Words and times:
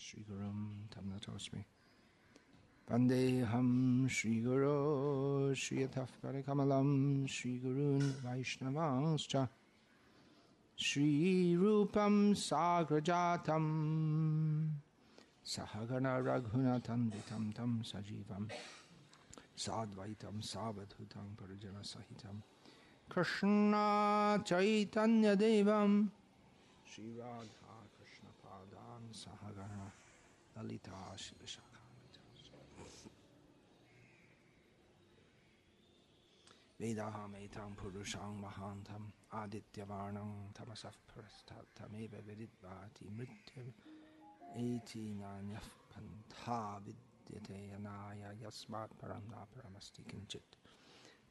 श्रीगुरुं 0.00 0.86
तमनतोऽस्मि 0.86 1.64
वन्देऽहं 2.92 4.08
श्रीगुरो 4.08 5.54
श्रियतः 5.54 6.04
परकमलं 6.04 7.26
श्रीगुरून् 7.26 8.02
वैष्णवांश्च। 8.02 9.46
श्रीरूपं 10.78 12.34
साग्रजातं 12.34 13.64
सहगणरघुनतन्वितं 15.44 17.52
तं 17.52 17.82
सजीवं। 17.82 18.48
साद्वैतं 19.56 20.40
सावधुतं 20.40 21.34
परिजनसहितं। 21.34 22.40
कृष्णा 23.14 24.38
चैतन्यदेवं 24.38 26.08
श्रीराधा 26.86 27.86
कृष्णपादान् 27.96 29.12
सह 29.12 29.45
ali 30.56 30.78
taş 30.78 31.32
Vedaha 36.80 37.28
metam 37.28 37.74
purusham 37.74 38.42
vahantam 38.44 39.04
adityavarnam 39.32 40.52
tamasaf 40.56 40.96
prastatameva 41.08 42.20
viridvati 42.26 43.04
mrityam 43.16 43.68
eti 44.64 45.04
nanyaf 45.22 45.68
pantha 45.92 46.60
vidyate 46.84 47.60
anaya 47.76 48.30
yasmat 48.42 48.90
param 49.00 49.24
na 49.32 49.40
paramasti 49.52 50.02
kinchit 50.10 50.48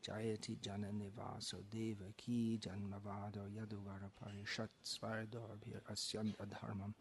jayati 0.05 0.57
jananivaso 0.65 1.59
deva 1.73 2.09
ki 2.17 2.39
janmavado 2.63 3.43
yaduvara 3.57 4.09
parishat 4.19 4.71
svardo 4.83 5.41
abhir 5.53 5.81
asyam 5.93 6.27
adharmam 6.43 6.93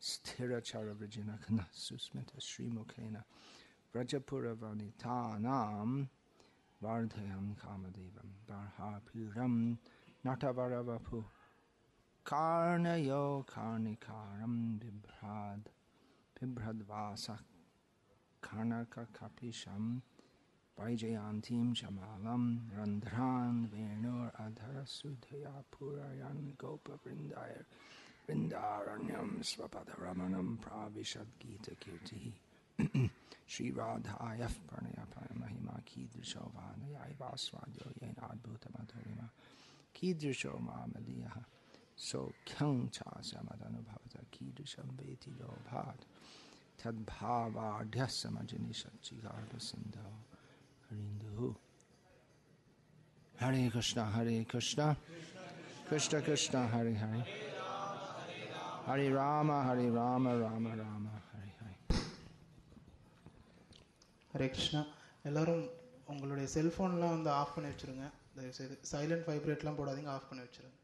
sthirachara 0.00 0.94
vrijinakana 0.94 1.66
susmita 1.72 2.40
srimukena 2.40 3.24
vrajapura 3.92 4.54
vanitanam 4.54 6.08
Vardhayam 6.82 7.56
Kamadevam 7.56 8.30
Barhapiram 8.46 9.78
Natavaravapu 10.24 11.24
Karnayo 12.24 13.46
Karnikaram 13.46 14.78
Bibhrad 14.78 15.62
Bibhradvasa 16.38 17.38
Karnaka 18.42 19.06
Kapisham 19.14 20.02
Vaijayantim 20.78 21.74
Shamalam 21.74 22.58
Randhran 22.76 23.68
Venur 23.68 24.30
Adhara 24.38 24.84
Sudhaya 24.84 25.64
Purayan 25.74 26.54
Gopa 26.58 26.98
Vrindayar 27.06 27.64
वृन्दारण्यं 28.28 29.28
स्वपदरमणं 29.50 30.48
प्राविशद्गीतकीर्तिः 30.64 32.24
श्रीराधायः 33.52 34.54
प्रणयपरमहिमा 34.68 35.76
कीदृशो 35.88 36.44
वादयायवास्वाद्यो 36.56 37.88
येन 38.02 38.16
अद्भुतमधुरिमा 38.30 39.26
कीदृशो 39.96 40.52
मामलीयः 40.68 41.36
सौख्यं 42.08 42.76
चासमदनुभवत 42.96 44.14
कीदृशं 44.34 44.88
वेति 44.98 45.30
लोभात् 45.38 46.04
तद्भावाढ्यः 46.82 48.10
समजनि 48.22 48.72
सच्चिगार्भसिन्धौ 48.82 50.12
हरिन्दुः 50.88 51.54
हरे 53.42 53.68
कृष्ण 53.74 54.00
हरे 54.14 54.42
कृष्ण 54.52 54.92
कृष्ण 55.88 56.20
कृष्ण 56.26 56.66
हरे 56.74 56.94
Hare 57.02 57.45
Hare 58.85 59.07
Rama 59.11 59.57
Hare 59.67 59.85
Rama 59.91 60.31
Rama 60.37 60.71
Rama 60.81 61.11
Hare 61.27 61.51
Hare 61.59 61.77
Hare 64.33 64.47
கிருஷ்ணா 64.49 64.81
எல்லாரும் 65.25 65.63
உங்களுடைய 66.07 66.47
செல்ஃபோன்லாம் 66.53 67.15
வந்து 67.15 67.31
ஆஃப் 67.39 67.55
பண்ணி 67.55 67.69
வச்சுருங்க 67.71 68.05
தயவுசெய்து 68.35 68.75
சைலண்ட் 68.91 69.27
வைப்ரேட்லாம் 69.29 69.79
போடாதீங்க 69.79 70.11
ஆஃப் 70.13 70.29
பண்ணி 70.29 70.43
வச்சுருங்க 70.45 70.77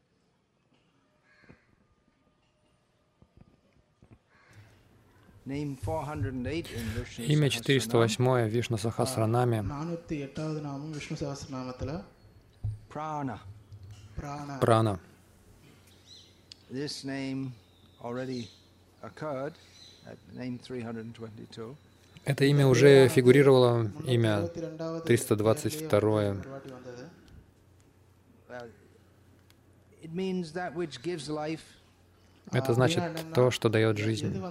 Name 5.46 5.76
408 5.78 6.70
in 6.70 6.86
Vishnu 6.94 7.24
Имя 7.26 7.48
Sahasranam, 7.48 7.90
408 7.90 8.50
Вишну 8.54 8.78
Сахасранаме. 8.78 9.58
நானூற்றி 9.70 10.16
எட்டாவது 10.26 10.60
நாமம் 10.60 10.92
விஷ்ணு 10.92 11.16
சகஸ்ரநாமத்தில் 11.22 11.94
Prana. 12.90 13.36
பிராண 14.18 14.48
Прана. 14.60 14.94
Это 22.25 22.45
имя 22.45 22.67
уже 22.67 23.07
фигурировало, 23.07 23.91
имя 24.05 24.47
322. 24.47 26.35
Это 32.51 32.73
значит 32.73 33.03
то, 33.33 33.51
что 33.51 33.69
дает 33.69 33.97
жизнь. 33.97 34.41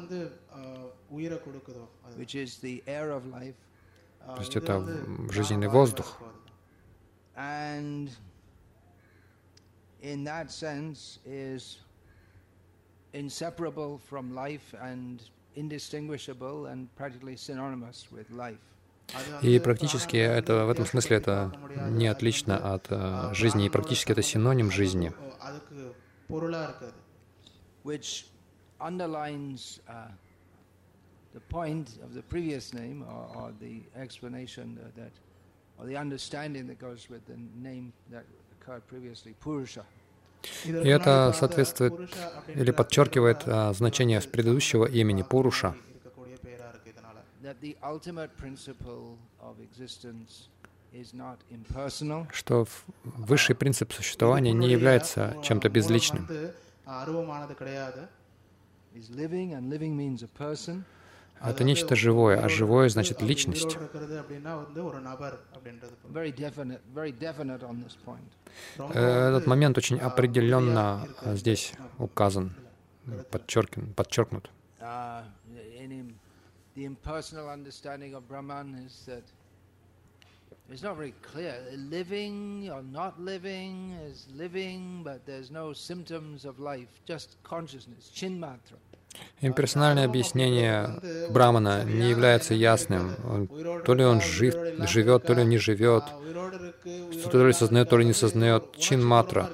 То 4.26 4.38
есть 4.38 4.56
это 4.56 4.82
жизненный 5.30 5.68
воздух. 5.68 6.18
And 7.34 8.10
in 10.00 10.24
that 10.24 10.50
sense 10.50 11.18
is 11.24 11.81
inseparable 13.12 13.98
from 14.08 14.34
life 14.34 14.74
and 14.80 15.22
indistinguishable 15.54 16.66
and 16.66 16.88
practically 16.96 17.36
synonymous 17.36 18.08
with 18.10 18.30
life. 18.30 18.58
И 19.42 19.58
практически 19.58 20.16
это 20.16 20.64
в 20.64 20.70
этом 20.70 20.86
смысле 20.86 21.16
это 21.16 21.52
не 21.90 22.06
отлично 22.06 22.56
от 22.56 22.86
э, 22.88 23.34
жизни, 23.34 23.66
и 23.66 23.68
практически 23.68 24.12
это 24.12 24.22
синоним 24.22 24.70
жизни, 24.70 25.12
which 27.84 28.26
underlines 28.80 29.80
uh, 29.88 30.06
the 31.34 31.40
point 31.40 31.98
of 32.04 32.14
the 32.14 32.22
previous 32.22 32.72
name 32.72 33.04
or, 33.08 33.36
or 33.36 33.52
the 33.60 33.82
explanation 33.96 34.78
uh, 34.78 34.88
that, 34.96 35.12
or 35.78 35.86
the 35.86 35.96
understanding 35.96 36.66
that 36.68 36.78
goes 36.78 37.10
with 37.10 37.26
the 37.26 37.36
name 37.60 37.92
that 38.10 38.24
occurred 38.60 38.86
previously, 38.86 39.34
Purusha. 39.40 39.84
И 40.64 40.70
это 40.70 41.34
соответствует 41.38 42.10
или 42.48 42.70
подчеркивает 42.70 43.42
а, 43.46 43.72
значение 43.72 44.20
предыдущего 44.20 44.86
имени 44.86 45.22
Пуруша. 45.22 45.74
Что 52.32 52.66
высший 53.04 53.54
принцип 53.54 53.92
существования 53.92 54.52
не 54.52 54.68
является 54.68 55.36
чем-то 55.42 55.68
безличным. 55.68 56.28
Это 61.40 61.64
нечто 61.64 61.96
живое, 61.96 62.40
а 62.40 62.48
живое 62.48 62.88
значит 62.88 63.20
личность. 63.22 63.76
Этот 68.78 69.46
момент 69.46 69.78
очень 69.78 69.98
определенно 69.98 71.08
здесь 71.34 71.72
указан, 71.98 72.52
подчеркнут. 73.30 73.94
подчеркнут. 73.96 74.50
It's 80.70 80.82
not 80.82 80.96
very 80.96 81.12
clear. 81.20 81.54
Living 81.76 82.70
or 82.70 82.82
not 82.82 83.20
living 83.20 83.92
is 84.06 84.26
living, 84.34 85.02
but 85.02 85.26
there's 85.26 85.50
no 85.50 85.74
symptoms 85.74 86.46
of 86.46 86.58
life, 86.60 86.88
just 87.04 87.36
consciousness, 87.42 88.10
chinmatra. 88.14 88.78
Имперсональное 89.40 90.04
объяснение 90.04 91.00
Брамана 91.30 91.84
не 91.84 92.08
является 92.08 92.54
ясным. 92.54 93.16
То 93.84 93.94
ли 93.94 94.04
он 94.04 94.20
жив, 94.20 94.54
живет, 94.88 95.26
то 95.26 95.34
ли 95.34 95.42
он 95.42 95.48
не 95.48 95.58
живет, 95.58 96.04
то 97.30 97.46
ли 97.46 97.52
сознает, 97.52 97.88
то 97.88 97.98
ли 97.98 98.04
не 98.04 98.12
сознает. 98.12 98.76
Чин 98.76 99.04
матра. 99.04 99.50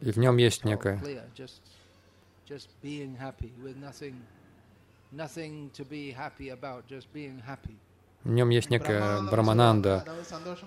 И 0.00 0.10
в 0.10 0.16
нем 0.18 0.36
есть 0.36 0.64
некое 0.64 1.02
nothing 5.12 5.70
to 5.74 5.84
be 5.84 6.10
happy 6.10 6.48
about, 6.50 6.86
just 6.86 7.12
being 7.12 7.38
happy. 7.38 7.78
В 8.24 8.30
нем 8.30 8.50
есть 8.50 8.70
некая 8.70 9.22
брамананда, 9.22 10.04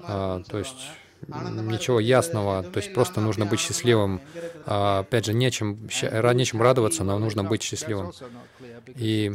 а, 0.04 0.42
то 0.44 0.58
есть 0.58 0.90
ничего 1.28 2.00
ясного, 2.00 2.64
то 2.64 2.80
есть 2.80 2.94
просто 2.94 3.22
нужно 3.22 3.46
быть 3.46 3.60
счастливым. 3.60 4.22
А, 4.66 5.00
опять 5.00 5.26
же, 5.26 5.34
нечем, 5.34 5.88
нечем 5.88 6.62
радоваться, 6.62 7.04
но 7.04 7.18
нужно 7.18 7.44
быть 7.44 7.64
счастливым. 7.64 8.12
И 8.96 9.32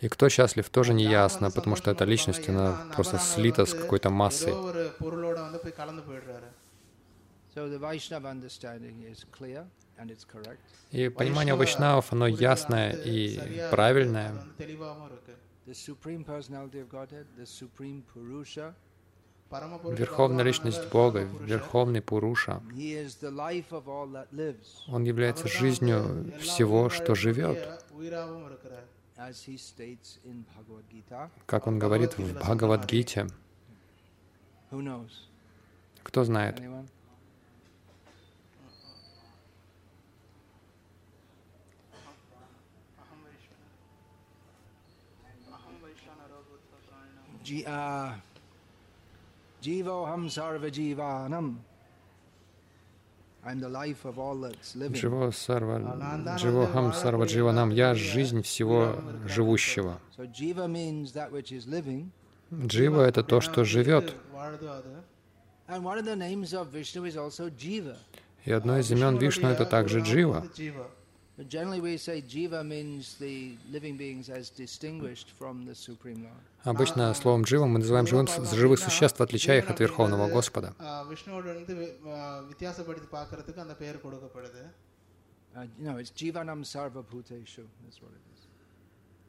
и 0.00 0.08
кто 0.08 0.28
счастлив, 0.28 0.68
тоже 0.70 0.94
не 0.94 1.04
ясно, 1.04 1.50
потому 1.50 1.76
что 1.76 1.90
эта 1.90 2.04
личность, 2.04 2.48
она 2.48 2.86
просто 2.94 3.18
слита 3.18 3.66
с 3.66 3.74
какой-то 3.74 4.10
массой. 4.10 4.54
И 10.90 11.08
понимание 11.08 11.54
вайшнавов, 11.54 12.12
оно 12.12 12.26
ясное 12.26 12.92
и 12.92 13.68
правильное. 13.70 14.34
Верховная 19.50 20.44
личность 20.44 20.90
Бога, 20.90 21.22
Верховный 21.40 22.02
Пуруша, 22.02 22.62
Он 24.88 25.04
является 25.04 25.48
жизнью 25.48 26.32
всего, 26.38 26.90
что 26.90 27.14
живет. 27.14 27.82
Как 31.46 31.66
он 31.66 31.78
говорит 31.78 32.18
в 32.18 32.34
Бхагавадгите. 32.38 33.26
Кто 36.02 36.24
знает? 36.24 36.62
Джиа. 47.48 48.14
Дживо 49.62 50.10
Сарва 55.30 55.78
Дживохам 56.36 56.92
Сарва 56.92 57.24
Дживанам. 57.24 57.70
Я 57.70 57.94
жизнь 57.94 58.42
всего 58.42 58.96
живущего. 59.26 59.98
Джива— 62.52 63.02
это 63.08 63.22
то, 63.24 63.40
что 63.40 63.64
живет. 63.64 64.14
И 68.44 68.52
одно 68.52 68.78
из 68.78 68.92
имен 68.92 69.16
Вишну— 69.16 69.48
это 69.50 69.64
также 69.64 70.00
Джива. 70.00 70.44
Обычно 76.64 77.14
словом 77.14 77.42
«джива» 77.44 77.66
мы 77.66 77.78
называем 77.78 78.06
живых, 78.08 78.28
живых 78.52 78.80
существ, 78.80 79.20
отличая 79.20 79.58
их 79.58 79.70
от 79.70 79.78
Верховного 79.78 80.28
Господа. 80.28 80.74
Uh, 80.78 81.04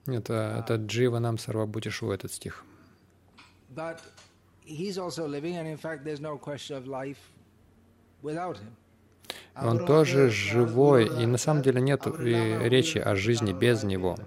Нет, 0.07 0.29
э, 0.29 0.59
это 0.59 0.73
uh, 0.73 0.85
«дживанам 0.87 1.37
сарвабхутишу» 1.37 2.11
этот 2.11 2.31
стих. 2.31 2.63
He's 4.65 4.97
also 4.97 5.27
living, 5.27 5.57
and 5.57 5.67
in 5.67 5.77
fact, 5.77 6.03
there's 6.03 6.21
no 6.21 6.37
question 6.37 6.75
of 6.77 6.85
life 6.87 7.31
without 8.21 8.57
him. 8.57 8.75
Он 9.63 9.85
тоже 9.85 10.29
живой, 10.29 11.07
и 11.21 11.25
на 11.25 11.37
самом 11.37 11.61
деле 11.61 11.81
нет 11.81 12.05
речи 12.07 12.97
о 12.97 13.15
жизни 13.15 13.53
без 13.53 13.83
него. 13.83 14.17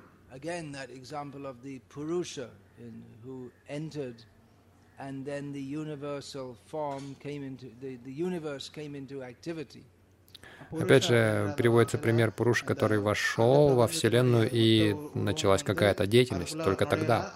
Опять 10.71 11.05
же, 11.05 11.55
приводится 11.57 11.99
пример 11.99 12.33
Пуруша, 12.33 12.65
который 12.65 12.99
вошел 12.99 13.75
во 13.75 13.87
Вселенную, 13.87 14.49
и 14.51 14.95
началась 15.15 15.63
какая-то 15.63 16.07
деятельность 16.07 16.57
только 16.63 16.87
тогда. 16.87 17.33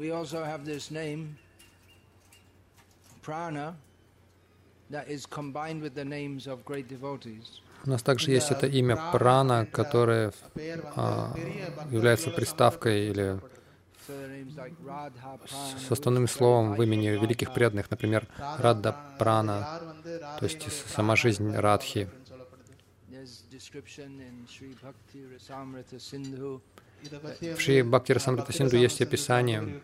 We 0.00 0.12
also 0.12 0.42
have 0.42 0.64
this 0.64 0.90
name, 0.90 1.36
prana, 3.20 3.76
that 4.88 5.06
is 5.10 5.26
combined 5.26 5.82
with 5.82 5.94
the 5.94 6.06
names 6.06 6.46
of 6.46 6.64
great 6.64 6.88
devotees. 6.88 7.60
У 7.84 7.90
нас 7.90 8.02
также 8.02 8.30
есть 8.30 8.50
это 8.50 8.66
имя 8.66 8.96
прана, 9.12 9.66
которое 9.66 10.32
а, 10.96 11.34
является 11.90 12.30
приставкой 12.30 13.08
или 13.08 13.38
с 15.78 15.92
основным 15.92 16.28
словом 16.28 16.76
в 16.76 16.82
имени 16.82 17.08
великих 17.08 17.52
преданных, 17.52 17.90
например, 17.90 18.26
Радда 18.58 18.96
Прана, 19.18 19.82
то 20.38 20.44
есть 20.46 20.66
сама 20.88 21.14
жизнь 21.14 21.54
Радхи. 21.54 22.08
В 27.02 27.60
Шри 27.60 27.82
Бхакти 27.82 28.12
Расамрита 28.12 28.52
Синду 28.52 28.76
есть 28.76 29.00
описание, 29.00 29.80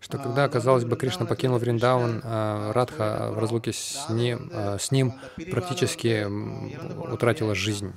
что 0.00 0.18
когда, 0.18 0.48
казалось 0.48 0.84
бы, 0.84 0.96
Кришна 0.96 1.26
покинул 1.26 1.58
Вриндаван, 1.58 2.20
а 2.24 2.72
Радха 2.72 3.30
в 3.32 3.38
разлуке 3.38 3.72
с 3.72 4.08
ним, 4.08 4.50
а, 4.52 4.78
с 4.78 4.90
ним 4.90 5.12
практически 5.50 6.24
утратила 7.12 7.54
жизнь. 7.54 7.92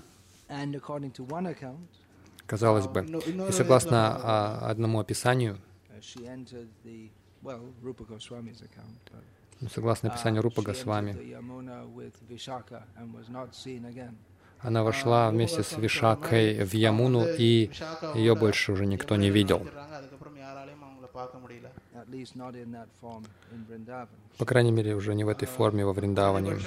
Казалось 2.45 2.87
бы. 2.87 3.05
И 3.05 3.51
согласно 3.51 4.19
а, 4.21 4.69
одному 4.69 4.99
описанию, 4.99 5.57
ну, 9.59 9.69
согласно 9.69 10.09
описанию 10.09 10.41
Рупа 10.41 10.61
Госвами. 10.61 11.15
Она 14.59 14.83
вошла 14.83 15.29
вместе 15.29 15.63
с 15.63 15.77
Вишакой 15.77 16.63
в 16.63 16.73
Ямуну, 16.73 17.25
и 17.27 17.71
ее 18.15 18.35
больше 18.35 18.71
уже 18.71 18.85
никто 18.85 19.15
не 19.15 19.29
видел. 19.29 19.67
По 24.37 24.45
крайней 24.45 24.71
мере, 24.71 24.95
уже 24.95 25.15
не 25.15 25.23
в 25.23 25.29
этой 25.29 25.47
форме 25.47 25.85
во 25.85 25.93
Вриндаване. 25.93 26.57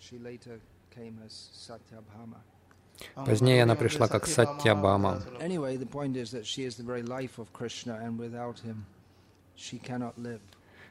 She 0.00 0.18
later 0.18 0.60
came 0.94 1.18
as 1.24 1.48
Satyabhama. 1.54 2.42
Позднее 3.14 3.62
она 3.62 3.74
пришла 3.74 4.08
как 4.08 4.26
Сатьябама. 4.26 5.22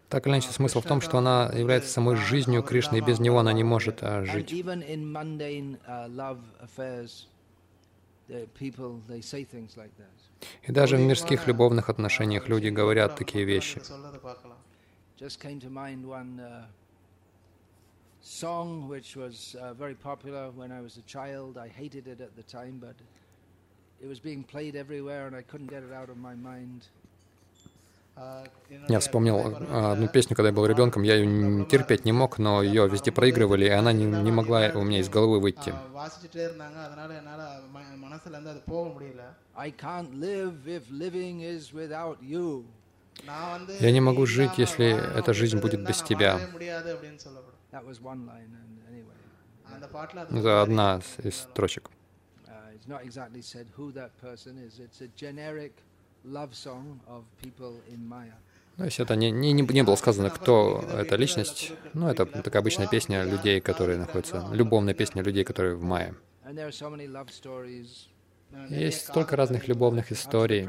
Так 0.09 0.27
или 0.27 0.33
иначе, 0.33 0.49
смысл 0.51 0.81
в 0.81 0.85
том, 0.85 1.01
что 1.01 1.17
она 1.17 1.51
является 1.53 1.89
самой 1.89 2.15
жизнью 2.15 2.61
Кришны, 2.61 2.97
и 2.97 3.01
без 3.01 3.19
него 3.19 3.39
она 3.39 3.51
не 3.51 3.63
может 3.63 4.03
а, 4.03 4.23
жить. 4.25 4.51
И 10.61 10.71
даже 10.71 10.97
в 10.97 10.99
мирских 10.99 11.47
любовных 11.47 11.89
отношениях 11.89 12.47
люди 12.47 12.67
говорят 12.67 13.15
такие 13.15 13.43
вещи 13.43 13.81
song, 18.23 18.87
which 18.87 19.15
was 19.15 19.55
uh, 19.59 19.73
very 19.73 19.95
popular 19.95 20.49
when 20.51 20.71
I 20.71 20.81
was 20.81 20.97
a 20.97 21.01
child. 21.01 21.57
I 21.57 21.67
hated 21.67 22.07
it 22.07 22.21
at 22.21 22.35
the 22.35 22.43
time, 22.43 22.79
but 22.79 22.95
it 24.01 24.07
was 24.07 24.19
being 24.19 24.43
played 24.43 24.75
everywhere, 24.75 25.27
and 25.27 25.35
I 25.35 25.41
couldn't 25.41 25.67
get 25.67 25.83
it 25.83 25.93
out 25.93 26.09
of 26.09 26.17
my 26.17 26.35
mind. 26.35 26.89
Я 28.89 28.99
вспомнил 28.99 29.57
одну 29.71 30.07
песню, 30.07 30.35
когда 30.35 30.49
я 30.49 30.53
был 30.53 30.67
ребенком, 30.67 31.01
я 31.01 31.15
ее 31.15 31.65
терпеть 31.65 32.05
не 32.05 32.11
мог, 32.11 32.37
но 32.37 32.61
ее 32.61 32.87
везде 32.87 33.11
проигрывали, 33.11 33.65
и 33.65 33.69
она 33.69 33.91
не, 33.91 34.05
не 34.05 34.31
могла 34.31 34.69
у 34.75 34.83
меня 34.83 34.99
из 34.99 35.09
головы 35.09 35.39
выйти. 35.39 35.73
Я 43.79 43.91
не 43.91 44.01
могу 44.01 44.25
жить, 44.27 44.51
если 44.57 45.17
эта 45.19 45.33
жизнь 45.33 45.59
будет 45.59 45.83
без 45.87 46.01
тебя. 46.03 46.39
Это 50.31 50.61
одна 50.61 51.01
из 51.23 51.35
строчек. 51.35 51.89
То 58.77 58.85
есть 58.85 58.99
это 58.99 59.15
не, 59.15 59.31
не, 59.31 59.53
не 59.53 59.83
было 59.83 59.95
сказано, 59.95 60.29
кто 60.29 60.83
эта 60.93 61.15
личность. 61.15 61.73
Ну, 61.93 62.07
это 62.07 62.25
такая 62.25 62.61
обычная 62.61 62.87
песня 62.87 63.23
людей, 63.23 63.61
которые 63.61 63.97
находятся... 63.97 64.47
Любовная 64.51 64.93
песня 64.93 65.21
людей, 65.21 65.43
которые 65.43 65.75
в 65.75 65.83
мае. 65.83 66.15
Есть 68.69 69.07
столько 69.07 69.35
разных 69.35 69.67
любовных 69.67 70.11
историй 70.11 70.67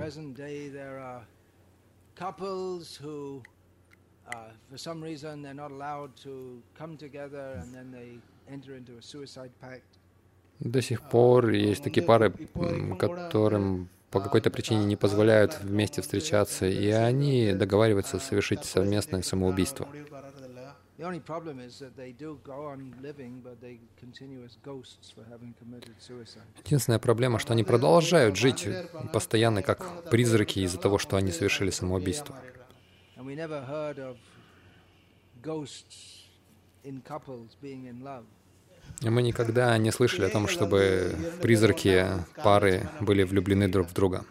for 4.71 4.79
some 4.79 5.03
reason 5.03 5.43
they're 5.43 5.55
not 5.55 5.71
allowed 5.71 6.11
to 6.23 6.63
come 6.79 6.97
together 6.97 7.61
and 7.61 7.75
then 7.75 7.91
they 7.93 8.19
enter 8.53 8.77
into 8.77 8.97
a 8.99 9.03
suicide 9.03 9.53
pact. 9.61 9.85
До 10.61 10.81
сих 10.81 11.03
пор 11.03 11.51
есть 11.51 11.83
такие 11.83 12.07
пары, 12.07 12.33
которым 12.99 13.89
по 14.11 14.21
какой-то 14.21 14.51
причине 14.51 14.85
не 14.85 14.97
позволяют 14.97 15.59
вместе 15.61 16.01
встречаться, 16.01 16.67
и 16.67 16.89
они 16.91 17.53
договариваются 17.53 18.21
совершить 18.21 18.65
совместное 18.65 19.23
самоубийство. 19.23 19.89
Единственная 26.65 27.01
проблема, 27.01 27.39
что 27.41 27.53
они 27.53 27.65
продолжают 27.65 28.37
жить 28.37 28.69
постоянно 29.13 29.63
как 29.63 30.09
призраки 30.09 30.61
из-за 30.61 30.79
того, 30.79 30.99
что 30.99 31.17
они 31.17 31.33
совершили 31.33 31.71
самоубийство 31.71 32.37
and 33.17 33.27
we 33.27 33.35
never 33.35 33.61
heard 33.61 33.99
of 33.99 34.17
ghosts 35.43 36.25
in 36.85 37.01
couples 37.03 37.57
being 37.61 37.87
in 37.87 38.03
love. 38.03 38.25
Мы 39.03 39.23
никогда 39.23 39.77
не 39.79 39.91
слышали 39.91 40.27
о 40.27 40.31
том, 40.31 40.47
чтобы 40.47 41.17
призраки 41.43 42.07
пары 42.43 42.89
были 43.01 43.23
влюблены 43.23 43.69
друг 43.69 43.89
в 43.89 43.93
друга. 43.93 44.25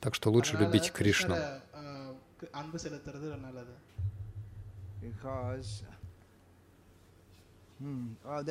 Так 0.00 0.14
что 0.14 0.30
лучше 0.30 0.56
любить 0.56 0.92
Кришну. 0.92 1.36
Because, 5.00 5.84
hmm, 7.78 8.16
oh, 8.24 8.42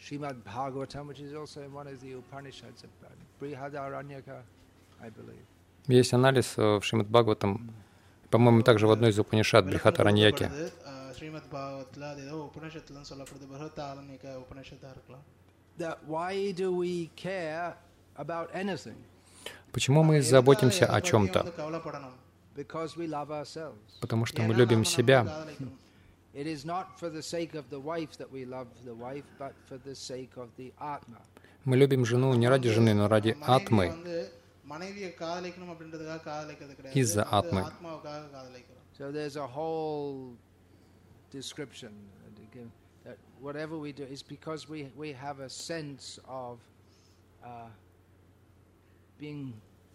Srimad 0.00 0.36
Bhagavatam, 0.42 1.08
which 1.08 1.20
is 1.20 1.34
also 1.34 1.60
in 1.62 1.72
one 1.72 1.86
of 1.86 2.00
the 2.00 2.12
Upanishads, 2.12 2.84
Brihadaranyaka, 3.40 4.42
I 5.02 5.10
believe. 5.10 5.44
Есть 5.88 6.12
анализ 6.12 6.54
э, 6.56 6.78
в 6.78 6.84
Шримад 6.84 7.08
Бхагаватам, 7.08 7.72
по-моему, 8.30 8.62
также 8.62 8.86
в 8.86 8.90
одной 8.90 9.10
из 9.10 9.18
Упанишат 9.18 9.66
Брихатараньяки. 9.66 10.50
Почему 19.72 20.02
мы 20.02 20.22
заботимся 20.22 20.86
о 20.86 21.00
чем-то? 21.00 21.52
Потому 24.00 24.26
что 24.26 24.42
мы 24.42 24.54
любим 24.54 24.84
себя, 24.84 25.46
It 26.32 26.46
is 26.46 26.64
not 26.64 26.98
for 26.98 27.08
the 27.10 27.22
sake 27.22 27.54
of 27.54 27.68
the 27.70 27.80
wife 27.80 28.16
that 28.18 28.30
we 28.30 28.44
love 28.44 28.68
the 28.84 28.94
wife, 28.94 29.24
but 29.38 29.52
for 29.66 29.78
the 29.78 29.94
sake 29.94 30.36
of 30.36 30.48
the 30.56 30.72
atma. 30.80 31.20
Мы 31.64 31.76
любим 31.76 32.04
жену 32.04 32.32
не 32.34 32.48
ради 32.48 32.68
жены, 32.70 32.94
но 32.94 33.08
ради 33.08 33.36
атмы. 33.42 33.88
Из-за 36.94 37.24
атмы. 37.24 37.66
So 38.96 39.10
there's 39.10 39.36
a 39.36 39.46
whole 39.46 40.36
description 41.30 41.92
that 43.04 43.16
whatever 43.40 43.78
we 43.78 43.92
do 43.92 44.04
is 44.04 44.22
because 44.22 44.68
we 44.68 44.90
we 44.96 45.12
have 45.12 45.40
a 45.40 45.48
sense 45.48 46.20
of 46.28 46.58
uh, 47.44 47.68
being 49.18 49.54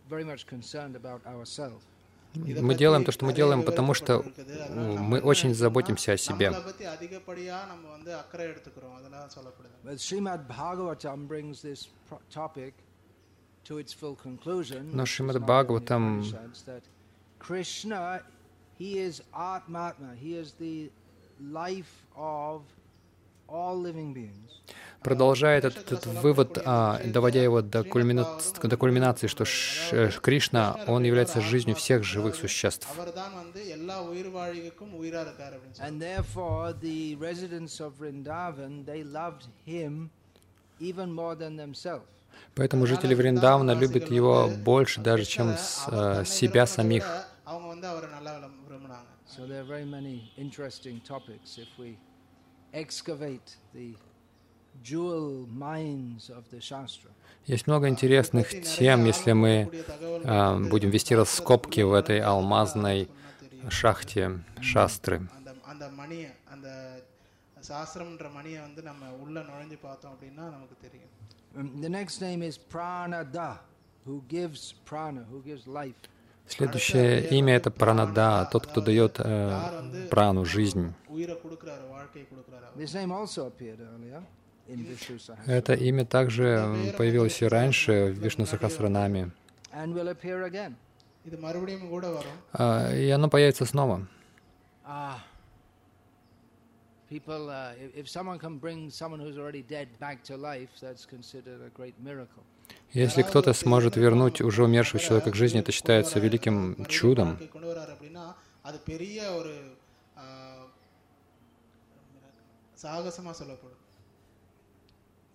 very 0.09 0.23
much 0.23 0.45
concerned 0.47 0.95
about 0.95 1.25
ourselves. 1.25 1.85
мы 2.35 2.75
делаем 2.75 3.03
то, 3.05 3.11
что 3.11 3.25
мы 3.25 3.33
делаем, 3.33 3.63
потому 3.63 3.93
что 3.93 4.23
мы 4.69 5.19
очень 5.19 5.53
заботимся 5.53 6.13
о 6.13 6.17
себе. 6.17 6.51
Но 14.93 15.05
Шримад 15.05 15.41
Бхагаватам 15.41 16.23
Кришна, 17.39 18.21
продолжает 25.05 25.65
этот, 25.65 25.91
этот 25.91 26.05
вывод, 26.07 26.57
а, 26.65 26.99
доводя 27.05 27.41
его 27.43 27.61
до, 27.61 27.83
кульмина... 27.83 28.25
до 28.63 28.75
кульминации, 28.75 29.27
что 29.27 29.45
Ш... 29.45 29.95
Э, 29.95 30.09
Кришна, 30.09 30.79
он 30.87 31.03
является 31.03 31.41
жизнью 31.41 31.75
всех 31.75 32.03
живых 32.03 32.35
существ. 32.35 32.87
Поэтому 42.55 42.87
жители 42.87 43.13
Вриндавана 43.13 43.71
любят 43.71 44.09
его 44.09 44.49
больше 44.63 45.01
даже, 45.01 45.25
чем 45.25 45.53
с, 45.55 45.85
э, 45.87 46.25
себя 46.25 46.65
самих. 46.65 47.05
So 49.37 49.45
there 49.45 49.59
are 49.59 49.71
very 49.77 49.85
many 49.85 50.31
interesting 50.37 51.01
topics 51.01 51.57
if 51.57 51.67
we 51.77 51.97
excavate 52.73 53.57
the 53.73 53.95
есть 57.45 57.67
много 57.67 57.87
интересных 57.89 58.49
тем, 58.63 59.05
если 59.05 59.33
мы 59.33 59.69
э, 60.23 60.59
будем 60.69 60.89
вести 60.89 61.15
раскопки 61.15 61.81
в 61.81 61.93
этой 61.93 62.19
алмазной 62.19 63.07
шахте 63.69 64.39
шастры. 64.61 65.27
Следующее 76.47 77.27
имя 77.29 77.55
это 77.55 77.71
Пранада, 77.71 78.47
тот, 78.51 78.67
кто 78.67 78.81
дает 78.81 79.19
э, 79.19 80.07
прану 80.11 80.45
жизнь. 80.45 80.93
உயிரை 84.66 84.96
கொடுக்குறாரு 84.96 85.00
வாழ்க்கையை 85.00 85.18
கொடுக்குறாரு 85.20 85.36
அவர். 85.36 85.36
This 85.36 85.36
name 85.36 85.36
also 85.36 85.36
appeared 85.36 85.36
earlier 85.36 85.36
in 85.36 85.36
Vishnu 85.36 85.36
Sahasranaam 85.36 85.56
Это 85.56 85.74
имя 85.74 86.04
также 86.04 86.94
появилось 86.96 87.42
и 87.42 87.48
раньше 87.48 88.12
в 88.12 88.18
Вишну 88.18 88.46
Сахасранаме. 88.46 89.30
and 89.72 89.94
will 89.94 90.08
appear 90.08 90.44
again. 90.44 90.74
இது 91.24 91.38
மறுபடியும் 91.38 91.88
கூட 91.88 92.06
வரும் 92.08 92.38
А, 92.52 92.92
И 92.94 93.10
оно 93.10 93.28
появится 93.28 93.64
снова. 93.64 94.06
Ah, 94.86 95.18
people, 97.10 97.48
uh, 97.48 97.74
if, 97.84 97.96
if 97.96 98.08
someone 98.08 98.38
can 98.38 98.58
bring 98.58 98.90
someone 98.90 99.20
who's 99.20 99.38
already 99.38 99.62
dead 99.62 99.88
back 100.00 100.22
to 100.24 100.36
life, 100.36 100.70
that's 100.80 101.04
considered 101.06 101.60
a 101.60 101.70
great 101.78 101.94
miracle. 102.04 102.44
Если 102.92 103.22
кто-то 103.22 103.52
сможет 103.52 103.96
вернуть 103.96 104.40
уже 104.40 104.64
умершего 104.64 105.00
человека 105.00 105.30
к 105.30 105.34
жизни, 105.34 105.60
это 105.60 105.72
считается 105.72 106.18
великим 106.18 106.84
чудом. 106.86 107.28
வாழ்க்கை 107.28 107.46
கொண்டு 107.46 107.66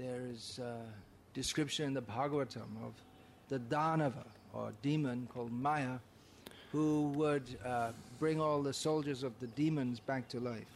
There 0.01 0.23
is 0.33 0.59
a 0.59 0.81
description 1.35 1.85
in 1.89 1.93
the 1.93 2.01
Bhagavatam 2.01 2.71
of 2.87 2.95
the 3.51 3.59
Danava 3.59 4.25
or 4.55 4.73
demon 4.81 5.29
called 5.33 5.53
Maya 5.53 5.99
who 6.73 7.13
would 7.17 7.45
uh, 7.63 7.91
bring 8.19 8.41
all 8.41 8.63
the 8.63 8.73
soldiers 8.73 9.23
of 9.23 9.33
the 9.41 9.49
demons 9.49 10.01
back 10.01 10.27
to 10.29 10.41
life. 10.41 10.73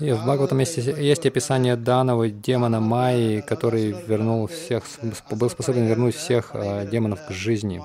И 0.00 0.10
в 0.10 0.24
Бхагаватам 0.24 0.58
есть, 0.58 0.76
есть 0.76 1.24
описание 1.26 1.76
данного 1.76 2.28
демона 2.28 2.80
Майи, 2.80 3.40
который 3.42 3.92
вернул 3.92 4.48
всех, 4.48 4.84
был 5.30 5.50
способен 5.50 5.86
вернуть 5.86 6.16
всех 6.16 6.50
э, 6.54 6.88
демонов 6.90 7.26
к 7.26 7.30
жизни. 7.30 7.80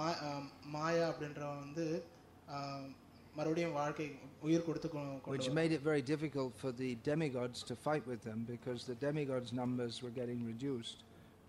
மா- 3.36 3.42
ஆ, 3.42 3.46
மாயா 3.46 3.50
அப்படின்றவன் 3.50 3.70
வந்து 3.70 3.70
ஆ, 3.70 3.70
மறுபடியும் 3.70 3.72
வாழ்க்கை 3.80 4.06
உயிர் 4.48 4.66
கொடுத்து 4.68 4.88
கொ- 4.88 5.20
கொண்டு 5.24 5.32
Which 5.34 5.48
வரான். 5.48 5.56
made 5.60 5.72
it 5.76 5.82
very 5.90 6.02
difficult 6.12 6.52
for 6.62 6.70
the 6.82 6.90
demigods 7.10 7.58
to 7.70 7.74
fight 7.86 8.04
with 8.12 8.22
them 8.28 8.38
because 8.54 8.80
the 8.90 8.96
demigods' 9.08 9.52
numbers 9.62 9.94
were 10.04 10.14
getting 10.20 10.40
reduced. 10.54 10.98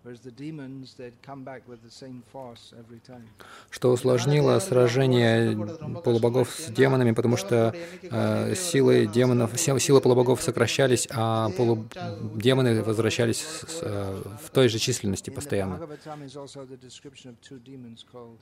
Whereas 0.04 0.20
the 0.28 0.34
demons, 0.46 0.94
they'd 0.98 1.16
come 1.28 1.42
back 1.50 1.62
with 1.70 1.80
the 1.88 1.94
same 2.02 2.18
force 2.32 2.64
every 2.82 3.00
time. 3.12 3.26
Что 3.70 3.86
усложнило 3.92 4.58
сражение 4.60 5.56
полубогов 6.04 6.48
с 6.50 6.70
демонами, 6.70 7.10
потому 7.12 7.36
что 7.36 7.56
э, 8.02 8.54
силы 8.54 9.06
демонов, 9.06 9.50
си- 9.58 9.78
силы 9.80 10.00
полубогов 10.00 10.40
сокращались, 10.42 11.08
а 11.10 11.50
полудемоны 11.58 12.82
возвращались 12.84 13.40
с- 13.40 13.80
э, 13.82 14.22
в 14.44 14.50
той 14.50 14.68
же 14.68 14.78
численности 14.78 15.30
In 15.30 15.32
the 15.32 15.36
постоянно. 15.36 15.74
Bhagavatam 15.74 16.24
is 16.24 16.36
also 16.36 16.64
the 16.64 16.78
description 16.88 17.30
of 17.32 17.36
two 17.48 17.58
demons 17.58 18.04
called 18.12 18.38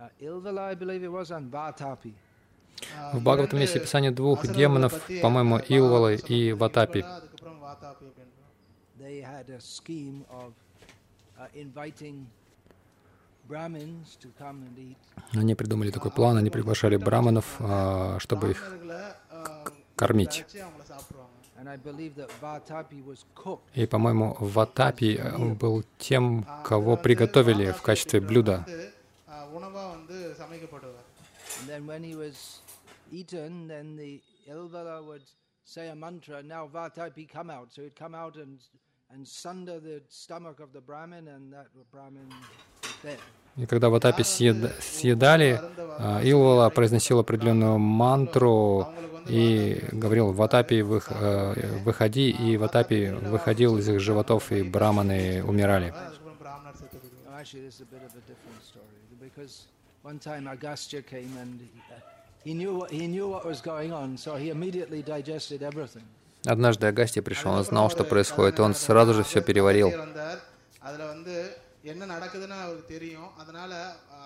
uh, 0.00 0.08
Ilvala, 0.20 0.62
I 0.72 0.74
believe 0.74 1.02
it 1.02 1.12
was, 1.12 1.30
and 1.30 1.50
Vatapi. 1.50 2.14
В 3.13 3.21
Бхагаватам 3.21 3.59
есть 3.59 3.75
описание 3.75 4.11
двух 4.11 4.47
демонов, 4.47 4.93
по-моему, 5.21 5.59
Илвалы 5.59 6.15
и 6.15 6.53
Ватапи. 6.53 7.05
Они 15.33 15.55
придумали 15.55 15.91
такой 15.91 16.11
план, 16.11 16.37
они 16.37 16.49
приглашали 16.49 16.97
браманов, 16.97 17.55
а, 17.59 18.17
чтобы 18.19 18.51
их 18.51 18.73
кормить. 19.95 20.45
И, 23.73 23.85
по-моему, 23.85 24.35
Ватапи 24.39 25.15
э, 25.15 25.53
был 25.53 25.83
тем, 25.97 26.45
кого 26.63 26.97
приготовили 26.97 27.71
в 27.71 27.81
качестве 27.81 28.19
блюда. 28.19 28.65
And 31.59 31.69
then 31.69 31.85
when 31.87 32.03
he 32.03 32.15
was 32.15 32.59
eaten, 33.11 33.67
then 33.67 33.95
the 33.95 34.21
Ilvala 34.49 35.05
would 35.05 35.23
say 35.63 35.89
a 35.89 35.95
mantra, 35.95 36.43
now 36.43 36.67
Vatapi 36.67 37.27
come 37.27 37.49
out. 37.49 37.67
So 37.73 37.81
he'd 37.83 37.95
come 37.95 38.15
out 38.15 38.35
and, 38.35 38.59
and 39.13 39.25
sunder 39.27 39.79
the 39.79 40.01
stomach 40.09 40.59
of 40.59 40.73
the 40.73 40.81
Brahmin, 40.81 41.27
and 41.27 41.53
that 41.53 41.67
Brahmin 41.91 42.27
was 42.29 42.93
dead. 43.03 43.19
И 43.55 43.67
когда 43.67 43.89
в 43.89 43.93
Атапе 43.95 44.23
съеда- 44.23 44.73
съедали, 44.81 45.59
а, 45.99 46.21
Илвала 46.23 46.69
произносил 46.71 47.19
определенную 47.19 47.77
мантру 47.77 48.87
и 49.27 49.79
говорил 49.91 50.31
«В 50.33 50.41
Атапе 50.41 50.79
вых- 50.81 51.11
э, 51.11 51.77
выходи», 51.83 52.31
и 52.31 52.57
в 52.57 52.63
Атапе 52.63 53.13
выходил 53.13 53.77
из 53.77 53.87
их 53.87 53.99
животов, 53.99 54.51
и 54.51 54.63
браманы 54.63 55.43
умирали. 55.43 55.93
அதுக்கப்புறம் 60.02 60.16
பிராமணர் 60.18 60.38
செத்தது 60.38 60.38
No, 60.38 60.44
actually, 60.48 60.60
this 60.60 60.80
is 60.80 60.92
a 60.92 61.02
bit 61.02 61.02
of 61.02 61.02
a 61.02 61.02
different 61.02 61.02
story 61.02 61.02
because 61.02 61.02
one 61.02 61.02
time 61.02 61.02
Agastya 61.02 61.02
came 61.02 61.32
and 61.36 61.60
he, 61.60 61.80
uh, 61.90 62.00
he 62.44 62.54
knew 62.54 62.74
what, 62.78 62.90
he 62.90 63.06
knew 63.06 63.28
what 63.28 63.44
was 63.44 63.60
going 63.60 63.92
on, 63.92 64.16
so 64.16 64.36
he 64.36 64.50
immediately 64.50 65.02
digested 65.02 65.62
everything. 65.62 66.06
Однажды 66.46 66.86
Агастия 66.86 67.22
пришел, 67.22 67.52
он 67.52 67.64
знал, 67.64 67.90
что 67.90 68.04
происходит, 68.04 68.58
и 68.58 68.62
он 68.62 68.74
сразу 68.74 69.14
же 69.14 69.22
все 69.22 69.40
переварил. 69.40 69.88
அகஸ்தியர் 69.88 70.06
வந்தார் 70.06 70.40
அதுல 70.80 71.06
வந்து 71.06 71.34
என்ன 71.84 72.06
நடக்குதுன்னு 72.06 72.56
அவருக்கு 72.64 72.92
தெரியும் 72.94 73.30
அதனால 73.42 73.72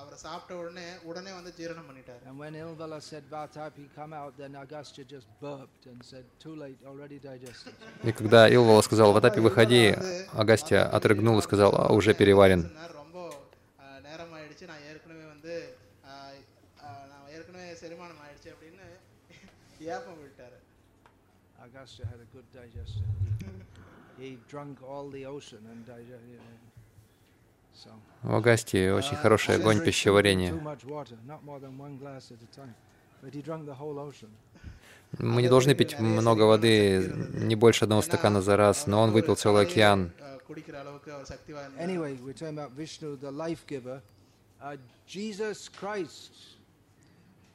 அவர் 0.01 0.17
சாப்பிட்ட 0.23 0.53
உடனே 0.63 0.87
உடனே 1.09 1.33
வந்து 1.39 1.51
ஜீரணம் 1.59 1.87
பண்ணிட்டார் 1.89 2.21
And 2.29 2.39
when 2.43 2.55
Ilvala 2.63 2.99
said 3.11 3.25
Vatapi 3.35 3.85
come 3.99 4.13
out, 4.21 4.33
then 4.43 4.53
Agastya 4.65 5.05
just 5.15 5.29
burped 5.41 5.85
and 5.91 5.99
said, 6.11 6.25
too 6.45 6.55
late, 6.63 6.81
already 6.91 7.19
digested. 7.31 7.75
И 8.05 8.13
когда 8.13 8.49
Илвала 8.49 8.83
сказал 8.83 9.13
«В 9.13 9.17
Атапе 9.17 9.41
выходи», 9.41 9.85
Агастия 10.33 10.83
отрыгнул 10.85 11.39
и 11.39 11.43
сказал 11.43 11.71
«А, 11.75 11.93
«Уже 11.93 12.15
переварен». 12.15 12.71
சொன்னார் 14.07 14.07
ரொம்ப 14.07 14.07
அஹ், 14.07 14.07
நேரம் 14.09 14.33
ஆயிடுச்சு 14.39 14.67
நான் 14.67 14.85
ஏற்கனவே 14.91 15.25
வந்து 15.27 15.55
அஹ், 16.11 16.37
அஹ், 16.87 17.05
நான் 17.11 17.31
ஏற்கனவே 17.37 17.69
செரிமானம் 17.83 18.23
ஆயிடுச்சு 18.27 18.53
அப்படின்னு 18.55 18.89
ஏப்பம் 19.95 20.23
விட்டாரு 20.27 20.61
Agastya 21.65 22.05
had 22.05 22.21
a 22.21 22.29
good 22.35 22.47
digestion. 22.53 23.05
He, 23.41 24.23
he 24.23 24.29
drunk 24.53 24.77
all 24.85 25.07
the 25.11 25.25
ocean 25.27 25.61
and 25.73 25.81
digested. 25.87 26.41
So. 27.75 27.91
У 28.25 28.35
Агастии 28.35 28.83
очень 28.91 29.17
хороший 29.17 29.55
Uh, 29.55 29.59
огонь 29.59 29.77
drank 29.77 29.85
пищеварения. 29.85 30.51
Too 30.53 30.65
much 30.65 30.85
water, 30.87 31.17
not 31.25 31.41
more 31.45 31.61
than 31.65 31.75
one 31.87 31.95
glass 32.01 32.25
at 32.35 32.43
a 32.43 32.51
time. 32.59 32.75
But 33.23 33.33
he 33.37 33.43
drank 33.43 33.63
the 33.71 33.77
whole 33.83 33.99
ocean. 34.01 34.33
Мы 35.35 35.41
не 35.43 35.49
должны 35.49 35.75
пить 35.75 35.95
много 36.01 36.43
воды, 36.53 36.73
не 37.51 37.55
больше 37.57 37.85
одного 37.85 38.03
стакана 38.03 38.43
за 38.43 38.57
раз, 38.57 38.87
но 38.89 39.01
он 39.05 39.13
выпил 39.13 39.37
целый 39.37 39.63
океан. 39.67 40.11
அஹ், 40.47 40.47
குடிக்கிற 40.47 40.75
அளவுக்கு 40.79 41.13
அவர் 41.13 41.29
சக்தி 41.33 41.53
வாய்ந்தார் 41.53 41.83
Anyway, 41.87 42.13
we're 42.25 42.39
talking 42.41 42.59
about 42.59 42.73
Vishnu, 42.77 43.11
the 43.19 43.33
life 43.45 43.63
giver. 43.67 43.99
Uh, 44.61 44.77
Jesus 45.09 45.59
Christ 45.73 46.35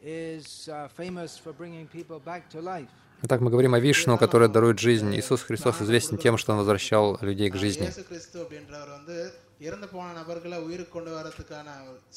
is 0.02 0.46
uh, 0.68 0.88
famous 0.92 1.38
for 1.38 1.54
bringing 1.54 1.86
people 1.90 2.20
back 2.22 2.44
to 2.50 2.62
life. 2.64 2.94
Итак, 3.24 3.40
мы 3.42 3.50
говорим 3.50 3.74
о 3.74 3.80
Вишну, 3.80 4.16
который 4.18 4.48
дарует 4.48 4.80
жизнь. 4.80 5.12
Иисус 5.16 5.42
Христос 5.42 5.82
известен 5.82 6.18
тем, 6.18 6.38
что 6.38 6.52
Он 6.52 6.60
возвращал 6.60 7.06
людей 7.22 7.50
к 7.50 7.56
жизни. 7.56 7.86
இயேசு 7.88 8.04
கிறிஸ்து 8.04 8.38
அப்படின்றவர் 8.44 8.92
வந்து 8.98 9.16
இறந்து 9.60 9.88
போன 9.88 10.08
நபர்களை 10.14 10.58
உயிருக்கு 10.60 10.92
கொண்டு 10.92 11.12
வரதுக்கான 11.18 11.68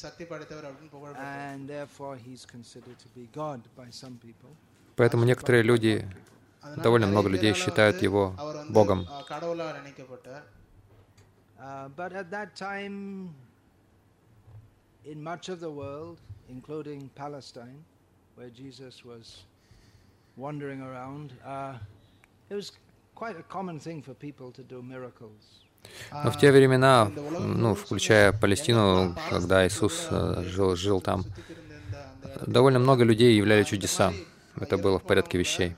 சக்தி 0.03 0.23
படைத்தவர் 0.31 0.67
அப்படின்னு 0.69 0.93
புகழப்பட்டார் 0.95 1.39
And 1.47 1.63
therefore, 1.69 2.13
he's 2.25 2.43
considered 2.55 2.97
to 3.05 3.09
be 3.17 3.23
God 3.41 3.61
by 3.79 3.87
some 4.01 4.15
people. 4.25 4.51
Поэтому 4.97 5.23
некоторые 5.31 5.63
люди, 5.71 5.93
அதனால 6.63 6.83
довольно 6.85 7.05
நிறைய 7.05 7.15
много 7.15 7.29
людей 7.35 7.51
பேரால 7.51 7.61
считают 7.63 7.95
வந்து 7.95 8.07
его 8.09 8.23
அவர் 8.43 8.57
வந்து 8.61 8.73
Богом. 8.79 8.99
Uh, 11.60 11.88
but 11.96 12.12
at 12.12 12.30
that 12.30 12.54
time, 12.54 13.34
in 15.04 15.22
much 15.22 15.48
of 15.48 15.60
the 15.60 15.70
world, 15.70 16.18
including 16.48 17.10
Palestine, 17.14 17.82
where 18.34 18.50
Jesus 18.50 19.04
was 19.04 19.44
wandering 20.36 20.82
around, 20.82 21.32
uh, 21.44 21.74
it 22.50 22.54
was 22.54 22.72
quite 23.14 23.36
a 23.38 23.42
common 23.44 23.80
thing 23.80 24.02
for 24.02 24.12
people 24.14 24.50
to 24.52 24.62
do 24.62 24.82
miracles. 24.82 25.62
Но 26.12 26.30
в 26.32 26.38
те 26.38 26.50
времена, 26.50 27.10
ну, 27.14 27.74
включая 27.76 28.32
Палестину, 28.32 29.14
когда 29.30 29.66
Иисус 29.66 30.08
жил, 30.40 30.74
жил 30.74 31.00
там, 31.00 31.24
довольно 32.44 32.80
много 32.80 33.04
людей 33.04 33.36
являли 33.36 33.62
чудеса. 33.62 34.12
Это 34.56 34.78
было 34.78 34.98
в 34.98 35.04
порядке 35.04 35.38
вещей. 35.38 35.76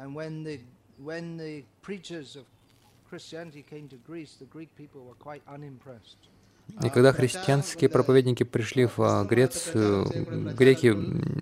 And 0.00 0.14
when 0.14 0.44
the 0.44 0.60
when 1.02 1.36
the 1.36 1.64
preachers 1.82 2.36
of 2.36 2.44
Christianity 3.08 3.62
came 3.62 3.88
to 3.88 3.96
Greece, 4.06 4.36
the 4.38 4.46
Greek 4.46 4.74
people 4.76 5.04
were 5.04 5.14
quite 5.14 5.42
unimpressed. 5.48 6.18
И 6.82 6.90
когда 6.90 7.14
христианские 7.14 7.88
проповедники 7.88 8.42
пришли 8.42 8.84
в 8.84 9.24
Грецию, 9.24 10.04
греки, 10.54 10.92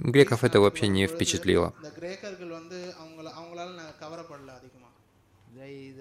греков 0.08 0.44
это 0.44 0.60
вообще 0.60 0.86
не 0.86 1.08
впечатлило. 1.08 1.74
They, 5.56 5.94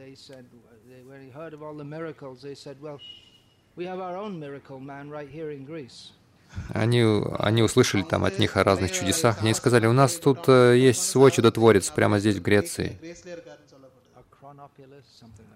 Они, 6.69 7.01
они 7.39 7.63
услышали 7.63 8.03
там 8.03 8.23
от 8.23 8.39
них 8.39 8.57
о 8.57 8.63
разных 8.63 8.91
чудесах. 8.91 9.41
Они 9.41 9.53
сказали, 9.53 9.87
у 9.87 9.93
нас 9.93 10.15
тут 10.15 10.47
э, 10.47 10.77
есть 10.77 11.03
свой 11.03 11.31
чудотворец 11.31 11.89
прямо 11.89 12.19
здесь, 12.19 12.37
в 12.37 12.41
Греции. 12.41 12.99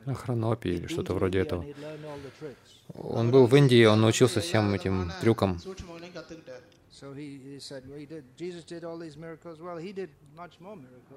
Хронопи 0.05 0.69
или 0.69 0.87
что-то 0.87 1.13
вроде 1.13 1.39
этого. 1.39 1.65
Он 2.95 3.31
был 3.31 3.45
в 3.45 3.55
Индии, 3.55 3.85
он 3.85 4.01
научился 4.01 4.41
всем 4.41 4.73
этим 4.73 5.11
трюкам. 5.21 5.59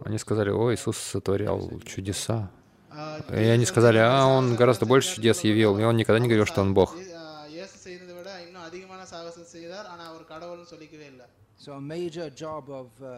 Они 0.05 0.19
сказали, 0.19 0.51
о, 0.51 0.75
Иисус 0.75 0.97
сотворял 0.97 1.81
чудеса. 1.85 2.51
И 3.31 3.35
они 3.35 3.65
сказали, 3.65 3.99
а 3.99 4.27
он 4.27 4.55
гораздо 4.55 4.87
больше 4.87 5.17
чудес 5.17 5.41
явил, 5.41 5.79
и 5.79 5.83
он 5.83 5.97
никогда 5.97 6.19
не 6.19 6.29
говорил, 6.29 6.47
что 6.47 6.61
он 6.61 6.75
Бог. 6.75 6.95
இ- 7.82 7.82
ஆஹ் 7.82 7.82
இயேசு 7.82 7.82
செய்ததை 7.86 8.14
விட 8.18 8.30
இன்னும் 8.46 8.66
அதிகமான 8.70 9.02
சாகசம் 9.12 9.52
செய்தார் 9.56 9.88
ஆனா 9.94 10.04
அவர் 10.12 10.32
கடவுள்னு 10.34 10.72
சொல்லிக்கவே 10.74 11.08
இல்லை 11.14 11.28
So 11.60 11.70
a 11.74 11.84
major 11.92 12.26
job 12.42 12.66
of 12.80 12.90
uh, 13.04 13.14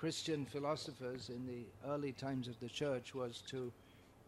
Christian 0.00 0.40
philosophers 0.46 1.22
in 1.36 1.42
the 1.46 1.60
early 1.92 2.12
times 2.24 2.46
of 2.48 2.56
the 2.60 2.68
church 2.80 3.08
was 3.14 3.34
to 3.52 3.60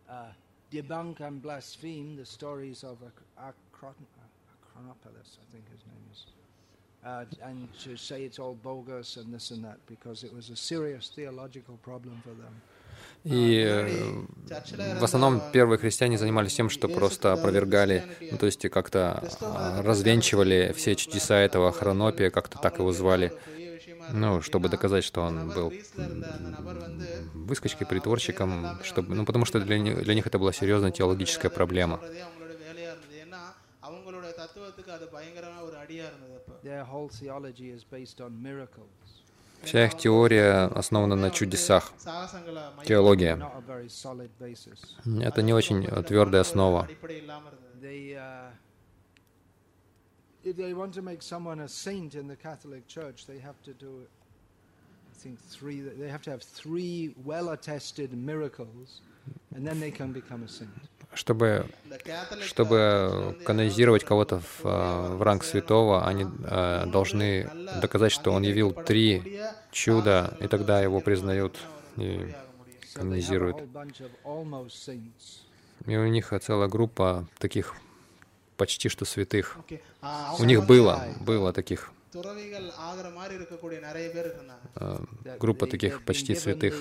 uh, 0.09 0.31
debunk 0.73 1.21
and 1.21 1.37
blaspheme 1.40 2.16
the 2.16 2.27
stories 2.29 2.81
of 2.83 2.97
Ac- 3.03 3.29
Acron- 3.49 4.09
Acronopolis, 4.55 5.31
I 5.42 5.47
think 5.53 5.64
his 5.68 5.85
name 5.92 6.07
is, 6.14 6.21
uh, 7.03 7.49
and 7.49 7.61
to 7.85 7.92
say 7.99 8.18
it's 8.25 8.40
all 8.40 8.57
bogus 8.64 9.16
and 9.16 9.29
this 9.33 9.49
and 9.51 9.62
that 9.64 9.81
because 9.87 10.18
it 10.23 10.33
was 10.33 10.49
a 10.51 10.59
serious 10.64 11.09
theological 11.11 11.79
problem 11.83 12.18
for 12.21 12.35
them. 12.42 12.57
И 13.24 14.26
в 15.00 15.04
основном 15.04 15.42
первые 15.54 15.78
христиане 15.78 16.18
занимались 16.18 16.54
тем, 16.56 16.70
что 16.70 16.90
просто 16.90 17.34
опровергали, 17.34 18.04
ну, 18.32 18.38
то 18.38 18.46
есть 18.46 18.70
как-то 18.70 19.24
развенчивали 19.84 20.74
все 20.76 20.96
чудеса 20.96 21.38
этого 21.38 21.72
хронопия, 21.72 22.30
как-то 22.30 22.60
так 22.60 22.80
его 22.80 22.92
звали, 22.92 23.32
ну, 24.12 24.42
чтобы 24.42 24.68
доказать, 24.68 25.06
что 25.06 25.22
он 25.22 25.50
был 25.50 25.72
выскочкой, 27.34 27.88
притворщиком, 27.88 28.80
чтобы, 28.84 29.16
ну, 29.16 29.26
потому 29.26 29.46
что 29.46 29.60
для, 29.62 29.80
них, 29.80 30.04
для 30.04 30.16
них 30.16 30.28
это 30.28 30.38
была 30.38 30.52
серьезная 30.52 30.92
теологическая 30.92 31.50
проблема. 31.50 32.02
Their 36.64 36.86
whole 36.86 37.10
theology 37.10 37.72
is 37.72 37.84
based 37.84 38.22
on 38.22 38.42
miracles. 38.42 39.23
Вся 39.63 39.86
их 39.86 39.97
теория 39.97 40.65
основана 40.65 41.15
на 41.15 41.30
чудесах. 41.32 41.93
Теология. 42.86 43.36
Это 45.21 45.41
не 45.41 45.54
очень 45.54 45.86
твердая 46.04 46.41
основа 46.41 46.88
чтобы, 61.15 61.65
чтобы 62.41 63.38
канонизировать 63.45 64.04
кого-то 64.04 64.39
в, 64.39 64.65
э, 64.65 65.15
в 65.15 65.21
ранг 65.21 65.43
святого, 65.43 66.06
они 66.08 66.26
э, 66.26 66.86
должны 66.88 67.49
доказать, 67.82 68.12
что 68.12 68.32
он 68.32 68.43
явил 68.43 68.73
три 68.73 69.41
чуда, 69.71 70.38
и 70.39 70.47
тогда 70.47 70.82
его 70.82 70.99
признают 71.02 71.58
и 71.97 72.34
канонизируют. 72.93 73.58
И 75.86 75.97
у 75.97 76.08
них 76.08 76.34
целая 76.41 76.67
группа 76.67 77.28
таких 77.39 77.76
почти 78.58 78.89
что 78.89 79.06
святых. 79.06 79.58
У 80.39 80.43
них 80.43 80.65
было, 80.65 81.06
было 81.19 81.52
таких 81.54 81.91
э, 84.76 84.99
группа 85.39 85.67
таких 85.67 86.04
почти 86.06 86.36
святых. 86.36 86.76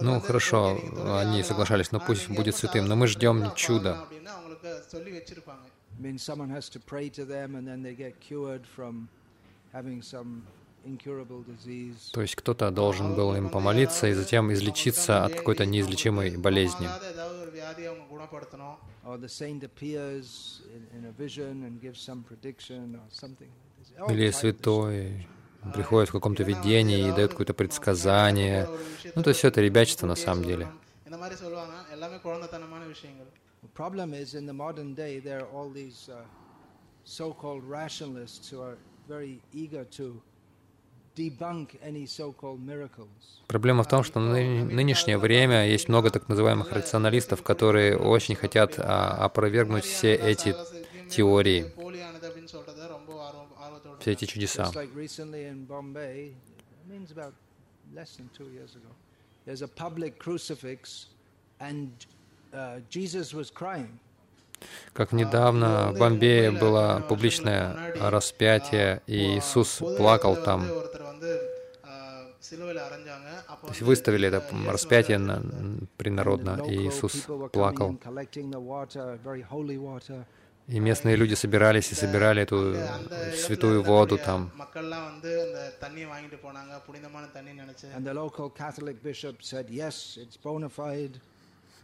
Ну 0.00 0.20
хорошо, 0.20 0.78
они 1.18 1.42
соглашались, 1.42 1.90
но 1.92 2.00
пусть 2.00 2.28
будет 2.28 2.54
святым, 2.56 2.86
но 2.86 2.96
мы 2.96 3.06
ждем 3.06 3.52
чуда. 3.56 4.06
То 12.12 12.22
есть 12.22 12.36
кто-то 12.36 12.70
должен 12.70 13.14
был 13.14 13.34
им 13.34 13.50
помолиться 13.50 14.06
и 14.06 14.14
затем 14.14 14.52
излечиться 14.52 15.24
от 15.24 15.34
какой-то 15.34 15.66
неизлечимой 15.66 16.36
болезни. 16.36 16.88
Или 24.08 24.30
святой 24.30 25.26
приходит 25.74 26.08
в 26.08 26.12
каком-то 26.12 26.42
видении 26.42 27.08
и 27.08 27.12
дает 27.12 27.30
какое-то 27.30 27.54
предсказание. 27.54 28.68
Ну, 29.14 29.22
то 29.22 29.30
есть 29.30 29.38
все 29.38 29.48
это 29.48 29.60
ребячество 29.60 30.06
на 30.06 30.16
самом 30.16 30.44
деле. 30.44 30.68
Проблема 43.48 43.82
в 43.82 43.88
том, 43.88 44.04
что 44.04 44.20
в 44.20 44.22
нынешнее 44.22 45.18
время 45.18 45.68
есть 45.68 45.88
много 45.88 46.10
так 46.10 46.28
называемых 46.28 46.72
рационалистов, 46.72 47.42
которые 47.42 47.96
очень 47.96 48.36
хотят 48.36 48.74
а, 48.78 49.24
опровергнуть 49.24 49.84
все 49.84 50.14
эти 50.14 50.54
теории 51.10 51.72
все 54.00 54.12
эти 54.12 54.24
чудеса. 54.24 54.70
Как 64.92 65.12
недавно 65.12 65.92
в 65.92 65.98
Бомбее 65.98 66.50
было 66.50 67.04
публичное 67.08 67.94
распятие, 68.10 69.02
и 69.06 69.38
Иисус 69.38 69.76
плакал 69.96 70.36
там. 70.36 70.66
То 72.50 73.68
есть 73.68 73.82
выставили 73.82 74.28
это 74.28 74.42
распятие 74.66 75.18
принародно, 75.96 76.62
и 76.66 76.88
Иисус 76.88 77.26
плакал. 77.52 77.98
И 80.70 80.78
местные 80.78 81.16
люди 81.16 81.34
собирались 81.34 81.90
и 81.90 81.96
собирали 81.96 82.42
эту 82.42 82.76
святую 83.34 83.82
воду 83.82 84.18
там. 84.18 84.52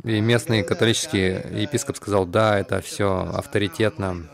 И 0.05 0.21
местный 0.21 0.63
католический 0.63 1.63
епископ 1.63 1.97
сказал, 1.97 2.27
да, 2.27 2.61
это 2.61 2.81
все 2.81 3.29
авторитетно. 3.35 4.29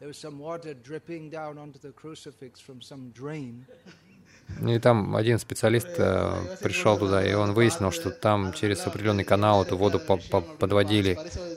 There 0.00 0.08
was 0.08 0.18
some 0.18 0.38
water 0.40 0.74
dripping 0.74 1.30
down 1.30 1.56
onto 1.56 1.78
the 1.78 1.92
crucifix 1.92 2.60
from 2.60 2.82
some 2.82 3.12
drain. 3.14 3.64
И 4.67 4.79
там 4.79 5.15
один 5.15 5.37
специалист 5.39 5.87
э, 5.99 6.57
пришел 6.63 6.97
туда, 6.97 7.19
и 7.23 7.33
он 7.33 7.53
выяснил, 7.53 7.91
что 7.91 8.09
там 8.27 8.51
через 8.53 8.79
определенный 8.87 9.23
канал 9.23 9.63
эту 9.63 9.77
воду 9.77 9.99
по- 9.99 10.17
по- 10.31 10.41
подводили 10.61 11.13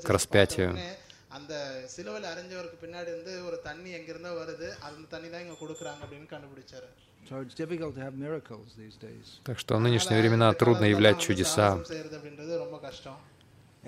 к 0.07 0.09
распятию. 0.16 0.68
உடனே 0.72 0.90
அந்த 1.31 1.52
சிலுவையில் 1.94 2.28
அரைஞ்சவருக்கு 2.33 2.76
பின்னாடி 2.85 3.09
இருந்து 3.14 3.33
ஒரு 3.48 3.57
தண்ணி 3.68 3.90
எங்கிருந்தோ 3.98 4.33
வருது 4.40 4.68
அந்த 4.88 5.05
தண்ணி 5.14 5.28
தான் 5.35 5.42
இங்க 5.46 5.57
கொடுக்குறாங்க 5.62 6.00
அப்படின்னு 6.07 6.28
கண்டுபிடிச்சாரு 6.35 6.88
So 7.28 7.35
it's 7.42 7.55
difficult 7.55 7.92
to 7.96 8.00
have 8.07 8.14
miracles 8.26 8.68
these 8.83 8.96
days. 9.07 9.26
Так 9.48 9.59
что 9.62 9.72
в 9.78 9.81
нынешние 9.81 10.18
времена 10.22 10.48
трудно 10.62 10.85
являть 10.94 11.18
чудеса. 11.26 11.66
சாகசம் 11.68 11.90
செய்யறது 11.92 12.16
அப்படின்றது 12.18 12.52
ரொம்ப 12.64 12.78
கஷ்டம் 12.87 13.20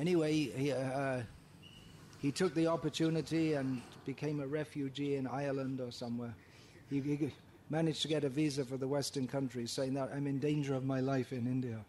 Anyway, 0.05 0.33
he, 0.61 0.67
uh, 0.75 1.19
he 2.23 2.31
took 2.40 2.53
the 2.55 2.67
opportunity 2.67 3.45
and 3.59 3.69
became 4.07 4.38
a 4.40 4.49
refugee 4.61 5.12
in 5.17 5.27
Ireland 5.43 5.77
or 5.81 5.90
somewhere. 6.03 6.35
He, 6.90 6.97
he 7.11 7.17
managed 7.70 8.02
to 8.02 8.08
get 8.08 8.24
a 8.24 8.30
visa 8.30 8.66
for 8.66 8.78
the 8.78 8.88
Western 8.88 9.28
countries, 9.28 9.72
saying 9.72 9.94
that 9.94 10.10
I'm 10.16 10.28
in 10.28 10.40
danger 10.40 10.74
of 10.76 10.84
my 10.86 11.00
life 11.02 11.32
in 11.32 11.48
India. 11.48 11.86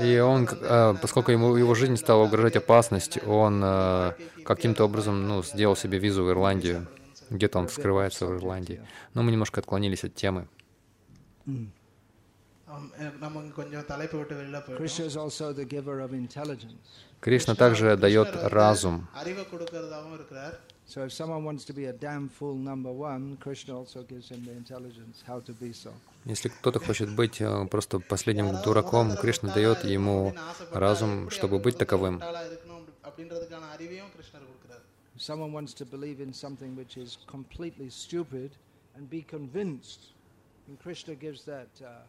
И 0.00 0.18
он, 0.18 0.46
э, 0.46 0.94
поскольку 1.00 1.30
ему, 1.30 1.56
его 1.56 1.74
жизнь 1.74 1.96
стала 1.96 2.24
угрожать 2.24 2.56
опасность, 2.56 3.18
он 3.26 3.62
э, 3.64 4.12
каким-то 4.44 4.84
образом 4.84 5.28
ну, 5.28 5.42
сделал 5.42 5.76
себе 5.76 5.98
визу 5.98 6.24
в 6.24 6.30
Ирландию. 6.30 6.88
Где-то 7.30 7.58
он 7.60 7.68
вскрывается 7.68 8.26
в 8.26 8.36
Ирландии. 8.36 8.80
Но 9.14 9.22
мы 9.22 9.30
немножко 9.30 9.60
отклонились 9.60 10.04
от 10.04 10.14
темы. 10.14 10.48
Mm. 11.46 11.68
Кришна 17.20 17.54
также 17.54 17.96
дает 17.96 18.28
разум. 18.34 19.08
So 20.90 21.04
if 21.04 21.12
someone 21.12 21.44
wants 21.44 21.64
to 21.66 21.72
be 21.72 21.84
a 21.84 21.92
damn 21.92 22.28
fool 22.28 22.56
number 22.56 22.90
one, 22.90 23.36
Krishna 23.36 23.78
also 23.78 24.02
gives 24.02 24.28
him 24.28 24.44
the 24.44 24.50
intelligence 24.50 25.22
how 25.24 25.38
to 25.38 25.52
be 25.52 25.72
so. 25.72 25.92
Если 26.24 26.48
кто-то 26.48 26.80
хочет 26.80 27.14
быть 27.14 27.40
просто 27.70 28.00
последним 28.00 28.60
дураком, 28.64 29.16
Кришна 29.16 29.54
дает 29.54 29.84
ему 29.84 30.34
разум, 30.72 31.30
чтобы 31.30 31.60
быть 31.60 31.78
таковым. 31.78 32.20
If 35.14 35.22
someone 35.22 35.52
wants 35.52 35.74
to 35.74 35.84
believe 35.84 36.20
in 36.20 36.32
something 36.32 36.74
which 36.74 36.96
is 36.96 37.18
completely 37.28 37.88
stupid 37.88 38.50
and 38.96 39.08
be 39.08 39.22
convinced, 39.22 40.12
and 40.66 40.76
Krishna 40.82 41.14
gives 41.14 41.44
that 41.44 41.68
uh, 41.84 42.02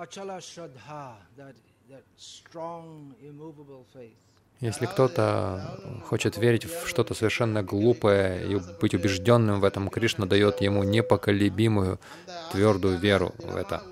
achala 0.00 0.38
shraddha, 0.40 1.16
that, 1.36 1.56
that 1.90 2.04
strong, 2.16 3.14
immovable 3.22 3.84
faith. 3.92 4.16
Если 4.60 4.86
кто-то 4.86 5.78
хочет 6.06 6.38
верить 6.38 6.64
в 6.64 6.86
что-то 6.86 7.14
совершенно 7.14 7.62
глупое 7.62 8.46
и 8.46 8.56
быть 8.80 8.94
убежденным 8.94 9.60
в 9.60 9.64
этом, 9.64 9.90
Кришна 9.90 10.24
дает 10.26 10.62
ему 10.62 10.82
непоколебимую 10.82 11.98
твердую 12.52 12.98
веру 12.98 13.34
в 13.38 13.56
это. 13.56 13.82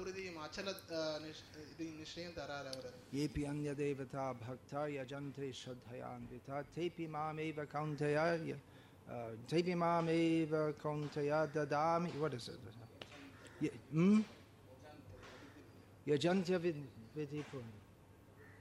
Yajantya 16.07 16.59
vidhi 16.59 17.45
purna. 17.51 17.73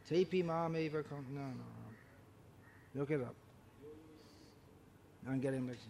Tepi. 0.07 0.43
Look 2.95 3.11
it 3.11 3.21
up. 3.21 3.35
I'm 5.27 5.39
getting 5.39 5.65
mixed. 5.65 5.87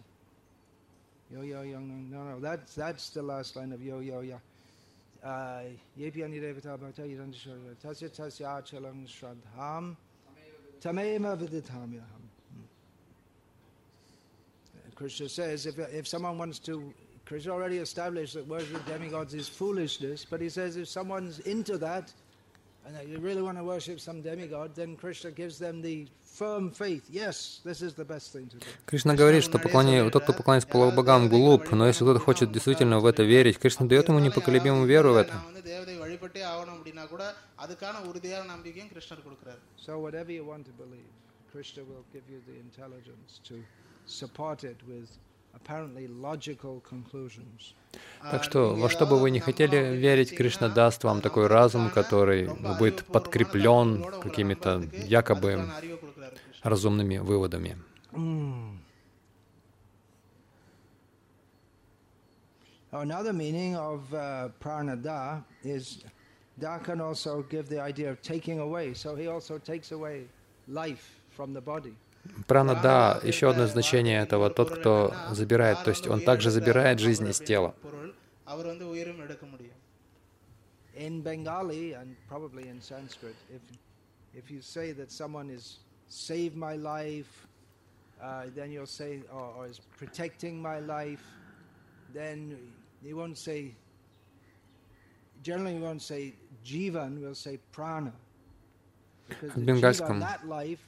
Yo 1.30 1.42
yo 1.42 1.62
yo 1.62 1.80
no 1.80 2.22
no 2.22 2.40
that's 2.40 2.74
that's 2.74 3.10
the 3.10 3.22
last 3.22 3.56
line 3.56 3.72
of 3.72 3.82
yo 3.82 3.98
yo 4.00 4.20
yo. 4.20 4.40
Uh, 5.22 5.62
Yepi 5.98 6.18
Anidevata 6.18 6.78
Bhakta 6.78 7.02
Yidandishara 7.02 7.74
Tasya 7.82 8.10
Tasya 8.10 8.62
Achalam 8.62 9.06
Shraddham 9.08 9.96
Tamema 10.82 11.36
Viditamyaham. 11.36 12.24
Hmm. 12.52 12.62
Uh, 14.76 14.94
Krishna 14.94 15.28
says 15.28 15.66
if, 15.66 15.78
if 15.78 16.06
someone 16.06 16.36
wants 16.36 16.58
to, 16.60 16.92
Krishna 17.24 17.52
already 17.52 17.78
established 17.78 18.34
that 18.34 18.46
worship 18.46 18.84
demigods 18.86 19.32
is 19.32 19.48
foolishness, 19.48 20.26
but 20.28 20.42
he 20.42 20.50
says 20.50 20.76
if 20.76 20.88
someone's 20.88 21.38
into 21.40 21.78
that 21.78 22.12
and 22.86 22.94
they 22.96 23.16
really 23.16 23.42
want 23.42 23.56
to 23.58 23.64
worship 23.64 23.98
some 24.00 24.20
demigod, 24.20 24.74
then 24.74 24.96
Krishna 24.96 25.30
gives 25.30 25.58
them 25.58 25.80
the 25.82 26.06
firm 26.22 26.70
faith. 26.70 27.04
Yes, 27.08 27.60
this 27.64 27.80
is 27.80 27.94
the 27.94 28.04
best 28.04 28.32
thing 28.32 28.48
to 28.48 28.56
do. 28.58 28.66
Кришна 28.86 29.14
говорит, 29.14 29.42
что 29.44 29.58
поклони... 29.58 30.10
тот, 30.10 30.24
кто 30.24 30.32
поклоняется 30.32 30.68
полубогам, 30.68 31.28
глуп, 31.28 31.70
но 31.72 31.86
если 31.86 32.04
кто-то 32.04 32.20
хочет 32.20 32.52
действительно 32.52 33.00
в 33.00 33.06
это 33.06 33.22
верить, 33.22 33.58
Кришна 33.58 33.86
дает 33.86 34.08
ему 34.08 34.18
непоколебимую 34.18 34.86
веру 34.86 35.12
в 35.12 35.16
это. 35.16 35.32
So 39.76 39.98
whatever 39.98 40.32
you 40.32 40.44
want 40.44 40.64
to 40.66 40.72
believe, 40.72 41.10
Krishna 41.52 41.84
will 41.84 42.04
give 42.12 42.22
you 42.28 42.40
the 42.46 42.58
intelligence 42.58 43.40
to 43.44 43.62
support 44.06 44.64
it 44.64 44.76
with 44.86 45.08
так 48.30 48.42
что, 48.44 48.74
во 48.74 48.88
что 48.88 49.06
бы 49.06 49.18
вы 49.18 49.30
ни 49.30 49.38
хотели 49.38 49.96
верить, 49.96 50.34
Кришна 50.36 50.68
даст 50.68 51.04
вам 51.04 51.20
такой 51.20 51.46
разум, 51.46 51.90
который 51.90 52.48
будет 52.78 53.04
подкреплен 53.04 54.04
какими-то 54.20 54.82
якобы 55.06 55.68
разумными 56.62 57.18
выводами. 57.18 57.76
Another 62.92 63.32
Прана, 72.46 72.74
да, 72.74 73.20
еще 73.22 73.50
одно 73.50 73.66
значение 73.66 74.22
этого— 74.22 74.50
тот, 74.50 74.70
кто 74.70 75.14
забирает, 75.30 75.82
то 75.84 75.90
есть 75.90 76.06
он 76.06 76.20
также 76.20 76.50
забирает 76.50 76.98
жизнь 76.98 77.28
из 77.28 77.38
тела. 77.38 77.74
In 80.96 81.22
Bengali 81.22 81.92
and 81.92 82.14
probably 82.28 82.68
in 82.68 82.80
Sanskrit, 82.80 83.34
if, 83.50 83.60
if 84.32 84.48
you 84.48 84.62
say 84.62 84.92
that 84.92 85.10
someone 85.10 85.50
is 85.50 85.80
saved 86.06 86.54
my 86.54 86.76
life, 86.76 87.48
uh, 88.22 88.44
then 88.54 88.70
you'll 88.70 88.86
say, 88.86 89.22
or, 89.32 89.52
or 89.56 89.66
is 89.66 89.80
protecting 89.98 90.62
my 90.62 90.78
life, 90.78 91.24
then 92.12 92.56
you 93.02 93.16
won't 93.16 93.36
say, 93.36 93.74
generally 95.42 95.74
you 95.74 95.82
won't 95.82 96.00
say 96.00 96.32
jivan, 96.64 97.20
we'll 97.20 97.34
say 97.34 97.58
prana. 97.72 98.12
Because 99.28 99.52
the 99.54 99.60
jivan, 99.60 100.20
that 100.20 100.46
life, 100.46 100.78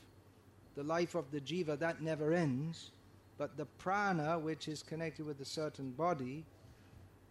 the 0.77 0.83
life 0.83 1.15
of 1.15 1.31
the 1.31 1.41
jiva, 1.41 1.79
that 1.79 2.03
never 2.03 2.33
ends, 2.33 2.91
but 3.39 3.57
the 3.57 3.65
prana, 3.65 4.39
which 4.39 4.69
is 4.69 4.83
connected 4.83 5.27
with 5.27 5.41
a 5.41 5.45
certain 5.45 5.91
body, 5.93 6.45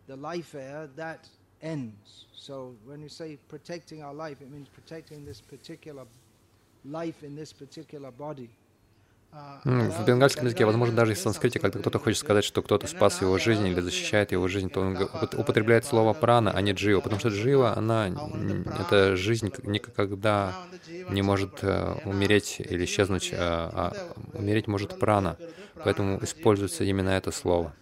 the 0.07 0.15
life 0.15 0.55
air, 0.55 0.89
that 0.95 1.27
ends. 1.61 2.25
So 2.33 2.75
when 2.85 3.01
you 3.01 3.09
say 3.09 3.37
protecting 3.47 4.03
our 4.03 4.13
life, 4.13 4.41
it 4.41 4.51
means 4.51 4.67
protecting 4.67 5.25
this 5.25 5.41
particular 5.41 6.05
life 6.83 7.23
in 7.23 7.35
this 7.35 7.53
particular 7.53 8.11
body. 8.11 8.49
В 9.65 10.05
бенгальском 10.05 10.45
языке, 10.45 10.63
возможно, 10.63 10.95
даже 10.95 11.13
из 11.13 11.21
санскрите, 11.23 11.59
когда 11.59 11.79
кто-то 11.79 11.97
хочет 11.97 12.19
сказать, 12.19 12.43
что 12.43 12.61
кто-то 12.61 12.85
спас 12.85 13.19
его 13.21 13.39
жизнь 13.39 13.65
или 13.65 13.79
защищает 13.81 14.31
его 14.31 14.47
жизнь, 14.47 14.69
то 14.69 14.81
он 14.81 14.95
употребляет 15.37 15.85
слово 15.85 16.13
прана, 16.13 16.51
а 16.51 16.61
не 16.61 16.73
джива, 16.73 17.01
потому 17.01 17.19
что 17.19 17.29
джива, 17.29 17.75
она, 17.75 18.07
это 18.79 19.15
жизнь 19.15 19.51
никогда 19.63 20.55
не 21.09 21.23
может 21.23 21.63
э, 21.63 21.95
умереть 22.05 22.59
или 22.59 22.85
исчезнуть, 22.85 23.33
а, 23.33 23.93
а 24.33 24.37
умереть 24.37 24.67
может 24.67 24.99
прана, 24.99 25.35
поэтому 25.83 26.23
используется 26.23 26.83
именно 26.83 27.09
это 27.09 27.31
слово. 27.31 27.73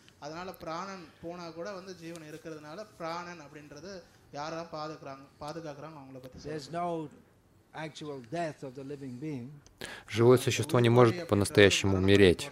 There's 6.44 6.72
no 6.72 7.10
Живое 10.08 10.38
существо 10.38 10.80
не 10.80 10.90
может 10.90 11.28
по-настоящему 11.28 11.98
умереть. 11.98 12.50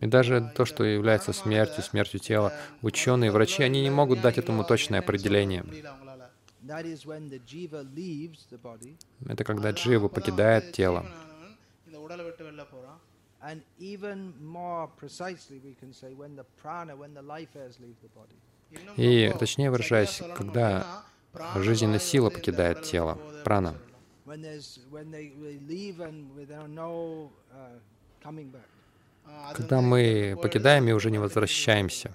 И 0.00 0.06
даже 0.06 0.52
то, 0.54 0.64
что 0.64 0.84
является 0.84 1.32
смертью, 1.32 1.82
смертью 1.82 2.20
тела, 2.20 2.52
ученые, 2.82 3.30
врачи, 3.32 3.62
они 3.62 3.82
не 3.82 3.90
могут 3.90 4.20
дать 4.20 4.38
этому 4.38 4.64
точное 4.64 5.00
определение. 5.00 5.64
Это 9.26 9.44
когда 9.44 9.70
джива 9.70 10.08
покидает 10.08 10.72
тело. 10.72 11.06
And 13.42 13.62
even 13.78 14.34
more 14.42 14.86
precisely, 14.86 15.60
we 15.64 15.74
can 15.74 15.94
say 15.94 16.12
when 16.12 16.36
the 16.36 16.44
prana, 16.60 16.94
when 16.94 17.14
the 17.14 17.22
life 17.22 17.56
airs 17.56 17.78
leave 17.80 17.96
the 18.02 18.08
body. 18.08 18.36
И, 18.96 19.32
точнее 19.38 19.70
выражаясь, 19.70 20.22
когда 20.36 21.02
жизненная 21.56 21.98
сила 21.98 22.30
покидает 22.30 22.82
тело, 22.82 23.18
прана. 23.44 23.74
Когда 29.54 29.80
мы 29.80 30.38
покидаем 30.40 30.88
и 30.88 30.92
уже 30.92 31.10
не 31.10 31.18
возвращаемся. 31.18 32.14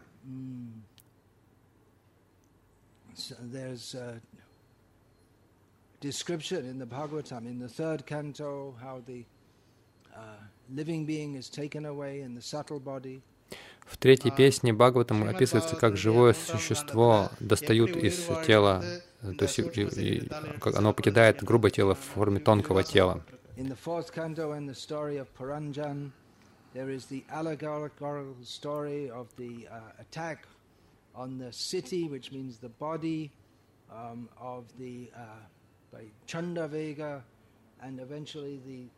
description 6.01 6.65
in 6.65 6.77
the 6.77 6.85
Bhagavatam, 6.85 7.47
in 7.47 7.57
the 7.57 7.67
third 7.67 8.05
canto, 8.05 8.75
how 8.79 9.01
the 9.07 9.25
uh, 10.15 10.37
в 13.85 13.97
третьей 13.97 14.31
песне 14.31 14.73
Бхагаватам 14.73 15.23
описывается, 15.27 15.75
как 15.75 15.95
живое 15.95 16.33
существо 16.33 17.29
достают 17.39 17.95
из 17.95 18.25
тела, 18.47 18.83
э, 19.21 19.33
то 19.33 19.45
есть 19.45 19.59
и- 19.59 20.21
и- 20.23 20.27
оно 20.75 20.93
покидает 20.93 21.43
грубое 21.43 21.71
тело 21.71 21.93
в 21.93 21.99
форме 21.99 22.39
тонкого 22.39 22.83
тела. 22.83 23.23
In 23.57 23.67
the 23.69 23.77
fourth 23.85 24.11
canto, 24.13 24.51
in 24.57 24.65
the 24.67 24.73
story 24.73 25.17
of 25.17 25.27
Paranjan, 25.37 26.11
there 26.73 26.89
is 26.93 27.07
the 27.09 27.23
allegorical 27.29 28.35
story 28.43 29.09
of 29.09 29.27
the 29.37 29.65
uh, 29.69 29.93
attack 29.99 30.39
on 31.13 31.37
the 31.37 31.51
city, 31.53 32.09
which 32.09 32.31
means 32.33 32.59
the 32.59 32.71
body 32.79 33.29
um, 33.89 34.27
of 34.41 34.65
the 34.77 35.09
uh, 35.15 35.37
by 35.93 36.03
Chandavega, 36.27 37.21
and 37.81 37.99
eventually 38.01 38.59
the 38.65 38.89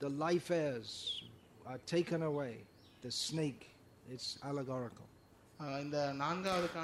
the 0.00 0.08
life 0.08 0.50
heirs 0.50 1.22
are 1.66 1.78
taken 1.86 2.22
away. 2.22 2.56
The 3.02 3.10
snake, 3.10 3.70
it's 4.10 4.38
allegorical. 4.42 5.04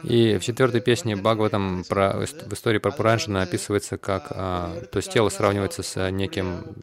И 0.02 0.36
в 0.36 0.40
четвертой 0.40 0.80
песне 0.80 1.14
Бхагаватам 1.14 1.84
про, 1.88 2.18
в 2.18 2.52
истории 2.52 2.78
про 2.78 2.90
Пуранжина 2.90 3.42
описывается, 3.42 3.98
как 3.98 4.26
а, 4.30 4.80
то 4.90 4.96
есть 4.96 5.12
тело 5.12 5.28
сравнивается 5.28 5.84
с 5.84 5.96
а, 5.96 6.10
неким 6.10 6.74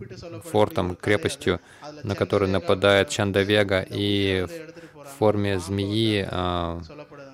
фортом, 0.46 0.96
крепостью, 0.96 1.60
на 2.04 2.16
который 2.16 2.48
нападает 2.48 3.10
Чандавега, 3.10 3.86
и 3.90 4.48
в 4.96 5.08
форме 5.20 5.60
змеи 5.60 6.26
а, 6.32 6.82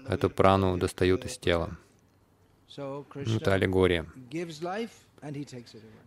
эту 0.10 0.32
прану 0.32 0.76
достают 0.78 1.26
из 1.26 1.38
тела. 1.38 1.78
Это 2.76 3.54
аллегория. 3.54 4.08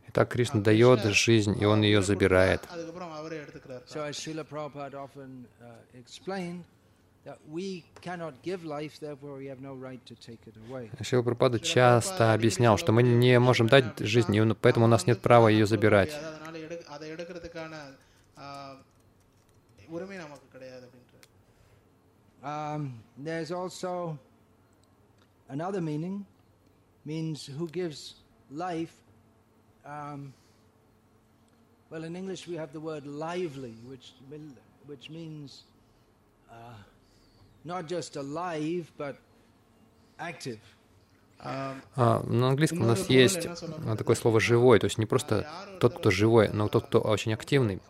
Итак, 0.08 0.28
Кришна 0.28 0.60
дает 0.60 1.04
жизнь, 1.04 1.56
и 1.60 1.64
Он 1.64 1.82
ее 1.82 2.02
забирает. 2.02 2.62
Шрила 11.02 11.22
Прабхупада 11.22 11.60
часто 11.60 12.32
объяснял, 12.32 12.78
что 12.78 12.92
мы 12.92 13.02
не 13.02 13.38
можем 13.38 13.66
дать 13.66 13.98
жизнь, 13.98 14.34
и 14.34 14.54
поэтому 14.54 14.86
у 14.86 14.88
нас 14.88 15.06
нет 15.06 15.20
права 15.20 15.48
ее 15.48 15.66
забирать. 15.66 16.16
Um, 29.84 30.32
well, 31.90 32.04
in 32.04 32.14
English 32.16 32.46
we 32.46 32.56
have 32.56 32.72
the 32.72 32.80
word 32.80 33.06
lively, 33.06 33.74
which, 33.88 34.12
which 34.86 35.10
means 35.10 35.64
uh, 36.50 36.54
not 37.64 37.86
just 37.86 38.16
alive, 38.16 38.92
but 38.96 39.16
active. 40.18 40.60
А 41.42 42.22
на 42.26 42.50
английском 42.50 42.82
у 42.82 42.84
нас 42.84 43.08
есть 43.08 43.48
такое 43.96 44.14
слово 44.14 44.40
«живой», 44.40 44.78
то 44.78 44.84
есть 44.84 44.98
не 44.98 45.06
просто 45.06 45.46
тот, 45.80 45.98
кто 45.98 46.10
живой, 46.10 46.50
но 46.50 46.68
тот, 46.68 46.86
кто 46.88 47.00
очень 47.00 47.32
активный. 47.32 47.80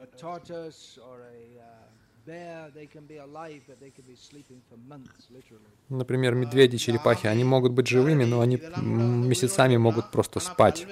A 0.00 0.06
tortoise 0.16 0.98
or 0.98 1.22
a, 1.22 1.58
uh 1.58 2.07
bear, 2.28 2.70
they 2.78 2.86
can 2.94 3.04
be 3.12 3.18
alive, 3.28 3.62
but 3.68 3.76
they 3.80 3.92
can 3.96 4.04
be 4.12 4.16
sleeping 4.28 4.60
for 4.68 4.76
months, 4.92 5.24
literally. 5.36 5.72
Например, 5.88 6.34
медведи, 6.34 6.76
черепахи, 6.76 7.26
они 7.26 7.44
могут 7.44 7.72
быть 7.72 7.86
живыми, 7.86 8.24
но 8.24 8.40
они 8.40 8.56
месяцами 9.32 9.76
могут 9.76 10.10
просто 10.10 10.40
спать. 10.40 10.86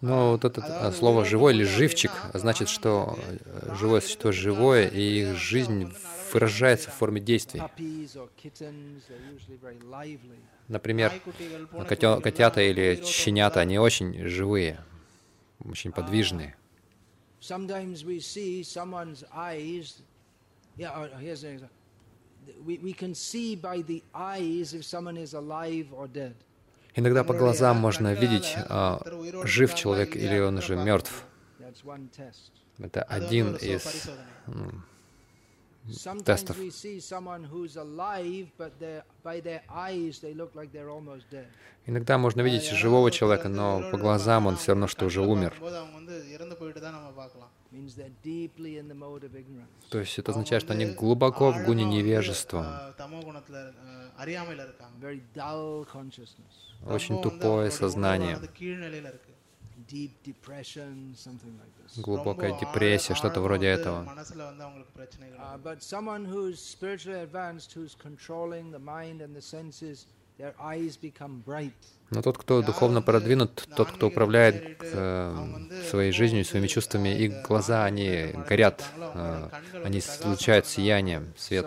Но 0.00 0.08
ну, 0.08 0.30
вот 0.32 0.44
а, 0.44 0.48
э, 0.48 0.50
это 0.50 0.92
слово 0.92 1.24
«живой» 1.24 1.54
или 1.54 1.64
«живчик» 1.64 2.10
значит, 2.34 2.68
что 2.68 3.18
живое 3.78 4.00
существо 4.00 4.32
живое, 4.32 4.88
и 4.88 5.22
их 5.22 5.36
жизнь 5.36 5.92
выражается 6.32 6.90
в 6.90 6.94
форме 6.94 7.20
действий. 7.20 7.62
Например, 10.68 11.12
а 11.72 11.84
котята 11.84 12.62
или 12.62 13.02
щенята, 13.04 13.60
они 13.60 13.78
очень 13.78 14.28
живые, 14.28 14.80
очень 15.64 15.92
подвижные. 15.92 16.56
Yeah, 20.76 21.08
here's 21.20 21.44
an 21.44 21.56
example 21.56 21.79
we, 22.64 22.78
we 22.78 22.92
can 22.92 23.14
see 23.14 23.56
by 23.56 23.82
the 23.82 24.02
eyes 24.14 24.74
if 24.74 24.84
someone 24.84 25.16
is 25.16 25.34
alive 25.34 25.86
or 25.92 26.06
dead. 26.08 26.34
Иногда 26.94 27.22
по 27.24 27.34
глазам 27.34 27.78
можно 27.78 28.14
видеть, 28.14 28.56
жив 29.44 29.74
человек 29.74 30.16
или 30.16 30.38
он 30.40 30.58
уже 30.58 30.76
мертв. 30.76 31.24
Это 32.78 33.02
один 33.02 33.56
из 33.56 34.10
тестов. 36.24 36.56
Иногда 41.86 42.18
можно 42.18 42.42
видеть 42.42 42.70
живого 42.70 43.10
человека, 43.10 43.48
но 43.48 43.90
по 43.90 43.96
глазам 43.96 44.46
он 44.46 44.56
все 44.56 44.72
равно, 44.72 44.86
что 44.86 45.06
уже 45.06 45.20
умер. 45.20 45.54
То 49.90 49.98
есть 49.98 50.18
это 50.18 50.30
означает, 50.32 50.62
что 50.62 50.72
они 50.72 50.86
глубоко 50.86 51.52
в 51.52 51.64
гуне 51.64 51.84
невежества. 51.84 52.94
Очень 56.86 57.22
тупое 57.22 57.70
сознание 57.70 58.38
глубокая 61.96 62.58
депрессия, 62.58 63.14
что-то 63.14 63.40
вроде 63.40 63.66
этого. 63.66 64.06
Но 72.10 72.22
тот, 72.22 72.38
кто 72.38 72.62
духовно 72.62 73.02
продвинут, 73.02 73.68
тот, 73.76 73.92
кто 73.92 74.08
управляет 74.08 74.78
э, 74.80 75.34
своей 75.88 76.12
жизнью, 76.12 76.44
своими 76.44 76.66
чувствами, 76.66 77.16
и 77.16 77.28
глаза, 77.28 77.84
они 77.84 78.32
горят, 78.48 78.84
э, 78.96 79.48
они 79.84 79.98
излучают 79.98 80.66
сияние, 80.66 81.22
свет. 81.36 81.66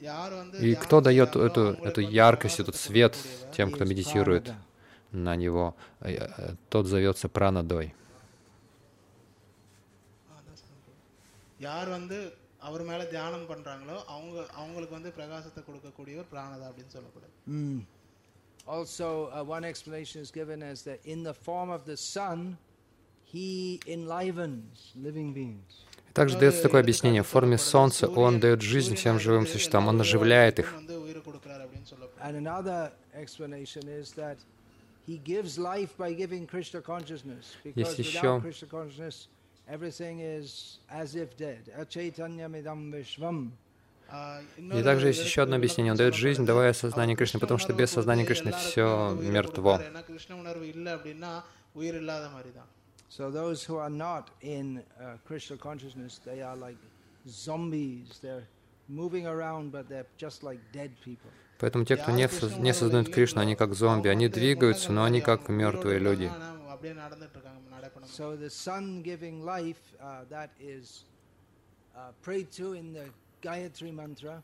И 0.00 0.04
தியானம் 0.04 0.80
кто 0.82 1.00
дает 1.00 1.30
செய்றாங்களோ 1.30 1.50
эту, 1.50 1.60
அவங்களுக்கு 1.60 1.88
эту 1.88 2.00
வந்து 2.00 2.12
яркость, 2.12 2.60
этот 2.60 2.76
பிரகாசத்தை 2.76 2.76
свет 2.76 3.14
கொடுக்கக்கூடியவர். 3.14 3.52
тем, 3.56 3.70
кто 3.72 3.84
is 3.84 3.88
медитирует 3.90 4.46
Pranada. 4.48 4.56
на 5.12 5.36
него, 5.36 5.74
э, 6.00 6.14
э, 6.16 6.54
тот 6.68 6.86
зовется 6.86 7.28
пранадой. 7.28 7.94
யார் 11.60 11.88
வந்து 11.88 12.16
அவர் 12.68 12.82
மேல 12.88 13.02
தியானம் 13.12 13.46
பண்றாங்களோ 13.50 13.96
அவங்க 14.14 14.36
அவங்களுக்கு 14.60 14.94
வந்து 14.98 15.10
பிரகாசத்தை 15.18 15.60
கொடுக்கக்கூடியவர் 15.68 16.30
பிராணதா 16.32 16.68
அப்படின்னு 16.70 16.94
சொல்லப்படுது 16.96 17.32
Mm. 17.48 17.78
Also, 18.74 19.08
uh, 19.30 19.42
one 19.56 19.64
explanation 19.72 20.18
is 20.26 20.30
given 20.38 20.60
as 20.70 20.78
that 20.86 21.00
in 21.14 21.22
the 21.28 21.34
form 21.46 21.68
of 21.76 21.82
the 21.90 21.96
sun, 22.14 22.38
he 23.32 23.50
enlivens 23.96 24.78
living 25.06 25.28
beings. 25.36 25.74
Также 26.13 26.37
дается 26.37 26.61
такое 26.61 26.81
объяснение. 26.81 27.23
В 27.23 27.27
форме 27.27 27.57
солнца 27.57 28.07
он 28.07 28.39
дает 28.39 28.61
жизнь 28.61 28.95
всем 28.95 29.19
живым 29.19 29.47
существам, 29.47 29.87
он 29.87 29.99
оживляет 30.01 30.59
их. 30.59 30.73
Есть 37.63 37.99
еще 37.99 38.43
и 44.57 44.83
также 44.83 45.07
есть 45.07 45.23
еще 45.23 45.41
одно 45.41 45.55
объяснение. 45.55 45.93
Он 45.93 45.97
дает 45.97 46.15
жизнь, 46.15 46.45
давая 46.45 46.73
сознание 46.73 47.15
Кришны, 47.15 47.39
потому 47.39 47.57
что 47.59 47.73
без 47.73 47.91
сознания 47.91 48.25
Кришны 48.25 48.51
все 48.51 49.17
мертво. 49.21 49.79
So 53.17 53.29
those 53.29 53.65
who 53.65 53.75
are 53.75 53.89
not 53.89 54.29
in 54.39 54.81
uh, 54.97 55.17
Krishna 55.27 55.57
consciousness, 55.57 56.21
they 56.23 56.41
are 56.41 56.55
like 56.55 56.77
zombies. 57.27 58.19
They're 58.23 58.47
moving 58.87 59.27
around, 59.27 59.73
but 59.73 59.89
they're 59.89 60.07
just 60.17 60.43
like 60.43 60.59
dead 60.71 60.91
people. 61.03 61.29
Поэтому 61.59 61.83
те, 61.83 61.97
кто 61.97 62.11
не, 62.11 62.29
не 62.61 62.73
сознают 62.73 63.13
Кришну, 63.13 63.41
они 63.41 63.55
как 63.55 63.73
зомби. 63.73 64.07
Они 64.07 64.29
двигаются, 64.29 64.93
но 64.93 65.03
они 65.03 65.19
как 65.19 65.49
мертвые 65.49 65.99
люди. 65.99 66.31
So 68.05 68.37
the 68.37 68.49
sun 68.49 69.03
giving 69.03 69.43
life, 69.43 69.75
uh, 69.99 70.23
that 70.29 70.49
is 70.59 71.03
uh, 71.93 72.11
prayed 72.23 72.49
to 72.53 72.73
in 72.73 72.93
the 72.93 73.09
Gayatri 73.41 73.91
mantra. 73.91 74.41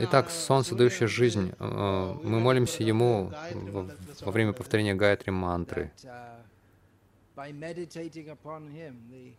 Итак, 0.00 0.30
солнце, 0.30 0.74
дающее 0.74 1.06
жизнь, 1.08 1.52
мы 1.60 2.40
молимся 2.40 2.82
ему 2.82 3.32
во 4.20 4.32
время 4.32 4.52
повторения 4.52 4.94
Гайатри 4.94 5.30
мантры 5.30 5.92
by 7.38 7.52
meditating 7.52 8.30
upon 8.30 8.68
him, 8.68 8.96
the 9.12 9.30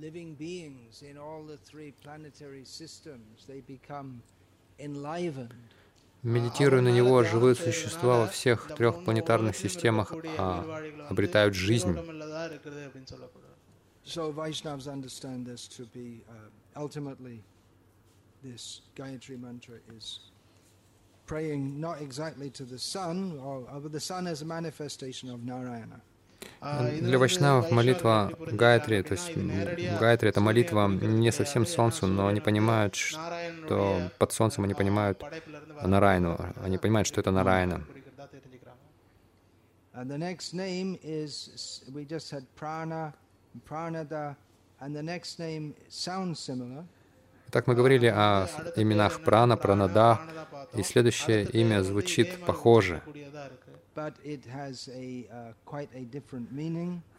living 0.00 0.34
beings 0.34 1.02
in 1.02 1.18
all 1.18 1.42
the 1.42 1.56
three 1.56 1.92
planetary 2.00 2.64
systems, 2.64 3.44
they 3.48 3.60
become 3.60 4.22
enlivened. 4.78 5.52
Медитируя 6.22 6.80
на 6.82 6.92
него, 6.92 7.24
живые 7.24 7.56
существа 7.56 8.20
во 8.20 8.28
всех 8.28 8.72
трех 8.76 9.04
планетарных 9.04 9.56
системах 9.56 10.12
а, 10.38 10.64
обретают 11.10 11.54
жизнь. 11.54 11.92
So 14.04 14.30
Vaishnavas 14.30 14.86
understand 14.86 15.44
this 15.44 15.66
to 15.66 15.86
be 15.92 16.22
ultimately 16.76 17.42
this 18.44 18.82
Gayatri 18.94 19.40
mantra 19.40 19.78
is 19.96 20.20
praying 21.26 21.80
not 21.80 22.00
exactly 22.00 22.48
to 22.50 22.64
the 22.64 22.78
sun, 22.78 23.40
or, 23.42 23.66
but 23.80 23.90
the 23.90 23.98
sun 23.98 24.28
as 24.28 24.42
a 24.42 24.44
manifestation 24.44 25.28
of 25.28 25.44
Narayana. 25.44 26.00
Для 26.60 27.18
вайшнавов 27.18 27.70
молитва 27.70 28.32
Гайтри, 28.38 29.02
то 29.02 29.12
есть 29.12 29.36
Гайтри— 30.00 30.28
это 30.30 30.40
молитва 30.40 30.88
не 30.88 31.30
совсем 31.32 31.66
Солнцу, 31.66 32.06
но 32.06 32.26
они 32.26 32.40
понимают, 32.40 32.94
что 32.94 34.10
под 34.18 34.32
Солнцем 34.32 34.64
они 34.64 34.74
понимают 34.74 35.22
Нарайну, 35.82 36.38
они 36.64 36.78
понимают, 36.78 37.06
что 37.06 37.20
это 37.20 37.30
Нарайна. 37.30 37.84
Итак, 47.48 47.66
мы 47.68 47.74
говорили 47.74 48.06
о 48.06 48.48
именах 48.76 49.22
Прана, 49.22 49.56
Пранада, 49.56 50.20
и 50.74 50.82
следующее 50.82 51.44
имя 51.44 51.82
звучит 51.82 52.44
похоже. 52.44 53.02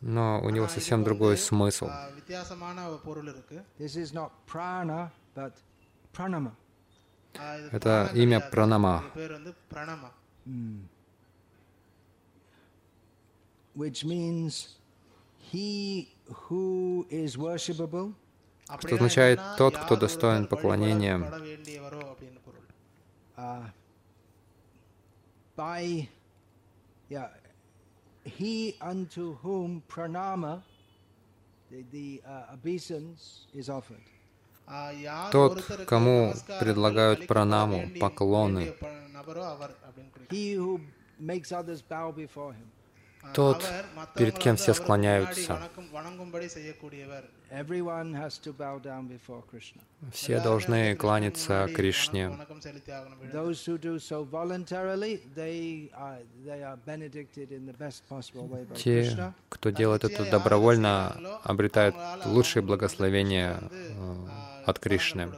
Но 0.01 0.41
у 0.43 0.49
него 0.49 0.67
совсем 0.67 1.03
другой 1.03 1.37
смысл. 1.37 1.89
Это 7.71 8.09
имя 8.13 8.39
Пранама, 8.39 9.03
что 18.79 18.95
означает 18.95 19.39
«тот, 19.57 19.77
кто 19.77 19.95
достоин 19.95 20.47
поклонения» 20.47 21.17
yeah, 27.09 27.27
he 28.23 28.75
unto 28.81 29.35
whom 29.37 29.81
pranama, 29.87 30.61
the, 31.71 31.83
the 31.91 32.21
uh, 32.27 32.53
obeisance 32.53 33.47
is 33.53 33.69
offered. 33.69 34.03
Тот, 35.31 35.63
кому 35.85 36.33
предлагают 36.59 37.25
пранаму, 37.25 37.87
поклоны 37.99 38.73
тот, 43.33 43.65
перед 44.15 44.37
кем 44.37 44.55
все 44.55 44.73
склоняются. 44.73 45.59
Все 50.11 50.41
должны 50.41 50.95
кланяться 50.95 51.67
Кришне. 51.73 52.31
Те, 58.75 59.33
кто 59.49 59.69
делает 59.69 60.03
это 60.03 60.29
добровольно, 60.29 61.39
обретают 61.43 61.95
лучшие 62.25 62.63
благословения 62.63 63.59
э, 63.71 64.27
от 64.65 64.79
Кришны. 64.79 65.31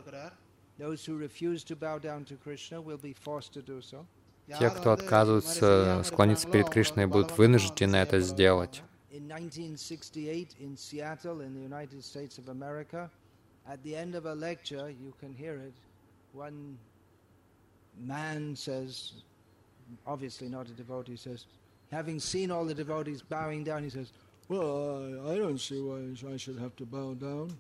Те, 4.58 4.70
кто 4.70 4.92
отказываются 4.92 6.02
склониться 6.06 6.50
перед 6.50 6.70
Кришной, 6.70 7.06
будут 7.06 7.38
вынуждены 7.38 7.98
это 7.98 8.20
сделать. 8.20 8.82
In 9.12 9.28
1968 9.28 10.56
in 10.60 10.76
Seattle, 10.78 11.42
in 11.42 11.54
the 11.54 11.62
United 11.62 12.04
States 12.04 12.38
of 12.38 12.48
America, 12.50 13.10
at 13.68 13.82
the 13.84 13.96
end 13.96 14.16
of 14.16 14.26
a 14.26 14.34
lecture, 14.34 14.90
you 14.90 15.14
can 15.20 15.34
hear 15.34 15.56
it. 15.56 15.74
One 16.34 16.78
man 17.98 18.56
says, 18.56 19.14
obviously 20.06 20.48
not 20.48 20.68
a 20.70 20.74
devotee, 20.74 21.18
says, 21.18 21.46
having 21.92 22.20
seen 22.20 22.52
all 22.52 22.66
the 22.66 22.74
devotees 22.74 23.22
bowing 23.22 23.64
down, 23.64 23.84
he 23.84 23.90
says, 23.90 24.12
Well, 24.48 25.30
I 25.30 25.38
don't 25.38 25.60
see 25.60 25.80
why 25.80 26.34
I 26.34 26.38
should 26.38 26.58
have 26.58 26.76
to 26.78 26.86
bow 26.86 27.14
down. 27.14 27.56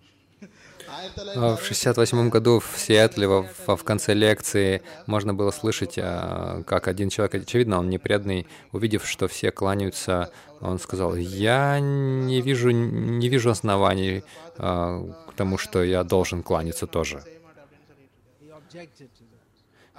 А, 1.35 1.55
в 1.55 1.61
1968 1.61 2.29
году 2.29 2.59
в 2.59 2.77
Сиэтле 2.77 3.27
в, 3.27 3.47
в, 3.67 3.83
конце 3.83 4.13
лекции 4.13 4.81
можно 5.05 5.33
было 5.33 5.51
слышать, 5.51 5.95
а, 5.97 6.63
как 6.63 6.87
один 6.87 7.09
человек, 7.09 7.35
очевидно, 7.35 7.79
он 7.79 7.89
непреданный, 7.89 8.47
увидев, 8.71 9.05
что 9.05 9.27
все 9.27 9.51
кланяются, 9.51 10.31
он 10.61 10.79
сказал, 10.79 11.15
я 11.15 11.79
не 11.79 12.41
вижу, 12.41 12.71
не 12.71 13.29
вижу 13.29 13.51
оснований 13.51 14.23
а, 14.57 15.05
к 15.29 15.33
тому, 15.33 15.57
что 15.57 15.83
я 15.83 16.03
должен 16.03 16.43
кланяться 16.43 16.87
тоже. 16.87 17.23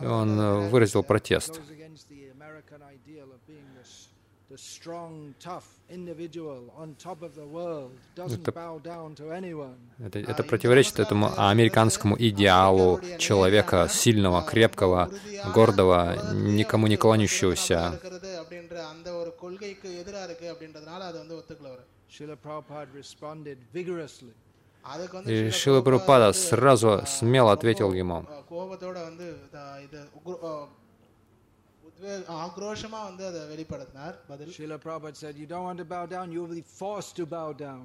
Он 0.00 0.40
э, 0.40 0.68
выразил 0.68 1.02
протест. 1.02 1.60
Это, 9.98 10.18
это, 10.18 10.42
противоречит 10.42 10.98
этому 10.98 11.30
американскому 11.36 12.16
идеалу 12.18 13.00
человека 13.18 13.88
сильного, 13.88 14.42
крепкого, 14.42 15.10
гордого, 15.54 16.32
никому 16.34 16.88
не 16.88 16.96
кланящегося. 16.96 18.00
И 25.26 25.50
Шила 25.50 25.82
Прабхупада 25.82 26.32
сразу 26.32 27.02
смело 27.06 27.52
ответил 27.52 27.92
ему. 27.92 28.26
ஆக்ரோஷமா 32.45 32.99
வந்து 33.09 33.23
அதை 33.29 33.41
வெளிப்படுத்தினார் 33.51 34.15
பதில் 34.31 34.51
Srila 34.55 34.77
Prabhupada 34.85 35.17
said, 35.23 35.35
You 35.41 35.47
don't 35.53 35.65
want 35.69 35.79
to 35.83 35.87
bow 35.95 36.05
down, 36.15 36.25
you 36.35 36.41
will 36.43 36.55
be 36.61 36.65
forced 36.81 37.13
to 37.19 37.25
bow 37.37 37.49
down. 37.67 37.83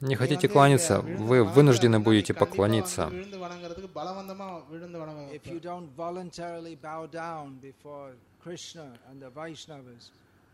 Не 0.00 0.16
хотите 0.20 0.46
кланяться, 0.48 0.94
вы 1.30 1.36
вынуждены 1.56 1.98
будете 2.08 2.32
поклониться. 2.42 3.02
விழுந்து 3.16 3.38
வணங்குறதுக்கு 3.44 3.90
பலவந்தமா 3.98 4.48
விழுந்து 4.72 4.98
வணங்க 5.02 5.22
If 5.38 5.46
you 5.52 5.60
don't 5.70 5.88
voluntarily 6.04 6.74
bow 6.88 7.00
down 7.22 7.46
before 7.68 8.08
Krishna 8.44 8.86
and 9.08 9.16
the 9.24 9.30
Vaishnavas, 9.38 10.04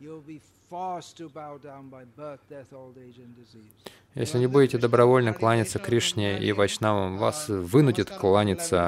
you'll 0.03 0.27
be 0.35 0.41
forced 0.71 1.13
to 1.21 1.27
bow 1.41 1.53
down 1.69 1.85
by 1.97 2.03
birth, 2.21 2.43
death, 2.55 2.71
old 2.81 2.97
age, 3.07 3.19
and 3.25 3.33
disease. 3.43 3.75
Если 4.23 4.39
не 4.45 4.49
будете 4.57 4.77
добровольно 4.87 5.33
кланяться 5.41 5.79
Кришне 5.87 6.31
и 6.47 6.51
Вайшнавам, 6.59 7.11
вас 7.25 7.39
вынудит 7.49 8.09
кланяться 8.23 8.81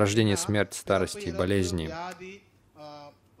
рождение, 0.00 0.36
смерть, 0.36 0.74
старости 0.74 1.26
и 1.30 1.32
болезни. 1.42 1.86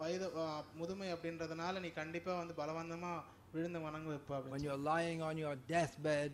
ஆ, 0.00 0.02
வயது 0.02 0.26
ஆ, 0.42 0.46
முதுமை 0.80 1.08
அப்படின்றதுனால 1.14 1.80
நீ 1.84 1.90
கண்டிப்பா 2.00 2.32
வந்து 2.42 2.54
பலவந்தமா 2.60 3.12
விழுந்து 3.54 3.80
வணங்க 3.86 4.08
வைப்ப 4.14 4.30
When 4.32 4.38
அப்படின்னு 4.40 4.66
you're 4.68 4.82
lying 4.92 5.20
on 5.28 5.36
your 5.44 5.54
deathbed, 5.74 6.32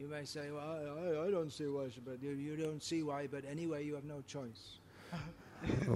you 0.00 0.06
may 0.14 0.24
say, 0.34 0.44
Well, 0.56 0.68
I, 0.76 0.82
I, 1.06 1.26
I 1.26 1.30
don't 1.36 1.52
see 1.58 1.68
why, 1.76 1.86
but 2.08 2.18
you, 2.26 2.32
you 2.48 2.54
don't 2.64 2.82
see 2.90 3.00
why, 3.10 3.22
but 3.34 3.42
anyway, 3.54 3.80
you 3.88 3.94
have 3.98 4.08
no 4.16 4.20
choice. 4.34 4.62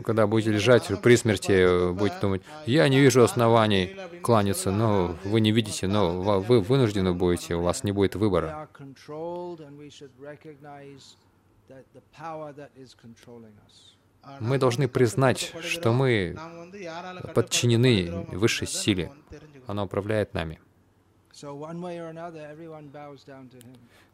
Когда 0.09 0.27
будете 0.27 0.51
лежать 0.57 0.87
при 1.05 1.15
смерти, 1.17 1.55
будете 2.01 2.19
думать, 2.21 2.43
я 2.67 2.87
не 2.95 3.01
вижу 3.05 3.23
оснований 3.23 3.85
кланяться, 4.23 4.71
но 4.83 4.89
вы 5.25 5.41
не 5.41 5.53
видите, 5.59 5.87
но 5.97 6.21
ва- 6.27 6.41
вы 6.49 6.61
вынуждены 6.61 7.13
будете, 7.15 7.55
у 7.55 7.63
вас 7.63 7.83
не 7.83 7.93
будет 7.93 8.15
We 8.17 8.21
выбора. 8.25 8.49
are 8.63 8.69
controlled, 8.83 9.61
and 9.67 9.79
we 9.85 9.89
should 9.99 10.13
recognize 10.33 11.05
that 11.71 11.85
the 11.99 12.05
power 12.23 12.49
that 12.61 12.73
is 12.85 12.91
controlling 13.05 13.57
us. 13.69 13.77
мы 14.40 14.58
должны 14.58 14.88
признать, 14.88 15.54
что 15.62 15.92
мы 15.92 16.38
подчинены 17.34 18.26
высшей 18.32 18.68
силе. 18.68 19.12
Она 19.68 19.84
управляет 19.84 20.34
нами. 20.34 20.60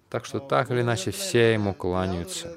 Так 0.09 0.25
что 0.25 0.39
так 0.39 0.71
или 0.71 0.81
иначе 0.81 1.11
все 1.11 1.53
ему 1.53 1.73
кланяются. 1.73 2.55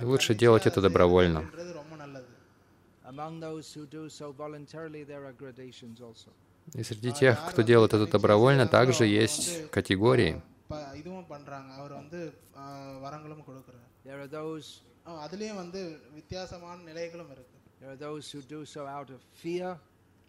И 0.00 0.04
лучше 0.04 0.34
делать 0.34 0.66
это 0.66 0.80
добровольно. 0.80 1.44
И 6.72 6.82
среди 6.82 7.12
тех, 7.12 7.50
кто 7.50 7.62
делает 7.62 7.92
это 7.92 8.06
добровольно, 8.06 8.66
также 8.66 9.06
есть 9.06 9.70
категории. 9.70 10.40
ப- 10.73 10.95
இதுவும் 10.95 11.27
பண்றாங்க 11.27 11.69
அவர் 11.79 11.93
வந்து 11.93 12.19
ஆ, 12.57 12.63
வரங்களும் 13.05 13.45
கொடுக்குறாரு 13.49 13.85
There 14.07 14.19
are 14.23 14.31
those 14.39 14.67
ஆ, 15.07 15.11
அதுலயும் 15.25 15.61
வந்து 15.63 15.81
வித்தியாசமான 16.13 16.77
நிலைகளும் 16.89 17.31
இருக்கு 17.31 17.55
there 17.81 17.91
are 17.93 17.99
those 18.07 18.25
who 18.33 18.41
do 18.55 18.59
so 18.65 18.81
out 18.97 19.09
of 19.09 19.21
fear. 19.43 19.69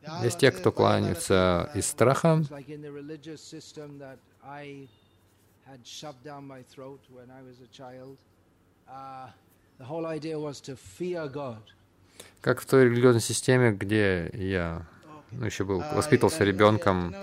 யார் 0.02 0.22
Есть 0.26 0.38
те, 0.38 0.48
வந்து 0.48 0.60
кто 0.60 0.70
பயத்தால 0.70 0.78
кланяются 0.80 1.38
செய்றாங்க. 1.38 1.78
из 1.80 1.86
страха, 1.86 2.30
It's 2.36 2.54
like 2.58 2.70
in 2.70 2.82
the 2.82 2.92
religious 2.92 3.42
system 3.54 3.88
that 3.98 4.20
I 4.60 4.64
had 5.66 5.82
shoved 5.90 6.22
down 6.24 6.44
my 6.46 6.62
throat 6.72 7.02
when 7.10 7.28
I 7.30 7.42
was 7.48 7.58
a 7.60 7.70
child. 7.80 8.14
Uh, 8.88 9.26
the 9.80 9.88
whole 9.90 10.06
idea 10.08 10.36
was 10.38 10.56
to 10.68 10.74
fear 10.96 11.24
God. 11.42 11.64
как 12.42 12.60
в 12.60 12.66
той 12.66 12.84
религиозной 12.84 13.20
системе, 13.22 13.72
где 13.72 14.04
я 14.54 14.66
Okay. 14.70 14.93
ну, 15.39 15.45
еще 15.45 15.63
был, 15.63 15.83
воспитывался 15.93 16.43
ребенком, 16.43 17.15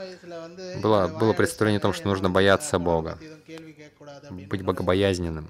было, 0.83 1.09
было 1.09 1.33
представление 1.33 1.79
о 1.79 1.83
том, 1.83 1.93
что 1.93 2.09
нужно 2.09 2.31
бояться 2.31 2.79
Бога, 2.79 3.19
быть 4.31 4.63
богобоязненным. 4.63 5.49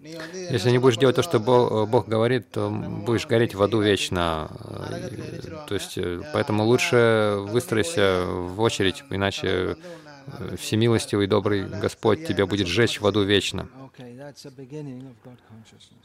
Если 0.00 0.70
не 0.70 0.78
будешь 0.78 0.96
делать 0.96 1.16
то, 1.16 1.22
что 1.22 1.38
Бог 1.38 2.08
говорит, 2.08 2.50
то 2.50 2.70
будешь 2.70 3.26
гореть 3.26 3.54
в 3.54 3.62
аду 3.62 3.82
вечно. 3.82 4.50
Э, 4.64 5.66
то 5.68 5.74
есть, 5.74 5.98
э, 5.98 6.22
поэтому 6.32 6.64
лучше 6.64 7.36
выстроиться 7.40 8.24
в 8.26 8.58
очередь, 8.62 9.04
иначе 9.10 9.76
Э, 10.38 10.56
всемилостивый, 10.56 11.26
добрый 11.26 11.64
Господь 11.64 12.26
тебя 12.26 12.46
будет 12.46 12.66
жечь 12.66 13.00
в 13.00 13.06
аду 13.06 13.22
вечно. 13.22 13.68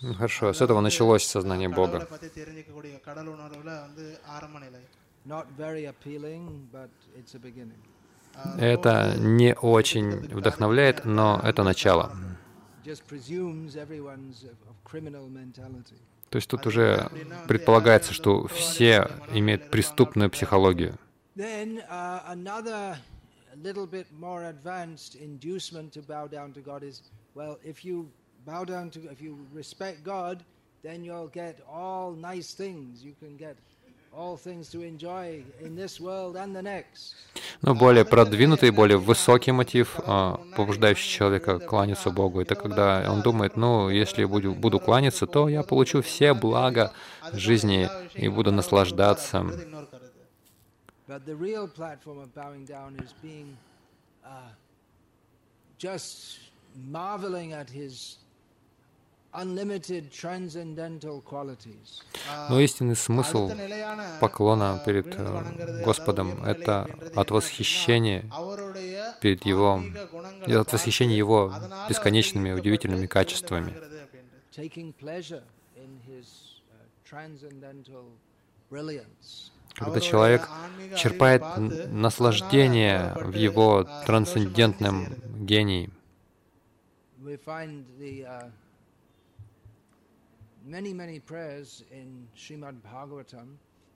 Ну, 0.01 0.13
хорошо, 0.13 0.53
с 0.53 0.61
этого 0.61 0.81
началось 0.81 1.25
сознание 1.25 1.69
Бога. 1.69 2.07
Это 8.59 9.15
не 9.17 9.55
очень 9.55 10.09
вдохновляет, 10.35 11.05
но 11.05 11.39
это 11.43 11.63
начало. 11.63 12.11
То 16.29 16.37
есть 16.37 16.49
тут 16.49 16.67
уже 16.67 17.09
предполагается, 17.47 18.13
что 18.13 18.47
все 18.47 19.09
имеют 19.31 19.71
преступную 19.71 20.29
психологию. 20.29 20.97
Uh, 23.55 23.59
another 23.59 23.67
little 23.67 23.87
bit 23.87 24.07
more 24.19 24.45
advanced 24.45 25.15
inducement 25.15 25.93
to 25.93 26.01
bow 26.01 26.27
down 26.27 26.53
to 26.53 26.61
God 26.61 26.83
is 26.83 27.01
well, 27.35 27.57
if 27.63 27.85
you 27.85 28.09
bow 28.45 28.65
down 28.65 28.89
to, 28.91 28.99
if 29.11 29.21
you 29.21 29.37
respect 29.53 30.03
God, 30.03 30.43
then 30.83 31.03
you'll 31.03 31.27
get 31.27 31.59
all 31.69 32.11
nice 32.11 32.53
things. 32.53 33.03
You 33.03 33.13
can 33.19 33.37
get 33.37 33.55
all 34.13 34.37
things 34.37 34.69
to 34.69 34.81
enjoy 34.81 35.43
in 35.61 35.75
this 35.75 35.99
world 35.99 36.37
and 36.37 36.55
the 36.55 36.61
next. 36.61 37.15
Но 37.61 37.73
более 37.73 38.05
продвинутый, 38.05 38.71
более 38.71 38.97
высокий 38.97 39.51
мотив, 39.51 39.99
а, 40.05 40.39
побуждающий 40.55 41.09
человека 41.09 41.59
кланяться 41.59 42.11
Богу, 42.11 42.41
это 42.41 42.55
когда 42.55 43.05
он 43.09 43.21
думает, 43.21 43.57
ну, 43.57 43.89
если 43.89 44.21
я 44.21 44.27
буду, 44.27 44.53
буду 44.53 44.79
кланяться, 44.79 45.25
то 45.25 45.49
я 45.49 45.63
получу 45.63 46.01
все 46.01 46.33
блага 46.33 46.93
жизни 47.33 47.89
и 48.13 48.29
буду 48.29 48.51
наслаждаться. 48.51 49.45
But 51.07 51.25
the 51.25 51.35
real 51.35 51.67
platform 51.67 52.19
of 52.19 52.33
bowing 52.33 52.65
down 52.65 52.97
is 53.03 53.13
being 53.21 53.55
uh, 54.25 54.49
just 55.77 56.39
marveling 56.75 57.53
at 57.53 57.69
his 57.69 58.17
но 59.43 59.51
uh, 62.57 62.63
истинный 62.63 62.95
смысл 62.95 63.51
поклона 64.21 64.75
uh, 64.75 64.85
перед 64.85 65.07
э, 65.07 65.83
Господом— 65.83 66.41
это 66.45 66.87
от 67.15 67.31
восхищения 67.31 68.23
перед 69.19 69.45
Его, 69.45 69.83
от 70.47 70.71
восхищения 70.71 71.17
Его 71.17 71.53
бесконечными 71.89 72.51
удивительными 72.53 73.07
качествами. 73.07 73.73
Taking 74.55 74.93
pleasure 74.93 75.43
in 75.75 75.99
his 76.07 76.61
uh, 76.71 76.75
transcendental 77.03 78.05
brilliance 78.69 79.51
Когда 79.74 79.84
அவருடைய 79.86 80.08
человек 80.08 80.42
ஆன்மீக 80.56 80.86
அறிவை 80.86 80.98
черпает 81.02 81.42
பார்த்து, 81.42 81.60
н- 81.62 82.00
наслаждение 82.00 82.94
в 82.96 83.18
அதனால 83.18 83.40
его 83.40 83.66
சந்தோஷப்படுத்தி 83.70 84.06
трансцендентном 84.06 84.96
செய்றது. 85.00 85.46
гении. 85.46 85.84
We 87.20 87.36
find 87.44 87.72
the 87.98 88.12
uh, 88.26 88.46
many, 90.66 90.92
many 90.94 91.18
prayers 91.22 91.70
in 91.92 92.08
Srimad 92.36 92.76
Bhagavatam, 92.84 93.46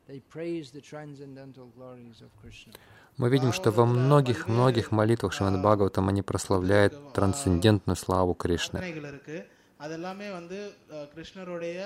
they 0.09 0.21
praise 0.29 0.71
the 0.71 0.83
transcendental 0.83 1.67
glories 1.77 2.21
of 2.21 2.31
Krishna. 2.41 2.73
Мы 3.19 3.29
видим, 3.29 3.53
что 3.53 3.71
во 3.71 3.85
многих-многих 3.89 4.91
молитвах 4.93 5.33
Шримад 5.33 5.61
Бхагаватам 5.61 6.09
они 6.09 6.23
прославляют 6.23 6.93
трансцендентную 7.13 7.97
славу 7.97 8.35
Кришны. 8.35 8.79
பிரார்த்தனைகள் 8.79 9.09
இருக்கு 9.09 9.37
அதெல்லாமே 9.81 10.33
வந்து 10.33 10.59
அஹ், 10.91 11.07
கிருஷ்ணருடைய 11.13 11.77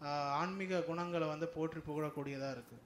அஹ், 0.00 0.30
ஆன்மீக 0.40 0.80
குணங்களை 0.82 1.26
வந்து 1.28 1.46
போற்றி 1.48 1.80
புகழக்கூடியதா 1.80 2.50
இருக்கு 2.50 2.76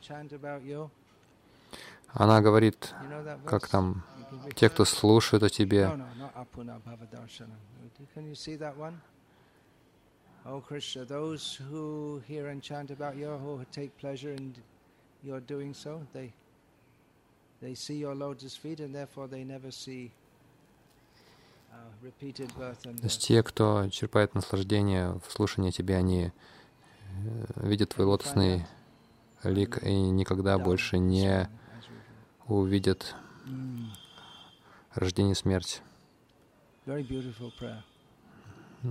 chant 0.00 0.32
about 0.32 0.62
you? 0.62 0.90
Она 2.14 2.40
говорит, 2.40 2.94
как 3.44 3.68
там, 3.68 4.02
те, 4.56 4.70
кто 4.70 4.86
слушают 4.86 5.42
о 5.42 5.50
тебе, 5.50 5.84
no, 5.84 6.06
not 6.18 6.34
Apuna 6.34 6.80
Bhavadarshana. 6.82 7.54
Can 8.14 8.26
you 8.26 8.34
see 8.34 8.56
that 8.56 8.76
one? 8.76 8.98
Oh 10.46 10.60
Krishna, 10.60 11.04
those 11.04 11.60
who 11.70 12.22
hear 12.26 12.46
and 12.48 12.62
chant 12.62 12.90
about 12.90 13.16
you, 13.16 13.28
who 13.28 13.62
take 13.70 13.96
pleasure 13.98 14.32
in 14.32 14.54
your 15.22 15.40
doing 15.40 15.74
so, 15.74 16.00
they 16.14 16.32
they 17.60 17.74
see 17.74 17.96
your 17.96 18.14
lotus 18.14 18.56
feet 18.56 18.80
and 18.80 18.94
therefore 18.94 19.28
they 19.28 19.44
never 19.44 19.70
see 19.70 20.10
uh, 20.10 20.10
repeated 20.10 20.14
birth 20.14 20.14
and 20.14 21.57
то 21.70 23.02
есть 23.02 23.26
те, 23.26 23.42
кто 23.42 23.88
черпает 23.90 24.34
наслаждение 24.34 25.20
в 25.26 25.32
слушании 25.32 25.70
тебя, 25.70 25.96
они 25.96 26.30
э, 26.30 26.32
видят 27.56 27.90
твой 27.90 28.06
лотосный 28.06 28.66
лик 29.42 29.82
и 29.82 29.92
никогда 29.92 30.58
больше 30.58 30.98
не 30.98 31.48
увидят 32.46 33.14
рождение 34.94 35.32
и 35.32 35.36
смерть. 35.36 35.82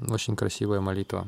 Очень 0.09 0.35
красивая 0.35 0.81
молитва. 0.81 1.27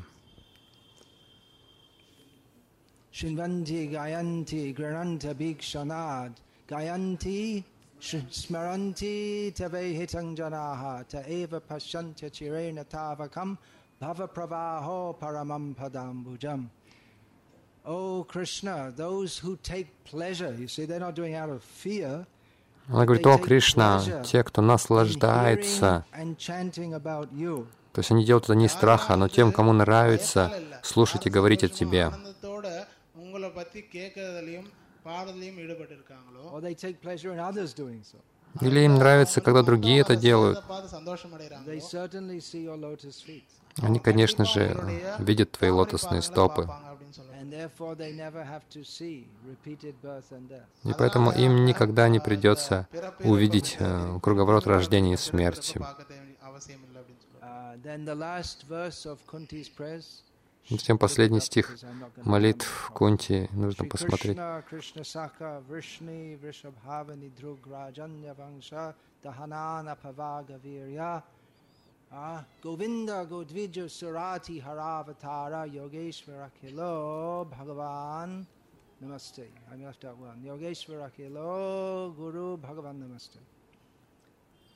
Gayanti 3.11 4.73
Grananta 4.73 5.33
Bhikshanad 5.33 6.33
Gayanti 6.69 7.63
Смаранти 8.01 9.53
тавейхи 9.55 10.05
танджанаха 10.07 11.05
таэва 11.09 11.59
пашантя 11.59 12.29
чирена 12.29 12.85
тавакам 12.85 13.57
бхава 13.99 14.27
правахо 14.27 15.13
парамам 15.13 15.75
падамбуджам. 15.75 16.69
Oh 17.85 18.23
Krishna, 18.23 18.93
those 18.95 19.39
who 19.39 19.57
take 19.63 19.87
pleasure, 20.03 20.53
you 20.53 20.67
see, 20.67 20.85
they're 20.85 20.99
not 20.99 21.15
doing 21.15 21.35
out 21.35 21.49
of 21.49 21.63
fear, 21.63 22.25
она 22.89 23.05
говорит, 23.05 23.25
о 23.27 23.37
Кришна, 23.37 24.01
те, 24.25 24.43
кто 24.43 24.63
наслаждается, 24.63 26.05
то 26.11 28.01
есть 28.01 28.11
они 28.11 28.25
делают 28.25 28.45
это 28.45 28.55
не 28.55 28.65
из 28.65 28.71
страха, 28.71 29.15
но 29.15 29.27
тем, 29.27 29.51
кому 29.51 29.73
нравится 29.73 30.51
слушать 30.81 31.27
и 31.27 31.29
говорить 31.29 31.63
о 31.63 31.69
тебе 31.69 32.11
ஆனந்தத்தோட 34.98 35.34
உங்களை 35.34 35.34
பத்தி 35.34 35.54
கேட்கறதுலயும் 35.54 35.54
பாடுறதுலயும் 35.54 35.58
ஈடுபட்டு 35.64 35.94
இருக்காங்களோ 35.94 36.42
Or 36.54 36.60
they 36.60 36.74
take 36.74 36.96
pleasure 37.06 37.32
in 37.32 37.40
others 37.50 37.70
doing 37.74 38.00
so. 38.12 38.18
Или 38.66 38.80
им 38.84 38.94
нравится, 38.94 39.40
когда 39.40 39.62
другие 39.62 40.00
это 40.04 40.16
делают. 40.16 40.58
அதை 40.58 40.68
பார்த்து 40.68 40.88
சந்தோஷம் 40.88 41.32
அடைகிறாங்களோ 41.36 41.70
They 41.72 41.80
certainly 41.80 42.40
see 42.50 42.62
your 42.68 42.78
lotus 42.86 43.18
feet. 43.28 43.48
Они, 43.82 43.98
конечно 43.98 44.44
же, 44.44 44.62
видят 45.18 45.50
твои 45.50 45.70
лотосные 45.70 46.22
стопы. 46.22 46.62
அப்படின்னு 46.62 47.10
சொல்லுவாங்க 47.10 47.40
And 47.40 47.52
therefore 47.52 47.94
they 48.02 48.12
never 48.24 48.42
have 48.54 48.64
to 48.76 48.80
see 48.96 49.16
repeated 49.52 49.94
birth 50.02 50.30
and 50.36 50.44
death. 50.54 50.68
И 50.84 50.94
поэтому 51.00 51.30
им 51.32 51.64
никогда 51.64 52.08
не 52.08 52.20
придется 52.20 52.88
увидеть 53.20 53.76
э, 53.78 54.18
круговорот 54.22 54.66
рождения 54.66 55.14
и 55.14 55.16
смерти. 55.16 55.80
Затем 60.69 60.97
последний 60.97 61.41
стих 61.41 61.77
молитв 62.23 62.91
Кунти. 62.93 63.49
Нужно 63.53 63.85
посмотреть. 63.85 64.37
Говинда 72.63 73.25
Годвиджа 73.25 73.87
Сурати 73.87 74.59
Хараватара 74.59 75.65
Йогешвара 75.67 76.51
Кило 76.59 77.45
Бхагаван 77.45 78.47
Намасте. 78.99 79.47
I 79.71 79.75
left 79.77 80.03
out 80.03 80.17
one. 80.17 80.41
Yogeshvara 80.43 81.09
Kilo 81.15 82.09
Guru 82.17 82.57
Bhagavan 82.57 82.99
Namaste. 82.99 83.37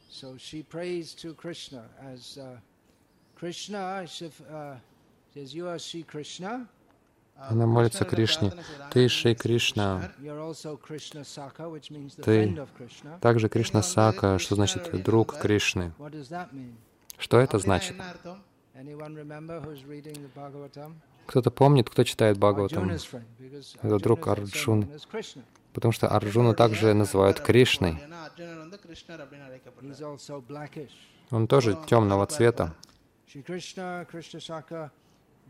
So 0.09 0.37
she 0.37 0.63
prays 0.63 1.13
to 1.15 1.33
Krishna 1.33 1.83
as 2.01 2.37
uh, 2.37 2.57
Krishna, 3.35 4.05
Shiv, 4.07 4.39
uh, 4.49 4.75
она 7.35 7.65
молится 7.65 8.05
Кришне. 8.05 8.53
Ты 8.91 9.07
Шри 9.09 9.35
Кришна. 9.35 10.11
Ты 12.23 12.67
также 13.19 13.49
Кришна 13.49 13.81
Сака, 13.81 14.37
что 14.39 14.55
значит 14.55 15.03
друг 15.03 15.37
Кришны. 15.39 15.91
Что 17.17 17.39
это 17.39 17.57
значит? 17.59 17.95
Кто-то 21.25 21.51
помнит, 21.51 21.89
кто 21.89 22.03
читает 22.03 22.37
Бхагаватам? 22.37 22.91
Это 22.91 23.99
друг 23.99 24.27
Арджун. 24.27 24.89
Потому 25.73 25.91
что 25.91 26.07
Арджуна 26.09 26.53
также 26.53 26.93
называют 26.93 27.39
Кришной. 27.39 27.97
Он 31.31 31.47
тоже 31.47 31.77
темного 31.87 32.25
цвета. 32.27 32.75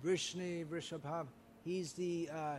Vrishni, 0.04 0.66
Vrishabhav. 0.66 1.26
He's 1.66 1.94
the, 1.94 2.30
uh, 2.30 2.58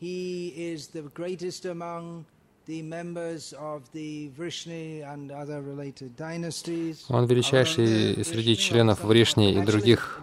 he 0.00 0.48
is 0.56 0.88
the 0.88 1.02
greatest 1.02 1.66
among 1.66 2.24
the 2.66 2.80
members 2.82 3.52
of 3.52 3.82
the 3.92 4.30
Vrishni 4.30 5.02
and 5.02 5.30
other 5.30 5.60
related 5.60 6.16
dynasties. 6.16 7.04
Он 7.10 7.26
величайший 7.26 8.24
среди 8.24 8.56
членов 8.56 9.04
Вришни 9.04 9.52
и 9.52 9.60
других. 9.62 10.22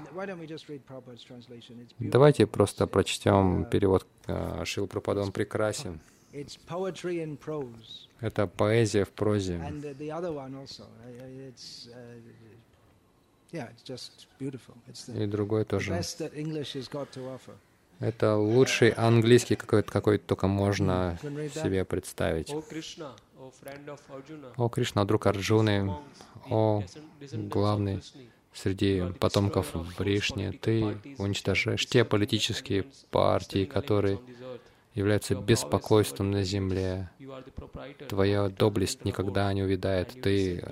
Давайте 2.00 2.48
просто 2.48 2.88
прочтем 2.88 3.66
перевод 3.66 4.08
э, 4.28 4.66
Шрила 4.66 4.88
Прабхупады. 4.88 5.22
Он 5.22 5.32
прекрасен. 5.32 6.00
Это 8.20 8.48
поэзия 8.48 9.06
в 9.06 9.10
прозе. 9.10 9.60
И 13.52 15.26
другой 15.26 15.64
the 15.64 15.66
тоже. 15.66 15.92
best 15.92 16.20
that 16.20 16.34
English 16.34 16.76
has 16.76 16.90
got 16.90 17.10
to 17.14 17.36
offer. 17.36 17.54
Это 18.00 18.36
лучший 18.36 18.90
английский, 18.90 19.56
какой, 19.56 19.84
какой 19.84 20.18
только 20.18 20.48
можно 20.48 21.20
себе 21.54 21.86
представить. 21.86 22.50
О 24.58 24.70
Кришна, 24.70 25.06
друг 25.06 25.28
Арджуны, 25.28 25.94
о 26.50 26.84
главный 27.32 28.02
среди 28.54 29.04
потомков 29.20 29.76
Вришни, 30.00 30.50
ты 30.50 30.98
уничтожаешь 31.20 31.86
те 31.86 32.04
политические 32.04 32.86
партии, 33.12 33.66
которые 33.66 34.20
являются 34.94 35.36
беспокойством 35.36 36.32
на 36.32 36.44
земле. 36.44 37.10
Твоя 38.10 38.50
доблесть 38.50 39.06
никогда 39.06 39.52
не 39.54 39.64
увядает. 39.64 40.22
Ты 40.22 40.64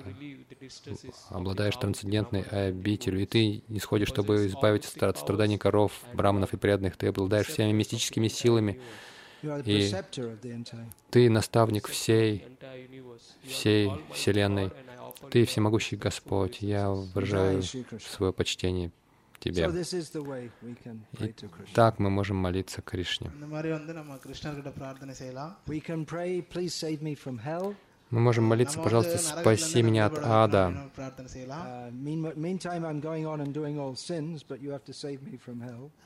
обладаешь 1.30 1.76
трансцендентной 1.76 2.42
обителью, 2.42 3.22
и 3.22 3.26
ты 3.26 3.62
исходишь, 3.68 4.08
чтобы 4.08 4.46
избавить 4.46 4.84
от 4.96 5.18
страданий 5.18 5.58
коров, 5.58 5.92
браманов 6.12 6.52
и 6.52 6.56
преданных. 6.56 6.96
Ты 6.96 7.08
обладаешь 7.08 7.46
всеми 7.46 7.72
мистическими 7.72 8.28
силами. 8.28 8.80
И 9.64 9.90
ты 11.10 11.30
наставник 11.30 11.88
всей, 11.88 12.44
всей 13.44 13.90
Вселенной. 14.12 14.70
Ты 15.30 15.46
всемогущий 15.46 15.96
Господь. 15.96 16.58
Я 16.60 16.90
выражаю 16.90 17.62
свое 18.00 18.32
почтение 18.32 18.90
Тебе. 19.40 19.64
И 21.18 21.34
так 21.74 21.98
мы 21.98 22.10
можем 22.10 22.36
молиться 22.36 22.82
Кришне. 22.82 23.30
Мы 28.10 28.20
можем 28.20 28.44
молиться, 28.44 28.80
пожалуйста, 28.80 29.18
спаси 29.18 29.82
меня 29.82 30.06
от 30.06 30.18
ада. 30.18 30.90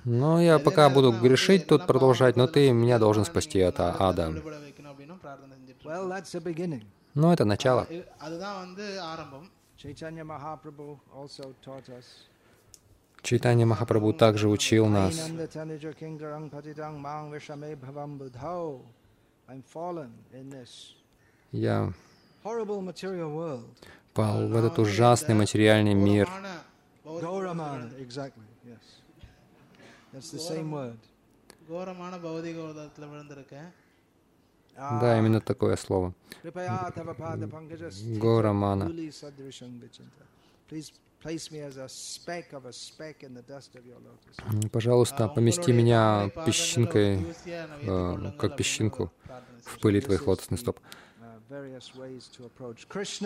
Но 0.04 0.40
я 0.40 0.58
пока 0.58 0.90
буду 0.90 1.12
грешить 1.12 1.66
тут 1.66 1.86
продолжать, 1.86 2.36
но 2.36 2.46
ты 2.46 2.70
меня 2.72 2.98
должен 2.98 3.24
спасти 3.24 3.60
от 3.62 3.80
ада. 3.80 4.32
Но 7.14 7.32
это 7.32 7.44
начало. 7.44 7.86
Chaitanya 9.76 10.24
Mahaprabhu 10.24 10.98
also 11.12 11.52
taught 11.60 11.90
Читание 13.24 13.64
Махапрабху 13.64 14.12
также 14.12 14.50
учил 14.50 14.86
нас, 14.86 15.30
я 21.52 21.92
пал 24.12 24.48
в 24.48 24.54
этот 24.54 24.78
ужасный 24.78 25.34
материальный 25.34 25.94
мир. 25.94 26.28
Да, 34.76 35.18
именно 35.18 35.40
такое 35.40 35.76
слово. 35.76 36.12
Горамана. 38.20 38.90
Пожалуйста, 44.72 45.28
помести 45.28 45.72
меня 45.72 46.30
песчинкой, 46.44 47.34
э, 47.46 48.32
как 48.38 48.56
песчинку 48.56 49.10
в 49.64 49.78
пыли 49.80 50.00
твоих 50.00 50.26
лотосных 50.26 50.60
стоп. 50.60 50.78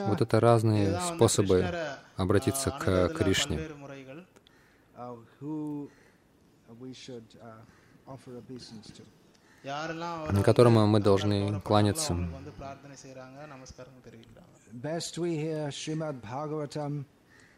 Вот 0.06 0.20
это 0.20 0.40
разные 0.40 1.00
способы 1.00 1.64
обратиться 2.16 2.70
к 2.70 3.08
Кришне. 3.08 3.60
на 9.64 10.42
котором 10.44 10.74
мы 10.74 11.00
должны 11.00 11.60
кланяться 11.60 12.16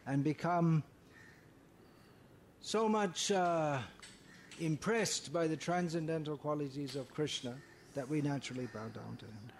and 0.05 0.23
become 0.23 0.83
so 2.61 2.87
much 2.87 3.31
uh, 3.31 3.79
impressed 4.59 5.33
by 5.33 5.47
the 5.47 5.57
transcendental 5.57 6.37
qualities 6.37 6.95
of 6.95 7.11
Krishna. 7.13 7.55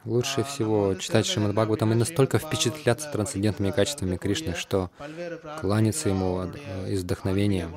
Лучше 0.06 0.44
всего 0.44 0.96
читать 0.96 1.26
Шримад 1.26 1.54
Бхагаватам 1.54 1.92
и 1.92 1.96
настолько 1.96 2.39
впечатляться 2.39 3.12
трансцендентными 3.12 3.72
качествами 3.72 4.16
Кришны, 4.16 4.56
что 4.56 4.89
кланяться 5.60 6.08
ему 6.08 6.44
э, 6.44 6.92
из 6.92 7.04
вдохновения. 7.04 7.70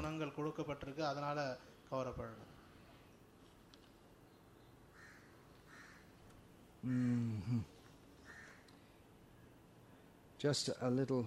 Mm-hmm. 6.85 7.61
Just 10.39 10.71
a 10.83 10.91
little 10.91 11.25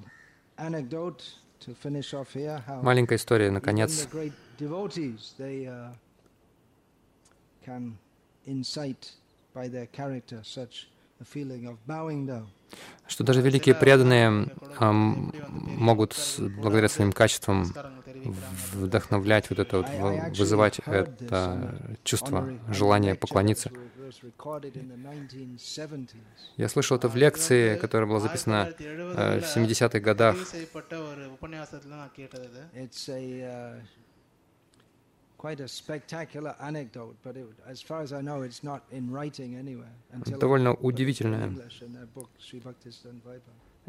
Маленькая 2.82 3.16
история, 3.16 3.52
наконец. 3.52 4.08
Что 13.08 13.24
даже 13.24 13.42
великие 13.42 13.74
преданные 13.76 14.48
а, 14.78 14.92
могут 14.92 16.16
благодаря 16.40 16.90
своим 16.90 17.12
качествам 17.12 17.74
вдохновлять 18.74 19.50
вот 19.50 19.60
это, 19.60 19.78
вот, 19.78 20.38
вызывать 20.38 20.80
это 20.86 21.98
чувство, 22.04 22.50
желание 22.70 23.16
поклониться. 23.16 23.72
Я 26.58 26.70
слышал 26.70 26.98
это 26.98 27.08
в 27.10 27.16
лекции, 27.16 27.78
которая 27.78 28.08
была 28.08 28.20
записана 28.20 28.74
э, 28.80 29.40
в 29.40 29.44
70-х 29.44 30.00
годах. 30.00 30.36
Довольно 40.40 40.74
удивительная 40.74 41.54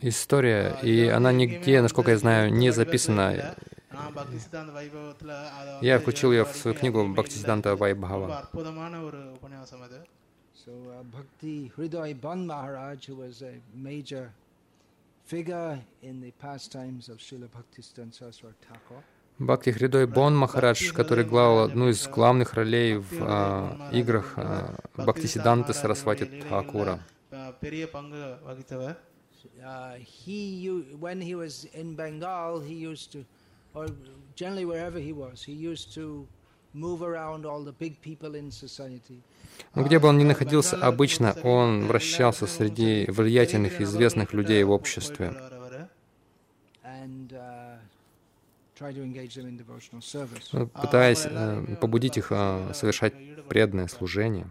история, 0.01 0.79
и 0.83 1.07
она 1.09 1.33
нигде, 1.33 1.83
насколько 1.83 2.11
я 2.11 2.19
знаю, 2.19 2.53
не 2.53 2.71
записана. 2.71 3.57
Я 5.81 5.99
включил 5.99 6.33
ее 6.33 6.45
в 6.45 6.55
свою 6.55 6.77
книгу 6.77 7.07
Бхактисиданта 7.09 7.75
Вайбхава. 7.75 8.49
Бхакти 19.39 19.71
Хридой 19.71 20.07
Бон 20.07 20.37
Махарадж, 20.37 20.93
который 20.93 21.25
играл 21.25 21.61
одну 21.61 21.89
из 21.89 22.09
главных 22.09 22.55
ролей 22.55 22.97
в 22.97 23.13
а, 23.21 23.89
играх 23.93 24.35
а, 24.37 24.75
Бхактисиданта 24.97 25.73
Сарасвати 25.73 26.43
Такура. 26.49 27.01
Uh, 29.63 29.95
he, 29.99 30.69
when 30.99 31.21
he 31.21 31.35
was 31.35 31.65
in 31.75 31.95
Bengal, 31.95 32.61
he 32.61 32.75
used 32.75 33.13
to 33.13 33.25
or 33.75 33.87
generally 34.35 34.65
wherever 34.65 34.99
he 34.99 35.13
was, 35.13 35.43
he 35.43 35.53
used 35.53 35.95
to 35.95 36.27
Но 36.75 36.99
ну, 39.75 39.85
где 39.85 39.99
бы 39.99 40.09
он 40.09 40.19
ни 40.19 40.25
находился, 40.25 40.77
обычно 40.77 41.35
он 41.43 41.87
вращался 41.87 42.47
среди 42.47 43.07
влиятельных 43.09 43.81
и 43.81 43.85
известных 43.85 44.33
людей 44.33 44.63
в 44.65 44.71
обществе. 44.71 45.35
Ну, 50.53 50.67
пытаясь 50.69 51.27
э, 51.27 51.77
побудить 51.81 52.17
их 52.17 52.29
э, 52.31 52.71
совершать 52.75 53.15
преданное 53.49 53.89
служение. 53.89 54.47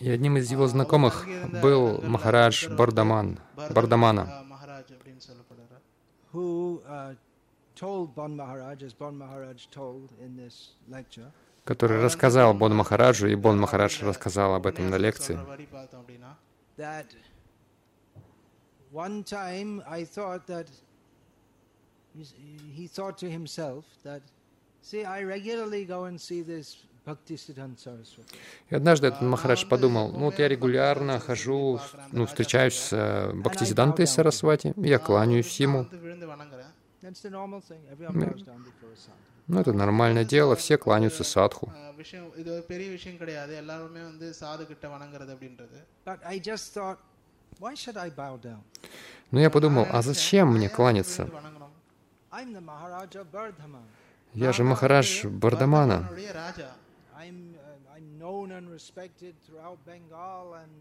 И 0.00 0.10
одним 0.10 0.36
из 0.36 0.50
его 0.50 0.66
знакомых 0.66 1.26
был 1.62 2.00
Махарадж 2.02 2.68
Бардаман, 2.68 3.38
Бардамана, 3.56 4.44
uh, 6.32 7.14
который 11.64 12.02
рассказал 12.02 12.54
Бон 12.54 12.74
Махараджу, 12.76 13.28
и 13.28 13.34
Бон 13.36 13.60
Махарадж 13.60 14.02
рассказал 14.02 14.54
об 14.54 14.66
этом 14.66 14.90
на 14.90 14.96
лекции. 14.96 15.38
He 22.76 22.86
thought 22.86 23.18
to 23.18 23.28
himself 23.28 23.84
that, 24.04 24.22
see, 24.82 25.04
I 25.04 25.24
regularly 25.24 25.84
go 25.84 26.04
and 26.04 26.20
see 26.20 26.42
this 26.42 26.76
и 28.70 28.74
однажды 28.74 29.08
этот 29.08 29.20
Махарадж 29.20 29.66
подумал, 29.66 30.10
ну 30.12 30.26
вот 30.26 30.38
я 30.38 30.48
регулярно 30.48 31.20
хожу, 31.20 31.78
ну, 32.12 32.24
встречаюсь 32.26 32.74
с 32.74 32.92
э, 32.92 33.32
Бхактисидантой 33.34 34.06
Сарасвати, 34.06 34.72
я 34.76 34.98
кланяюсь 34.98 35.60
ему. 35.60 35.86
Ну, 39.46 39.60
это 39.60 39.72
нормальное 39.74 40.24
дело, 40.24 40.56
все 40.56 40.78
кланяются 40.78 41.24
садху. 41.24 41.70
Но 49.30 49.40
я 49.40 49.50
подумал, 49.50 49.86
а 49.90 50.02
зачем 50.02 50.54
мне 50.54 50.68
кланяться? 50.70 51.28
Я 54.34 54.52
же 54.52 54.64
Махарадж 54.64 55.26
Бардамана. 55.26 56.08
I'm, 57.16 57.54
uh, 57.54 57.96
I'm 57.96 58.18
known 58.18 58.52
and 58.52 58.68
respected 58.70 59.34
throughout 59.46 59.78
Bengal 59.86 60.54
and 60.54 60.72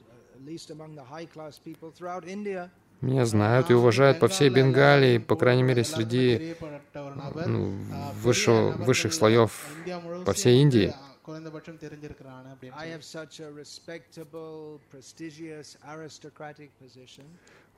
uh, 0.00 0.36
at 0.36 0.44
least 0.44 0.70
among 0.70 0.96
the 0.96 1.04
high 1.04 1.26
class 1.26 1.58
people 1.58 1.90
throughout 1.90 2.24
India. 2.26 2.70
Меня 3.02 3.26
знают 3.26 3.70
и 3.70 3.74
uh, 3.74 3.76
уважают 3.76 4.18
по 4.18 4.26
всей 4.28 4.48
Бенгалии, 4.48 5.18
по 5.18 5.36
крайней 5.36 5.62
мере, 5.62 5.84
среди 5.84 6.56
ну, 7.46 7.76
выше, 8.22 8.50
высших 8.78 9.12
слоев 9.12 9.52
по 10.24 10.32
всей 10.32 10.62
Индии. 10.62 10.94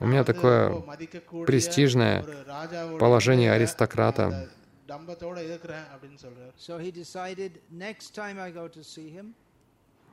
У 0.00 0.06
меня 0.06 0.24
такое 0.24 0.82
престижное 1.46 2.24
положение 2.98 3.52
аристократа. 3.52 4.48
டம்பத்தோட 4.87 5.37
இருக்கிறேன் 5.49 5.85
அப்படின்னு 5.93 6.19
சொல்றாரு 6.25 6.51
So 6.67 6.73
he 6.85 6.89
decided 7.01 7.51
next 7.85 8.09
time 8.21 8.37
I 8.39 8.51
go 8.51 8.65
to 8.77 8.81
see 8.93 9.09
him, 9.17 9.27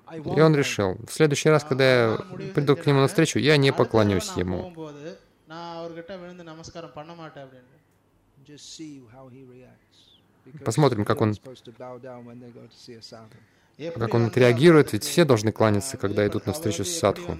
I 0.06 0.16
И 0.16 0.20
won't 0.20 0.40
он 0.46 0.52
bow 0.52 0.60
решил, 0.62 0.90
в 1.08 1.12
следующий 1.12 1.50
раз, 1.54 1.62
когда 1.64 1.86
я 1.92 2.16
приду 2.56 2.74
к 2.76 2.86
нему 2.86 3.00
навстречу, 3.00 3.38
я 3.50 3.56
не 3.56 3.68
அடுத்த 3.68 3.80
поклонюсь 3.82 4.28
தடவை 4.28 4.44
நான் 4.44 4.46
ему. 4.46 4.58
போகும்போது 4.62 5.04
நான் 5.46 5.76
அவர்கிட்ட 5.78 6.12
விழுந்து 6.22 6.44
நமஸ்காரம் 6.44 6.94
பண்ண 6.98 7.14
மாட்டேன் 7.14 7.44
அப்படின்னு 7.46 7.76
down, 7.76 8.48
just 8.50 8.66
see 8.76 8.92
how 9.16 9.24
he 9.34 9.42
reacts. 9.54 9.98
Because 10.46 10.66
Посмотрим, 10.68 11.04
как 11.04 11.20
он- 11.20 11.30
everyone's 11.32 11.40
supposed 11.42 11.66
to 11.68 11.74
bow 11.84 11.94
down 12.08 12.20
when 12.28 12.38
they 12.42 12.52
go 12.58 12.64
to 12.72 12.76
see 12.84 12.96
a 13.02 13.04
sadhu. 13.12 13.38
எப்படி 13.78 14.00
Как 14.04 14.14
он 14.14 14.22
வந்து 14.22 14.32
отреагирует, 14.32 14.86
அவருக்கு, 14.88 14.96
ведь 14.96 15.06
все 15.12 15.24
должны 15.24 15.52
кланяться, 15.60 15.94
ஆஹ், 15.96 16.00
когда 16.04 16.22
அவர் 16.22 16.30
идут 16.30 16.46
на 16.48 16.52
встречу 16.56 16.82
с 16.84 16.88
வந்து 16.88 17.00
садху. 17.02 17.32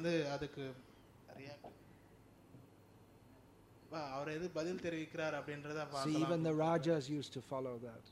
அவர் 4.16 4.28
எது 4.36 4.46
பதில் 4.58 4.80
தெரிவிக்கிறார் 4.86 5.34
அப்படின்றத 5.40 5.78
See, 6.04 6.14
even 6.24 6.40
the 6.42 6.52
பார்க்கலாம் 6.52 6.60
rajas 6.64 7.04
used 7.18 7.32
to 7.36 7.42
follow 7.50 7.74
that. 7.86 8.02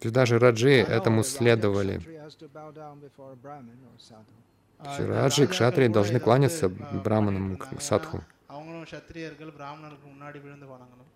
То 0.00 0.06
есть 0.06 0.14
даже 0.20 0.34
раджи 0.46 0.72
I 0.74 0.82
know 0.82 0.94
этому 0.98 1.20
the 1.22 1.26
Raja 1.26 1.36
следовали. 1.38 1.96
Kshatriya 1.98 2.22
has 2.26 2.34
to 2.42 2.48
bow 2.58 2.68
down 2.82 2.96
before 3.06 3.30
a 3.36 3.40
Brahmin 3.44 3.78
or 3.90 3.96
sadhu. 4.10 4.34
ஆஹ், 4.80 4.92
Все 4.92 5.02
இந்த 5.04 5.14
раджи 5.20 5.42
и 5.42 5.46
ராஜாக்கள் 5.46 5.52
кшатрии 5.54 5.88
கூட 5.88 5.94
должны 5.98 6.12
இதை 6.12 6.20
வந்து, 6.20 6.26
кланяться 6.28 6.66
ஆஹ், 6.66 7.02
браманам, 7.06 7.42
பண்ணிட்டு 7.44 7.64
к 7.64 7.68
இருந்தாங்க. 7.68 7.88
садху. 7.90 8.18
ஏன்னா, 8.20 8.50
அவங்களும் 8.54 8.88
சத்திரியர்கள் 8.94 9.52
பிராமணருக்கு 9.60 10.06
முன்னாடி 10.14 10.38
விழுந்து 10.46 10.68
வணங்கணும் 10.74 11.08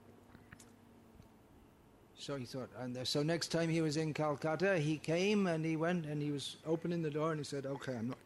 So 2.19 2.35
he 2.37 2.47
thought, 2.47 2.71
and 2.83 2.97
uh, 2.97 3.05
so 3.05 3.23
next 3.23 3.49
time 3.49 3.69
he 3.69 3.81
was 3.83 3.97
in 3.97 4.13
Calcutta, 4.15 4.79
he 4.79 4.95
came 4.99 5.47
and 5.47 5.65
he 5.65 5.77
went 5.77 6.07
and 6.07 6.21
he 6.21 6.31
was 6.31 6.45
opening 6.67 7.03
the 7.03 7.11
door 7.11 7.31
and 7.33 7.39
he 7.39 7.45
said, 7.45 7.67
"Okay, 7.67 7.95
I'm 7.95 8.09
not, 8.09 8.19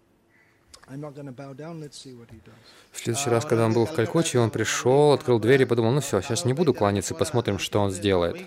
В 2.91 2.99
следующий 2.99 3.29
раз, 3.29 3.45
когда 3.45 3.65
он 3.65 3.73
был 3.73 3.85
в 3.85 3.93
Калькутте, 3.93 4.39
он 4.39 4.51
пришел, 4.51 5.13
открыл 5.13 5.39
дверь 5.39 5.63
и 5.63 5.65
подумал, 5.65 5.91
ну 5.91 5.99
все, 6.01 6.21
сейчас 6.21 6.45
не 6.45 6.53
буду 6.53 6.73
кланяться, 6.73 7.15
посмотрим, 7.15 7.57
что 7.59 7.79
он 7.79 7.91
сделает. 7.91 8.37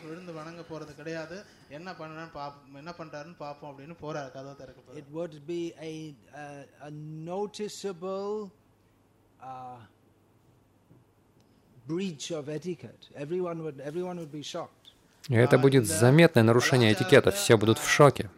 Это 15.29 15.59
будет 15.59 15.87
заметное 15.87 16.43
нарушение 16.43 16.93
этикета, 16.93 17.31
все 17.31 17.57
будут 17.59 17.79
в 17.79 17.89
шоке. 17.89 18.31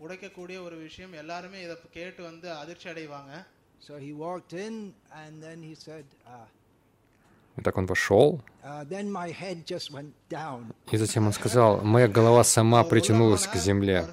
எல்லாரும் 0.00 0.18
தெரியற 0.20 0.30
மாதிரி 0.30 0.34
உடைக்கக்கூடிய 0.36 0.62
ஒரு 0.62 0.76
விஷயம் 0.76 1.12
எல்லாருமே 1.12 1.62
இதை 1.62 1.76
கேட்டு 1.90 2.22
வந்து 2.22 2.52
அதிர்ச்சி 2.52 2.88
அடைவாங்க 2.88 3.46
So 3.88 3.98
he 3.98 4.12
walked 4.12 4.52
in 4.66 4.94
and 5.10 5.42
then 5.42 5.62
he 5.62 5.74
said, 5.74 6.04
uh, 6.26 6.46
И 7.58 7.62
так 7.62 7.76
он 7.76 7.86
вошел, 7.86 8.40
uh, 8.64 8.84
then 8.84 9.10
my 9.10 9.30
head 9.32 9.64
just 9.66 9.90
went 9.92 10.12
down. 10.30 10.72
и 10.92 10.96
затем 10.96 11.26
он 11.26 11.32
сказал, 11.32 11.80
моя 11.82 12.08
голова 12.08 12.44
сама 12.44 12.78
அவர் 12.80 12.86
உள்ள 12.86 12.90
притянулась 12.90 13.46
к 13.46 13.50
போனார். 13.50 13.58
земле. 13.58 14.04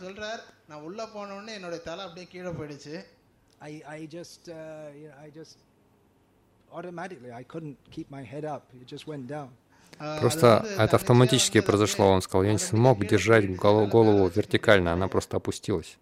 Просто 9.98 10.64
это 10.78 10.96
автоматически 10.96 11.60
произошло. 11.60 12.06
Он 12.06 12.22
сказал, 12.22 12.44
я 12.44 12.52
не 12.52 12.58
смог 12.58 13.04
держать 13.04 13.56
голову 13.56 14.28
вертикально, 14.28 14.92
она 14.92 15.08
просто 15.08 15.36
опустилась. 15.36 15.98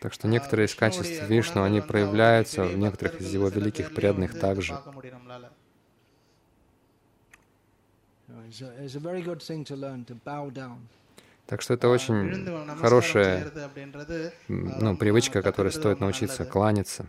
Так 0.00 0.12
что 0.12 0.28
некоторые 0.28 0.66
из 0.66 0.74
качеств 0.74 1.28
Вишну, 1.28 1.62
они 1.62 1.80
проявляются 1.80 2.64
в 2.64 2.76
некоторых 2.76 3.20
из 3.20 3.32
его 3.32 3.48
великих 3.48 3.94
преданных 3.94 4.38
также. 4.38 4.78
It's 8.48 8.96
a 8.96 9.00
very 9.00 9.22
good 9.22 9.40
thing 9.40 9.64
to 9.64 9.76
learn, 9.76 10.04
to 10.06 10.14
bow 10.24 10.50
down. 10.50 10.88
Так 11.46 11.60
что 11.60 11.74
это 11.74 11.88
очень 11.88 12.46
хорошая 12.76 13.50
ну, 14.48 14.96
привычка, 14.96 15.42
которой 15.42 15.72
стоит 15.72 16.00
научиться 16.00 16.44
кланяться. 16.44 17.06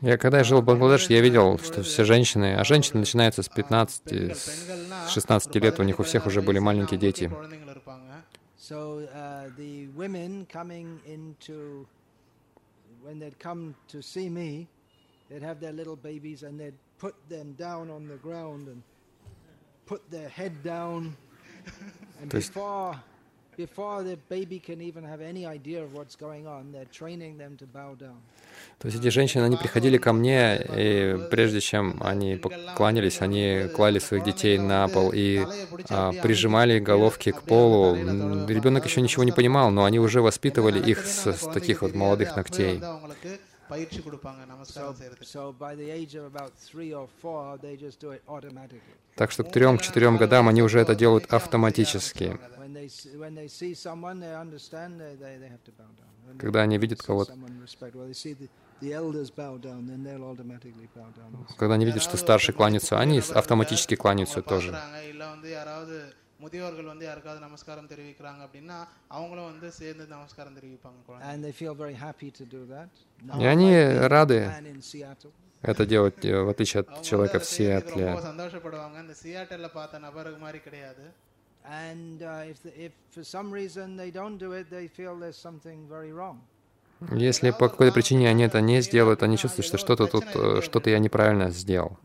Я 0.00 0.18
когда 0.18 0.42
жил 0.42 0.62
в 0.62 0.64
Бангладеш, 0.64 1.10
я 1.10 1.20
видел, 1.20 1.58
что 1.58 1.82
все 1.82 2.04
женщины, 2.04 2.56
а 2.56 2.64
женщины 2.64 3.00
начинаются 3.00 3.42
с 3.42 3.48
15, 3.48 4.36
с 4.36 5.10
16 5.10 5.54
лет, 5.56 5.78
у 5.78 5.84
них 5.84 6.00
у 6.00 6.02
всех 6.02 6.26
уже 6.26 6.42
были 6.42 6.58
маленькие 6.58 6.98
дети. 6.98 7.30
So 8.62 9.08
uh, 9.12 9.50
the 9.56 9.88
women 9.88 10.46
coming 10.46 11.00
into, 11.04 11.84
when 13.02 13.18
they'd 13.18 13.36
come 13.40 13.74
to 13.88 14.00
see 14.00 14.28
me, 14.28 14.68
they'd 15.28 15.42
have 15.42 15.58
their 15.58 15.72
little 15.72 15.96
babies 15.96 16.44
and 16.44 16.60
they'd 16.60 16.78
put 16.96 17.16
them 17.28 17.54
down 17.54 17.90
on 17.90 18.06
the 18.06 18.14
ground 18.18 18.68
and 18.68 18.84
put 19.84 20.08
their 20.12 20.28
head 20.28 20.62
down. 20.62 21.16
and 22.20 22.30
before 22.30 23.02
Before 23.62 24.02
the 24.02 24.18
baby 24.28 24.58
can 24.58 24.80
even 24.80 25.04
have 25.04 25.20
any 25.20 25.46
idea 25.46 25.84
of 25.84 25.94
what's 25.94 26.16
going 26.16 26.46
on, 26.48 26.72
they're 26.72 26.92
training 27.00 27.38
them 27.38 27.56
to 27.58 27.66
bow 27.66 27.94
down. 27.96 28.18
То 28.80 28.88
есть 28.88 28.98
эти 28.98 29.08
женщины, 29.08 29.44
они 29.44 29.56
приходили 29.56 29.98
ко 29.98 30.12
мне, 30.12 30.60
и 30.76 31.16
прежде 31.30 31.60
чем 31.60 31.96
они 32.00 32.34
поклонились, 32.36 33.20
они 33.20 33.68
клали 33.76 34.00
своих 34.00 34.24
детей 34.24 34.58
на 34.58 34.88
пол 34.88 35.12
и 35.14 35.46
а, 35.88 36.12
прижимали 36.12 36.80
головки 36.80 37.30
к 37.30 37.42
полу. 37.42 37.94
Ребенок 37.94 38.84
еще 38.84 39.00
ничего 39.00 39.22
не 39.22 39.32
понимал, 39.32 39.70
но 39.70 39.84
они 39.84 40.00
уже 40.00 40.20
воспитывали 40.20 40.80
их 40.90 41.06
с, 41.06 41.32
с 41.32 41.52
таких 41.52 41.82
вот 41.82 41.94
молодых 41.94 42.34
ногтей. 42.34 42.80
வந்து 43.71 43.71
அவங்களுக்கு 43.71 43.73
பயிற்சி 43.73 43.99
கொடுப்பாங்க 44.07 44.41
So, 44.43 44.51
நமஸ்காரம் 44.53 44.97
செய்யறதுக்கு 44.99 45.33
so 45.35 45.41
by 45.65 45.71
the 45.81 45.87
age 45.97 46.13
of 46.19 46.25
about 46.33 46.51
three 46.69 46.91
or 46.99 47.05
four, 47.21 47.41
they 47.65 47.73
just 47.85 47.97
do 48.05 48.09
it 48.17 48.21
automatically. 48.35 48.95
Так 49.21 49.31
что 49.31 49.43
к 49.43 49.51
трем-четырем 49.51 50.17
годам 50.17 50.47
они 50.47 50.61
уже 50.61 50.79
это 50.79 50.95
делают 50.95 51.25
автоматически. 51.33 52.27
When 52.63 52.73
they, 52.79 52.85
s- 52.85 53.07
when 53.23 53.33
they 53.39 53.47
see 53.59 53.73
someone, 53.87 54.17
they 54.25 54.33
understand 54.45 54.91
they, 55.03 55.13
they, 55.23 55.33
they 55.43 55.49
have 55.55 55.63
to 55.69 55.73
bow 55.81 55.89
down. 56.01 56.11
When 56.25 56.33
they 56.37 56.41
Когда 56.43 56.61
они 56.61 56.77
видят 56.77 56.99
see 56.99 57.05
кого-то, 57.07 57.31
someone 57.33 57.55
respect, 57.67 57.93
well, 57.95 58.07
they 58.11 58.19
see 58.25 58.33
the, 58.41 58.47
the 58.83 58.91
elders 59.01 59.29
bow 59.41 59.53
down, 59.67 59.79
then 59.91 59.99
they'll 60.05 60.27
automatically 60.31 60.87
bow 60.95 61.07
down. 61.19 61.29
also. 61.39 61.55
когда 61.57 61.73
они 61.75 61.85
видят, 61.85 62.03
что 62.03 62.15
старшие 62.17 62.53
кланяются, 62.55 62.99
они 62.99 63.19
с- 63.21 63.31
автоматически 63.31 63.95
кланяются 63.95 64.39
அவங்க 64.39 64.49
тоже. 64.55 64.69
பார்க்கறாங்க, 66.41 66.49
இல்ல 66.49 66.65
வந்து 66.65 66.65
யாராவது 66.67 66.75
முதியோர்கள் 66.77 66.85
வந்து 66.85 67.05
யாருக்காவது 67.05 67.41
நமஸ்காரம் 67.41 67.87
தெரிவிக்கிறாங்க 67.87 68.41
அப்படின்னா 68.47 68.87
அவங்களும் 69.07 69.45
வந்து 69.45 69.71
சேர்ந்து 69.71 70.07
நமஸ்காரம் 70.07 70.55
தெரிவிப்பாங்க 70.55 70.99
குழந்தை 71.05 71.27
And 71.33 71.43
they 71.45 71.51
feel 71.51 71.73
very 71.73 71.93
happy 71.93 72.31
to 72.31 72.45
do 72.45 72.61
that. 72.65 72.89
И 73.41 73.45
они 73.45 73.69
рады 74.07 74.39
Man 74.47 74.65
in 74.65 74.81
Seattle. 74.81 75.31
это 75.61 75.85
делать, 75.85 76.25
э, 76.25 76.43
в 76.43 76.49
отличие 76.49 76.81
от 76.81 76.87
அவங்க 76.89 77.03
человека 77.09 77.37
வந்து 77.37 77.45
в 77.45 77.49
அதை 77.49 77.57
செய்யறதுக்கு 77.57 77.99
Сиэтле. 77.99 78.09
ரொம்ப 78.09 78.27
சந்தோஷப்படுவாங்க 78.31 78.99
இந்த 79.01 79.15
சியாட்டல்ல 79.23 79.67
பார்த்த 79.67 79.99
நபருக்கு 79.99 80.39
மாதிரி 80.39 80.59
கிடையாது 80.59 81.05
And 81.69 82.21
uh, 82.21 82.49
if, 82.51 82.63
the, 82.63 82.71
if 82.85 82.91
for 83.11 83.23
some 83.23 83.51
reason 83.51 83.97
they 83.97 84.09
don't 84.09 84.37
do 84.37 84.53
it, 84.53 84.69
they 84.69 84.87
feel 84.87 85.19
there's 85.19 85.35
something 85.35 85.87
very 85.89 86.13
wrong. 86.13 86.37
Если 87.11 87.51
по 87.51 87.69
какой-то 87.69 87.93
причине 87.93 88.29
они 88.29 88.43
это 88.43 88.61
не 88.61 88.81
сделают, 88.81 89.21
они 89.21 89.37
чувствуют, 89.37 89.67
что 89.67 89.77
что-то 89.77 90.07
тут, 90.07 90.23
э, 90.33 90.61
что-то 90.61 90.89
я 90.89 90.99
неправильно 90.99 91.49
сделал. 91.51 91.97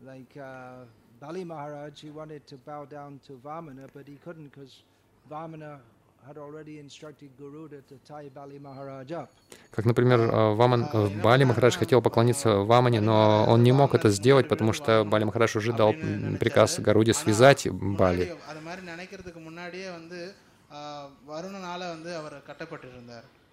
Bali 1.20 1.44
Maharaj, 1.44 2.00
he 2.00 2.10
wanted 2.10 2.46
to 2.46 2.56
bow 2.56 2.84
down 2.84 3.18
to 3.26 3.32
Vamana, 3.44 3.88
but 3.92 4.06
he 4.06 4.16
couldn't 4.24 4.50
because 4.54 4.82
Vamana 5.28 5.80
had 6.26 6.38
already 6.38 6.78
instructed 6.78 7.30
Garuda 7.40 7.82
to 7.88 7.96
tie 8.06 8.28
Bali 8.28 8.58
Maharaj 8.58 9.10
up. 9.12 9.30
Как, 9.72 9.84
например, 9.84 10.30
Ваман, 10.54 10.88
Бали 11.22 11.44
Махарадж 11.44 11.76
хотел 11.76 12.02
поклониться 12.02 12.58
Вамане, 12.58 13.00
но 13.00 13.44
он 13.48 13.62
не 13.62 13.72
мог 13.72 13.94
это 13.94 14.10
сделать, 14.10 14.48
потому 14.48 14.72
что 14.72 15.04
Бали 15.04 15.24
Махарадж 15.24 15.56
уже 15.58 15.72
дал 15.72 15.92
приказ 15.92 16.78
Гаруде 16.78 17.14
связать 17.14 17.66
Бали. 17.68 18.36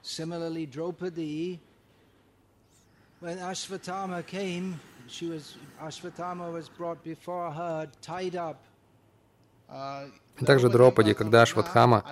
Similarly, 0.03 0.68
Draupadi, 0.68 1.59
when 3.22 3.39
Ashvatthama 3.39 4.24
came, 4.24 4.80
She 5.08 5.30
was, 5.30 5.56
Ashvatthama 5.82 6.51
was 6.51 6.68
brought 6.70 7.03
before 7.03 7.51
her, 7.51 7.88
tied 8.01 8.36
up. 8.36 8.58
Также 10.45 10.70
Дропади, 10.70 11.14
когда 11.14 11.41
Ашватхама 11.43 12.03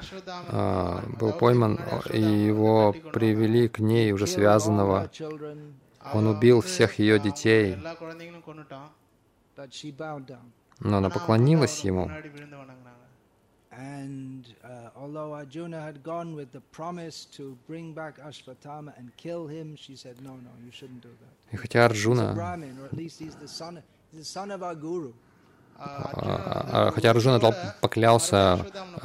э, 0.48 1.00
был 1.20 1.34
пойман, 1.34 1.80
и 2.10 2.22
его 2.22 2.94
привели 3.14 3.68
к 3.68 3.80
ней 3.80 4.12
уже 4.12 4.28
связанного, 4.28 5.10
он 6.14 6.28
убил 6.28 6.62
всех 6.62 7.00
ее 7.00 7.20
детей, 7.20 7.78
но 10.80 10.98
она 10.98 11.10
поклонилась 11.10 11.80
ему. 11.82 12.10
And 13.76 14.46
uh, 14.64 14.90
although 14.96 15.34
Arjuna 15.34 15.82
had 15.82 16.04
gone 16.04 16.36
with 16.36 16.52
the 16.52 16.62
promise 16.72 17.26
to 17.38 17.58
bring 17.68 17.94
back 17.94 18.20
Ashvatthama 18.20 18.94
and 18.98 19.12
kill 19.18 19.48
him, 19.48 19.76
she 19.76 19.96
said, 19.96 20.22
no, 20.22 20.34
no, 20.34 20.52
you 20.64 20.72
shouldn't 20.72 21.02
do 21.02 21.10
that. 21.10 21.34
И 21.52 21.58
хотя 21.58 21.86
Арджуна... 21.86 22.34
Brahmin, 22.36 22.78
or 22.80 22.86
at 22.86 22.94
least 22.94 23.20
he's 23.20 23.36
the 23.36 23.48
son, 23.48 23.82
the 24.14 24.24
son 24.24 24.52
of 24.52 24.62
our 24.62 24.76
guru. 24.76 25.14
Хотя 25.76 27.10
Арджуна 27.10 27.40
дал, 27.40 27.56
поклялся 27.82 28.64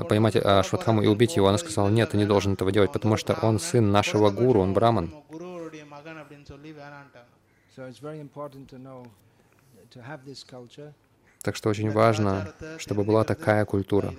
поймать 0.09 0.37
Ашватхаму 0.37 1.03
и 1.03 1.07
убить 1.07 1.37
его, 1.37 1.49
она 1.49 1.57
сказала, 1.57 1.89
нет, 1.89 2.11
ты 2.11 2.19
не 2.19 2.27
должен 2.27 2.53
этого 2.53 2.71
делать, 2.71 2.93
потому 2.93 3.17
что 3.17 3.35
он 3.41 3.59
сын 3.59 3.91
нашего 3.91 4.31
гуру, 4.31 4.61
он 4.61 4.75
браман. 4.75 5.11
So 7.75 7.87
it's 7.87 8.01
very 8.01 8.21
important 8.21 8.69
to 8.71 8.79
know, 8.79 9.07
to 9.91 10.03
have 10.03 10.25
this 10.27 10.43
culture. 10.45 10.93
Так 11.49 11.57
что 11.57 11.71
очень 11.71 11.91
важно, 11.91 12.53
чтобы 12.77 13.05
была 13.05 13.25
такая 13.25 13.65
культура. 13.65 14.13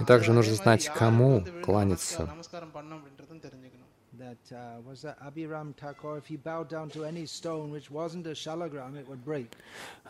И 0.00 0.04
также 0.04 0.32
нужно 0.32 0.54
знать, 0.56 0.90
кому 0.92 1.44
кланяться. 1.62 2.28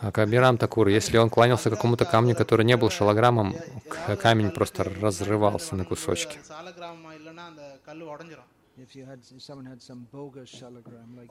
Как 0.01 0.19
Абирам 0.19 0.57
Такур, 0.57 0.89
если 0.89 1.19
он 1.19 1.29
кланялся 1.29 1.69
какому-то 1.69 2.07
камню, 2.07 2.35
который 2.35 2.65
не 2.65 2.79
был 2.79 2.89
шалограммом, 2.89 3.55
камень 4.23 4.53
просто 4.53 4.85
разрывался 4.85 5.77
на 5.77 5.85
кусочки. 5.85 6.39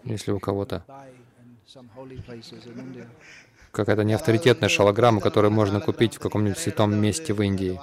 Если 0.03 0.31
у 0.31 0.39
кого-то 0.39 0.83
какая-то 3.71 4.03
неавторитетная 4.03 4.69
шалограмма, 4.69 5.21
которую 5.21 5.51
можно 5.51 5.79
купить 5.79 6.15
в 6.15 6.19
каком-нибудь 6.19 6.57
святом 6.57 6.95
месте 6.95 7.33
в 7.33 7.41
Индии, 7.41 7.79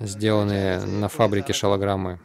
сделанные 0.00 0.80
на 0.80 1.08
фабрике 1.08 1.52
шалограммы. 1.52 2.18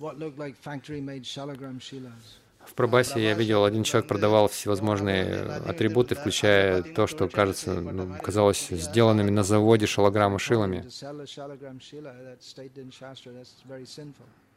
What 0.00 0.18
looked 0.18 0.38
like 0.38 0.56
factory-made 0.56 1.22
shalagram 1.22 1.78
shilas. 1.78 2.43
В 2.66 2.74
пробасе 2.74 3.22
я 3.22 3.34
видел, 3.34 3.64
один 3.64 3.84
человек 3.84 4.08
продавал 4.08 4.48
всевозможные 4.48 5.42
атрибуты, 5.66 6.14
включая 6.14 6.82
то, 6.82 7.06
что 7.06 7.28
кажется, 7.28 7.74
ну, 7.74 8.16
казалось 8.22 8.68
сделанными 8.68 9.30
на 9.30 9.42
заводе 9.42 9.86
шалограмма 9.86 10.38
шилами. 10.38 10.84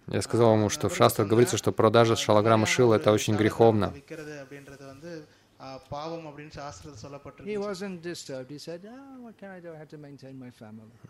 Я 0.09 0.21
сказал 0.21 0.55
ему, 0.55 0.69
что 0.69 0.87
в 0.87 0.95
шастрах 0.95 1.27
говорится, 1.27 1.57
что 1.57 1.71
продажа 1.71 2.15
шалограмма 2.15 2.65
шила— 2.65 2.93
это 2.95 3.11
очень 3.11 3.35
греховно. 3.35 3.93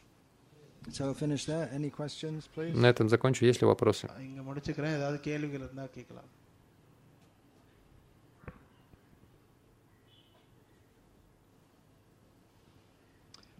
So 0.96 1.00
I'll 1.06 1.20
finish 1.26 1.44
there. 1.46 1.66
Any 1.78 1.90
questions, 2.00 2.42
please? 2.56 2.76
На 2.84 2.90
этом 2.94 3.08
закончу. 3.10 3.42
Есть 3.50 3.62
ли 3.62 3.68
вопросы? 3.68 4.06
இங்க 4.30 4.42
முடிச்சுக்கிறேன் 4.48 4.98
ஏதாவது 5.00 5.20
கேள்விகள் 5.20 5.64
இருந்தா 5.66 5.86
கேட்கலாம் 5.98 6.30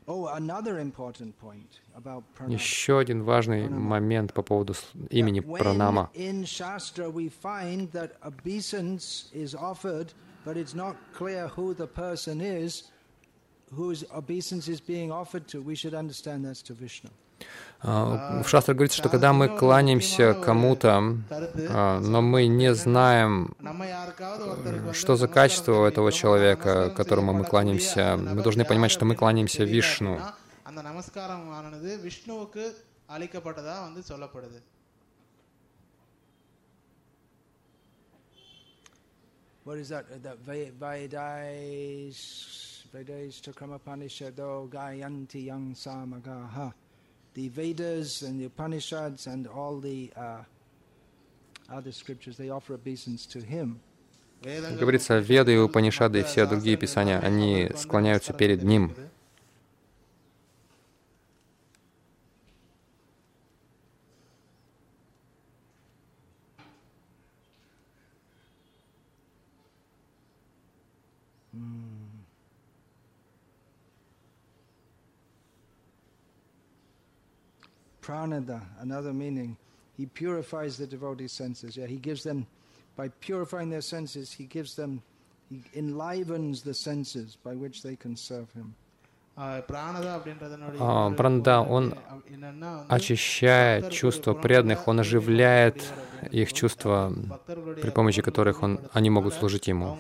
Oh, 0.08 0.28
another 0.28 0.80
important 0.80 1.38
point 1.38 1.82
about 1.96 2.24
pranama. 2.34 2.54
Еще 2.54 2.98
один 3.00 3.24
важный 3.24 3.68
момент 3.68 4.34
по 4.34 4.42
поводу 4.42 4.74
с- 4.74 4.86
имени 5.10 5.42
That 5.42 5.48
when 5.48 5.60
пранама. 5.62 6.10
but 10.45 10.57
it's 10.57 10.75
not 10.75 10.97
clear 11.13 11.49
who 11.49 11.75
the 11.75 11.87
person 11.87 12.41
is 12.41 12.85
whose 13.75 14.05
obeisance 14.15 14.69
is 14.69 14.81
being 14.81 15.11
offered 15.11 15.49
to. 15.49 15.63
We 15.63 15.75
should 15.75 15.95
understand 15.95 16.45
that's 16.45 16.63
to 16.63 16.75
Vishnu. 16.75 17.11
А, 17.81 18.41
в 18.45 18.49
Шастре 18.49 18.75
говорится, 18.75 18.99
что 18.99 19.09
когда 19.09 19.33
мы 19.33 19.49
кланяемся 19.49 20.35
кому-то, 20.35 21.17
а, 21.71 21.99
но 21.99 22.23
мы 22.23 22.47
не 22.47 22.73
знаем, 22.75 23.57
что 24.93 25.17
за 25.17 25.27
качество 25.27 25.81
у 25.81 25.85
этого 25.85 26.13
человека, 26.13 26.91
которому 26.91 27.33
мы 27.33 27.45
кланяемся, 27.45 28.17
мы 28.17 28.43
должны 28.43 28.65
понимать, 28.65 28.93
что 28.93 29.05
мы 29.05 29.17
кланяемся 29.17 29.65
Вишну. 29.65 30.21
what 39.65 39.79
is 39.79 39.89
that? 39.91 40.23
That 40.23 40.39
Vedas, 40.39 40.85
Vedas 42.93 43.41
Chakramapanishado 43.41 44.69
Gayanti 44.69 45.45
Yang 45.47 45.75
Samagaha. 45.75 46.73
The 47.35 47.49
Vedas 47.49 48.23
and 48.23 48.41
the 48.41 48.45
Upanishads 48.47 49.27
and 49.27 49.47
all 49.47 49.81
the 49.81 50.13
uh, 50.17 50.43
other 51.71 51.93
scriptures, 51.93 52.37
they 52.37 52.51
offer 52.51 52.75
obeisance 52.75 53.27
to 53.27 53.41
him. 53.41 53.81
Говорится, 54.43 55.19
Веды, 55.21 55.57
Упанишады 55.57 56.21
и 56.21 56.23
все 56.25 56.47
другие 56.47 56.77
писания, 56.77 57.21
они 57.21 57.71
склоняются 57.77 58.33
перед 58.33 58.65
Ним. 58.65 58.93
pranada, 78.13 78.61
another 78.81 79.13
meaning. 79.13 79.57
He 79.97 80.07
purifies 80.07 80.77
the 80.77 80.87
devotee's 80.87 81.33
senses. 81.33 81.77
Yeah, 81.77 81.87
he 81.87 81.97
gives 81.97 82.23
them, 82.23 82.47
by 82.97 83.09
purifying 83.09 83.71
their 83.71 83.83
senses, 83.83 84.33
he 84.33 84.45
gives 84.45 84.75
them, 84.75 85.03
he 85.51 85.63
enlivens 85.75 86.63
the 86.63 86.75
senses 86.75 87.37
by 87.43 87.55
which 87.55 87.83
they 87.83 87.97
can 87.97 88.17
serve 88.17 88.53
him. 88.53 88.75
Пранада, 91.17 91.63
он 91.63 91.95
очищает 92.91 93.91
чувства 93.91 94.35
преданных, 94.35 94.87
он 94.89 95.01
оживляет 95.01 95.83
их 96.31 96.53
чувства, 96.53 97.11
при 97.47 97.91
помощи 97.91 98.21
которых 98.21 98.63
он, 98.63 98.79
они 98.93 99.09
могут 99.09 99.33
служить 99.33 99.69
ему. 99.69 99.97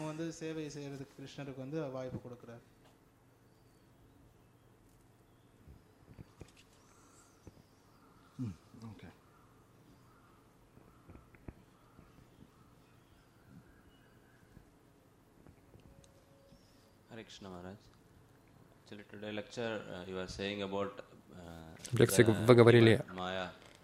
В 21.90 21.98
лекции 21.98 22.22
вы 22.22 22.54
говорили 22.54 23.04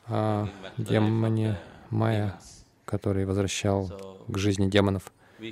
о 0.06 0.48
демоне 0.78 1.58
Майя, 1.90 2.38
который 2.86 3.26
возвращал 3.26 3.88
к 4.26 4.38
жизни 4.38 4.70
демонов. 4.70 5.12
В 5.38 5.42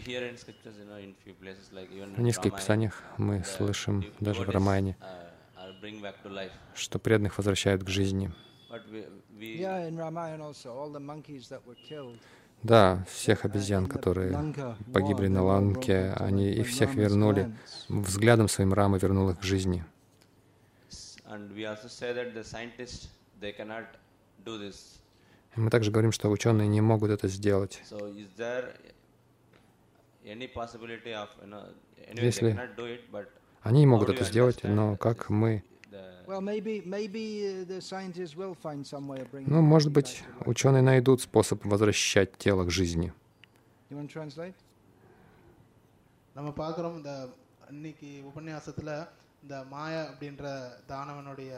нескольких 2.21 2.57
писаниях 2.57 3.03
мы 3.19 3.45
слышим, 3.45 4.05
даже 4.21 4.43
в 4.43 4.49
uh, 4.49 4.97
life. 6.25 6.51
что 6.75 6.99
преданных 6.99 7.37
возвращают 7.37 7.85
к 7.85 7.89
жизни. 7.89 8.33
Да, 12.63 13.05
всех 13.09 13.45
uh, 13.45 13.51
обезьян, 13.51 13.87
которые 13.87 14.33
погибли 14.93 15.29
на 15.29 15.43
Ланке, 15.45 16.13
они 16.17 16.51
их 16.51 16.69
всех 16.69 16.95
вернули, 16.95 17.55
взглядом 17.89 18.49
своим 18.49 18.73
Рамы 18.73 18.99
вернул 18.99 19.31
их 19.31 19.39
к 19.39 19.43
жизни. 19.43 19.85
И 25.57 25.61
мы 25.61 25.71
также 25.71 25.91
говорим, 25.91 26.13
что 26.13 26.29
ученые 26.31 26.69
не 26.69 26.81
могут 26.81 27.11
это 27.11 27.29
сделать. 27.29 27.83
Если- 32.27 32.53
Они 33.63 33.81
не 33.81 33.87
могут 33.87 34.09
это 34.11 34.25
сделать, 34.25 34.63
но 34.63 34.97
как 34.97 35.29
мы... 35.31 35.63
the 35.96 36.04
Well, 36.26 36.42
maybe 36.44 36.74
maybe 36.88 37.24
uh, 37.44 37.64
the 37.66 37.80
scientists 37.84 38.36
will 38.36 38.56
find 38.58 38.82
some 38.86 39.08
way 39.08 39.20
of 39.20 39.30
bringing. 39.30 39.50
Ну, 39.50 39.60
the 39.60 39.68
может 39.68 39.88
monkey 39.88 39.98
быть, 40.00 40.12
back 40.14 40.28
to 40.28 40.40
life. 40.40 40.50
ученые 40.50 40.84
найдут 40.84 41.22
способ 41.22 41.66
возвращать 41.66 42.32
тело 42.40 42.64
к 42.64 42.72
жизни. 42.72 43.10
You 43.90 43.98
want 43.98 44.10
to 44.10 44.16
translate? 44.16 44.60
நம்ம 46.36 46.50
பார்க்குறோம் 46.58 46.98
இந்த 46.98 47.14
இன்னைக்கு 47.70 48.10
உபன்யாசத்துல 48.30 48.92
இந்த 49.44 49.56
மாயா 49.70 50.02
அப்படின்ற 50.10 50.46
தானவனுடைய 50.90 51.52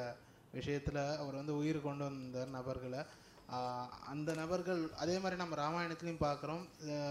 விஷயத்துல 0.53 0.99
அவர் 1.19 1.35
வந்து 1.35 1.53
உயிர் 1.55 1.81
கொண்டு 1.81 2.03
வந்த 2.05 2.39
நபர்களை 2.55 3.01
ஆஹ், 3.49 3.87
அந்த 4.07 4.29
நபர்கள் 4.33 4.81
அதே 4.97 5.15
மாதிரி 5.17 5.37
நம்ம 5.39 5.55
ராமாயணத்துலையும் 5.55 6.21
பார்க்குறோம் 6.21 6.61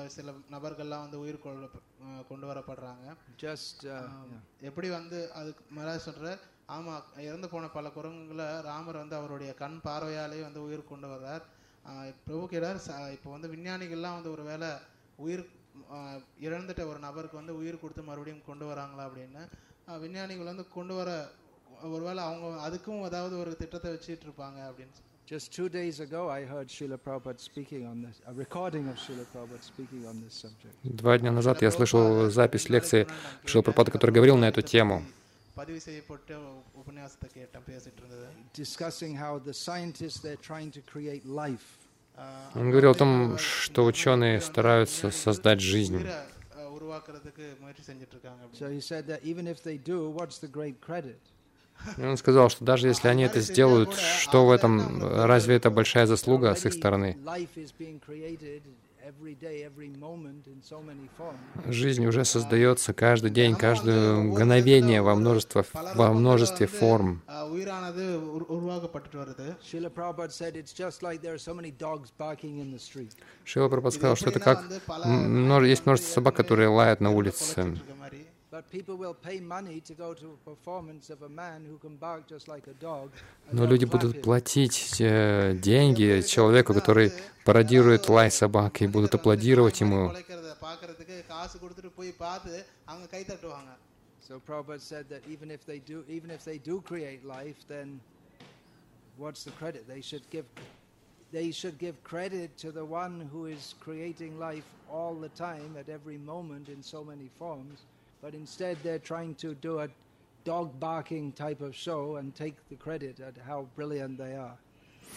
சில 0.09 0.31
நபர்கள்லாம் 0.51 1.05
வந்து 1.05 1.19
உயிர் 1.23 1.41
கொள்ள 1.41 1.65
ஆஹ், 2.05 2.23
கொண்டு 2.31 2.47
வரப்படுறாங்க 2.51 3.05
Just 3.39 3.79
uh, 3.87 3.99
ஆம், 3.99 4.31
yeah. 4.31 4.41
எப்படி 4.69 4.89
வந்து 4.91 5.19
அதுக்கு 5.41 5.63
மகாராஜ் 5.77 6.07
சொல்ற 6.09 6.33
ஆமா 6.69 6.95
இறந்து 7.21 7.49
போன 7.49 7.69
பல 7.69 7.89
குரங்குகளை 7.91 8.47
ராமர் 8.61 8.97
வந்து 8.97 9.17
அவருடைய 9.17 9.55
கண் 9.55 9.81
பார்வையாலே 9.85 10.41
வந்து 10.43 10.63
உயிர் 10.63 10.85
கொண்டு 10.85 11.09
வர்றார் 11.09 11.43
ஆஹ் 11.85 12.13
பிரபு 12.25 12.45
கேடார் 12.53 12.81
இப்போ 13.13 13.31
வந்து 13.31 13.49
விஞ்ஞானிகள்லாம் 13.49 14.17
வந்து 14.19 14.31
ஒருவேளை 14.31 14.71
உயிர் 15.19 15.45
ஆஹ் 15.97 16.19
இழந்துட்ட 16.41 16.83
ஒரு 16.87 16.99
நபருக்கு 16.99 17.37
வந்து 17.37 17.57
உயிர் 17.57 17.81
கொடுத்து 17.81 18.03
மறுபடியும் 18.03 18.45
கொண்டு 18.47 18.67
வராங்களா 18.67 19.05
அப்படின்னு 19.09 19.43
ஆஹ் 19.89 19.99
விஞ்ஞானிகள் 19.99 20.45
வந்து 20.45 20.69
கொண்டு 20.69 20.95
வர 20.95 21.11
ஒருவேளை 21.91 22.23
அவங்க 22.25 22.69
அதுக்கும் 22.69 23.05
ஏதாவது 23.05 23.39
ஒரு 23.39 23.57
திட்டத்தை 23.57 23.91
வச்சுட்டு 23.93 24.27
இருப்பாங்க 24.29 24.61
அப்படின்னு 24.69 24.95
சொல்லி. 24.95 25.09
Just 25.29 25.49
two 25.57 25.69
days 25.71 26.01
ago, 26.01 26.29
I 26.31 26.45
heard 26.45 26.69
Srila 26.69 26.99
Prabhupada 26.99 27.41
speaking 27.41 27.87
on 27.87 28.03
this, 28.03 28.17
a 28.27 28.35
recording 28.35 28.89
of 28.89 28.97
Srila 28.97 29.25
Prabhupada 29.33 29.65
speaking 29.65 30.03
on 30.07 30.21
this 30.23 30.35
subject. 30.37 30.75
Два 30.95 31.19
дня 31.19 31.33
назад 31.33 31.63
я 31.63 31.71
слышал 31.71 32.03
запись 32.31 32.69
лекции 32.69 33.03
Шила 33.45 33.63
Пропада, 33.63 33.91
который 33.93 34.11
говорил 34.11 34.37
на 34.37 34.47
эту 34.47 34.63
тему. 34.65 34.97
பதிவு 35.57 35.81
செய்யப்பட்ட 35.81 36.31
உபன்யாசத்தை 36.81 37.29
கேட்டேன் 37.35 37.67
பேசிட்டு 37.67 38.01
இருந்தது 38.03 38.27
discussing 38.63 39.13
how 39.17 39.33
the 39.49 39.55
scientists 39.67 40.21
they're 40.25 40.45
trying 40.51 40.71
to 40.71 40.83
create 40.93 41.25
life. 41.43 41.69
ஆஹ் 42.19 42.57
Он 42.61 42.71
говорил 42.73 42.91
о 42.91 43.01
том, 43.03 43.13
что 43.63 43.85
ученые 43.85 44.37
стараются 44.41 45.11
создать 45.25 45.61
жизнь. 45.75 45.97
உயிரை 45.97 46.17
அஹ், 46.57 46.71
உருவாக்குறதுக்கு 46.77 47.45
முயற்சி 47.61 47.83
செஞ்சுட்டு 47.91 48.15
இருக்காங்க 48.17 48.41
அப்படின்னு. 48.45 48.61
So 48.63 48.69
he 48.77 48.83
said 48.91 49.05
that 49.13 49.21
even 49.33 49.47
if 49.47 49.59
they 49.69 49.79
do, 49.93 49.99
what's 50.19 50.39
the 50.47 50.51
great 50.59 50.79
credit? 50.89 51.21
И 51.99 52.05
он 52.05 52.17
сказал, 52.17 52.49
что 52.49 52.65
даже 52.65 52.87
если 52.87 53.09
они 53.09 53.23
это 53.25 53.41
сделают, 53.41 53.93
что 54.25 54.47
в 54.47 54.51
этом, 54.57 54.73
разве 55.33 55.57
это 55.57 55.69
большая 55.71 56.07
заслуга 56.07 56.55
с 56.55 56.65
их 56.65 56.73
Already 56.73 56.79
стороны? 56.79 57.11
Жизнь 61.66 62.06
уже 62.06 62.26
создается 62.26 62.94
каждый 62.94 63.32
день, 63.32 63.56
каждое 63.56 64.16
мгновение 64.16 65.02
во, 65.02 65.16
множество, 65.16 65.66
во 65.96 66.14
множестве 66.14 66.68
форм. 66.68 67.22
Шила 73.46 73.70
Прабхупад 73.70 73.94
сказал, 73.94 74.16
что 74.16 74.30
это 74.30 74.40
как 74.40 74.64
есть 75.64 75.86
множество 75.86 76.14
собак, 76.14 76.36
которые 76.36 76.68
лают 76.68 77.00
на 77.00 77.12
улице. 77.12 77.78
But 78.50 78.72
people 78.72 78.96
will 78.96 79.14
pay 79.14 79.42
money 79.42 79.82
to 79.82 79.94
go 79.94 80.14
to 80.14 80.26
a 80.26 80.50
performance 80.50 81.10
of 81.10 81.22
a 81.22 81.28
man 81.28 81.66
who 81.70 81.78
can 81.80 81.98
bark 81.98 82.30
just 82.30 82.48
like 82.48 82.66
a 82.68 82.74
dog. 82.82 83.12
Но 83.52 83.66
люди 83.66 83.84
будут 83.84 84.22
платить 84.22 85.02
э, 85.02 85.54
деньги 85.54 86.22
человеку, 86.26 86.74
который 86.74 87.12
пародирует 87.44 88.08
лай 88.08 88.32
собак, 88.32 88.82
и 88.82 88.88
будут 88.88 89.14
аплодировать 89.16 89.82
ему. 89.82 90.14
So 94.22 94.42
Prabhupada 94.42 94.82
said 94.82 95.08
that 95.10 95.22
even 95.30 95.50
if 95.52 95.66
they 95.66 95.80
do, 95.80 96.04
even 96.10 96.32
if 96.32 96.44
they 96.44 96.58
do 96.58 96.82
create 96.82 97.26
life, 97.26 97.56
then 97.70 98.02
what's 99.18 99.46
the 99.46 99.52
credit? 99.52 99.88
They 99.88 100.02
should 100.02 100.30
give, 100.30 100.46
they 101.32 101.52
should 101.52 101.78
give 101.78 102.04
credit 102.04 102.58
to 102.58 102.74
the 102.74 102.84
one 102.84 103.30
who 103.32 103.46
is 103.46 103.76
creating 103.80 104.38
life 104.38 104.66
all 104.92 105.16
the 105.16 105.30
time, 105.30 105.78
at 105.80 105.88
every 105.88 106.18
moment, 106.18 106.68
in 106.68 106.84
so 106.84 107.06
many 107.06 107.30
forms. 107.40 107.86
but 108.22 108.34
instead 108.34 108.78
they're 108.84 109.00
trying 109.00 109.36
to 109.36 109.56
do 109.56 109.80
a 109.80 109.88
dog 110.44 110.80
barking 110.80 111.32
type 111.34 111.62
of 111.62 111.76
show 111.76 112.18
and 112.18 112.36
take 112.36 112.56
the 112.70 112.76
credit 112.76 113.20
at 113.20 113.36
how 113.48 113.66
brilliant 113.76 114.18
they 114.18 114.36
are. 114.36 114.58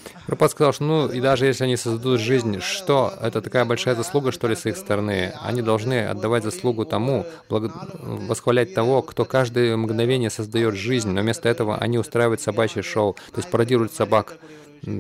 Ну, 0.05 0.21
Пропад 0.27 0.51
сказал, 0.53 0.73
что 0.73 0.85
ну 0.85 1.09
и 1.11 1.21
даже 1.21 1.47
если 1.47 1.65
они 1.65 1.77
создадут 1.77 2.21
жизнь, 2.21 2.61
что 2.61 3.13
это 3.21 3.43
такая 3.43 3.65
большая 3.65 3.95
заслуга, 3.95 4.33
что 4.33 4.49
ли, 4.49 4.55
с 4.55 4.67
их 4.67 4.77
стороны? 4.77 5.33
Они 5.41 5.63
должны 5.63 6.07
отдавать 6.07 6.45
заслугу 6.45 6.85
тому, 6.85 7.27
благ... 7.49 7.73
восхвалять 8.03 8.75
того, 8.75 9.03
кто 9.03 9.25
каждое 9.25 9.77
мгновение 9.77 10.31
создает 10.31 10.75
жизнь, 10.75 11.11
но 11.11 11.23
вместо 11.23 11.49
этого 11.49 11.77
они 11.77 11.99
устраивают 11.99 12.41
собачье 12.41 12.83
шоу, 12.83 13.15
то 13.33 13.39
есть 13.39 13.51
пародируют 13.51 13.93
собак, 13.93 14.39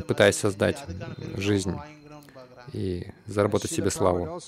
пытаясь 0.06 0.36
создать 0.36 0.78
жизнь 1.36 1.76
и 2.72 3.06
заработать 3.26 3.70
себе 3.70 3.90
славу 3.90 4.40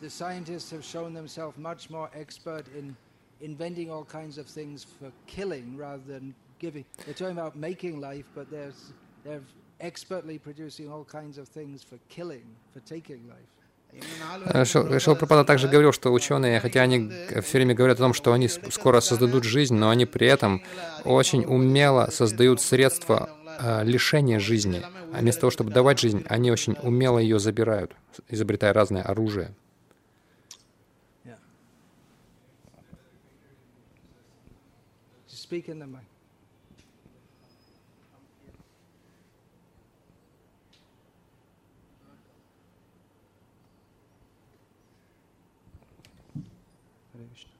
the 0.00 0.10
scientists 0.10 0.70
have 0.70 0.84
shown 0.84 1.14
themselves 1.14 1.56
much 1.58 1.90
more 1.90 2.10
expert 2.14 2.66
in 2.76 2.96
inventing 3.40 3.90
all 3.90 4.04
kinds 4.04 4.38
of 4.38 4.46
things 4.46 4.84
for 4.84 5.10
killing 5.26 5.76
rather 5.76 6.02
than 6.06 6.34
giving. 6.58 6.84
They're 7.04 7.14
talking 7.14 7.36
about 7.36 7.56
making 7.56 8.00
life, 8.00 8.24
but 8.34 8.50
they're, 8.50 8.72
they're 9.24 9.42
expertly 9.80 10.38
producing 10.38 10.90
all 10.90 11.04
kinds 11.04 11.38
of 11.38 11.48
things 11.48 11.82
for 11.82 11.98
killing, 12.08 12.44
for 12.72 12.80
taking 12.80 13.28
life. 13.28 13.50
Шил 14.64 15.16
Пропада 15.16 15.44
также 15.44 15.68
говорил, 15.68 15.90
что 15.92 16.12
ученые, 16.12 16.60
хотя 16.60 16.82
они 16.82 17.10
все 17.40 17.58
время 17.58 17.74
говорят 17.74 17.98
о 17.98 18.02
том, 18.02 18.12
что 18.12 18.34
они 18.34 18.46
скоро 18.48 19.00
создадут 19.00 19.44
жизнь, 19.44 19.74
но 19.74 19.88
они 19.88 20.04
при 20.04 20.26
этом 20.26 20.62
очень 21.04 21.44
умело 21.46 22.08
создают 22.10 22.60
средства 22.60 23.30
а, 23.58 23.84
лишения 23.84 24.38
жизни. 24.38 24.82
А 25.14 25.20
вместо 25.20 25.42
того, 25.42 25.50
чтобы 25.50 25.70
давать 25.70 25.98
жизнь, 25.98 26.26
они 26.28 26.50
очень 26.50 26.76
умело 26.82 27.18
ее 27.18 27.38
забирают, 27.38 27.92
изобретая 28.28 28.74
разное 28.74 29.02
оружие. 29.02 29.54
Speak 35.46 35.68
in 35.68 35.78
the 35.78 35.86
mic. 35.86 36.00
Hare 47.14 47.24
Krishna. 47.28 47.50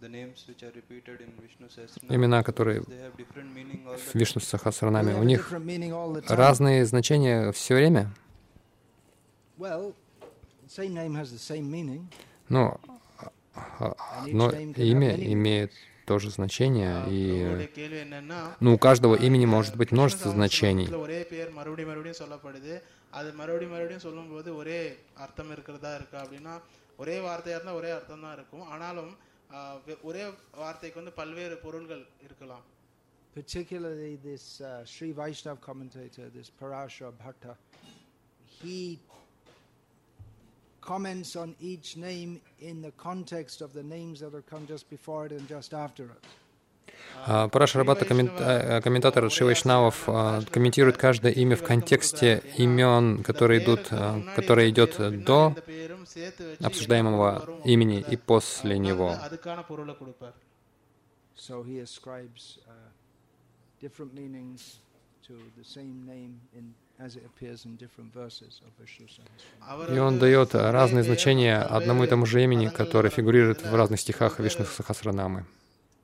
The 0.00 0.08
names 0.08 0.44
which 0.48 0.62
are 0.62 0.72
repeated 0.74 1.20
in 1.20 1.32
Vishnu 1.40 1.68
Sahasranam, 1.68 2.10
Имена, 2.14 2.42
которые 2.42 2.80
they 2.80 2.98
have 3.02 3.16
different 3.16 3.54
meaning 3.54 3.86
all 3.86 3.96
в 3.96 4.14
Вишну 4.14 4.40
Сахасранаме, 4.40 5.14
у 5.14 5.22
них 5.22 5.40
different 5.40 5.64
meaning 5.64 5.92
all 5.92 6.12
the 6.12 6.22
time. 6.22 6.36
разные 6.36 6.84
значения 6.84 7.52
все 7.52 7.74
время. 7.76 8.10
Well, 9.58 9.94
the 10.66 10.68
same 10.70 10.94
name 10.94 11.14
has 11.14 11.30
the 11.32 11.38
same 11.38 11.70
meaning. 11.70 12.08
Ну, 12.48 12.78
а- 13.54 13.94
одно 14.22 14.50
имя 14.50 15.14
имеет 15.14 15.72
то 16.07 16.15
же 16.17 16.29
значение, 16.31 16.91
и 17.09 17.19
உங்களுடைய 17.33 17.69
கேள்வி 17.71 17.99
என்னன்னா 18.03 18.39
ну, 18.61 18.69
у 18.73 18.79
каждого 18.79 19.15
имени 19.27 19.47
может 19.47 19.75
быть 19.75 19.91
множество 19.91 20.29
значений. 20.31 20.87
இதுல 20.87 20.99
ஒரே 20.99 21.19
பேர் 21.31 21.49
மறுபடியும் 21.51 21.91
மறுபடியும் 21.91 22.21
சொல்லப்படுது 22.21 22.73
அது 23.11 23.29
மறுபடியும் 23.33 23.73
மறுபடியும் 23.75 24.05
சொல்லும்போது 24.07 24.49
ஒரே 24.55 24.79
அர்த்தம் 25.17 25.51
இருக்கிறதா 25.51 25.91
இருக்கா 25.99 26.19
அப்படின்னா 26.23 26.55
ஒரே 26.99 27.17
வார்த்தையா 27.19 27.57
இருந்தா 27.57 27.75
ஒரே 27.79 27.91
அர்த்தம் 27.91 28.25
தான் 28.25 28.35
இருக்கும் 28.37 28.65
ஆனாலும் 28.73 29.11
ஆஹ், 29.49 29.77
வெ- 29.87 30.01
ஒரே 30.09 30.23
வார்த்தைக்கு 30.59 30.99
வந்து 31.01 31.15
பல்வேறு 31.17 31.57
பொருள்கள் 31.63 32.03
இருக்கலாம் 32.27 32.65
particularly 33.35 34.17
this 34.23 34.43
uh, 34.61 34.83
Sri 34.85 35.13
Vaishnav 35.13 35.61
commentator, 35.61 36.29
this 36.29 36.51
Parashar 36.51 37.11
Bhatta, 37.13 37.53
he 38.55 38.77
comments 40.86 41.36
on 41.36 41.54
each 41.60 41.96
name 41.96 42.40
in 42.60 42.80
the 42.82 42.92
context 42.92 43.60
of 43.60 43.72
the 43.72 43.82
names 43.82 44.20
that 44.20 44.32
have 44.32 44.46
come 44.46 44.66
just 44.66 44.88
before 44.88 45.26
it 45.26 45.32
and 45.32 45.48
just 45.48 45.74
after 45.74 46.04
it. 46.04 46.24
А, 47.26 47.48
Параш 47.48 47.74
э, 47.74 48.80
комментатор 48.82 49.30
Шивайшнавов, 49.30 50.04
а, 50.06 50.42
комментирует 50.50 50.96
каждое 50.96 51.32
имя 51.32 51.56
в 51.56 51.62
контексте 51.62 52.42
имен, 52.56 53.22
которые 53.22 53.62
идут, 53.62 53.88
а, 53.90 54.22
которые 54.36 54.70
идет 54.70 54.96
до 55.24 55.54
обсуждаемого 56.60 57.60
имени 57.64 58.04
и 58.08 58.16
после 58.16 58.78
него. 58.78 59.16
So 61.36 61.62
и 69.88 69.98
он 69.98 70.18
дает 70.18 70.54
разные 70.54 71.04
значения 71.04 71.58
одному 71.58 72.04
и 72.04 72.06
тому 72.06 72.26
же 72.26 72.42
имени, 72.42 72.68
которое 72.68 73.10
фигурирует 73.10 73.62
в 73.62 73.74
разных 73.74 74.00
стихах 74.00 74.38
Вишну 74.40 74.64
Сахасранамы. 74.64 75.44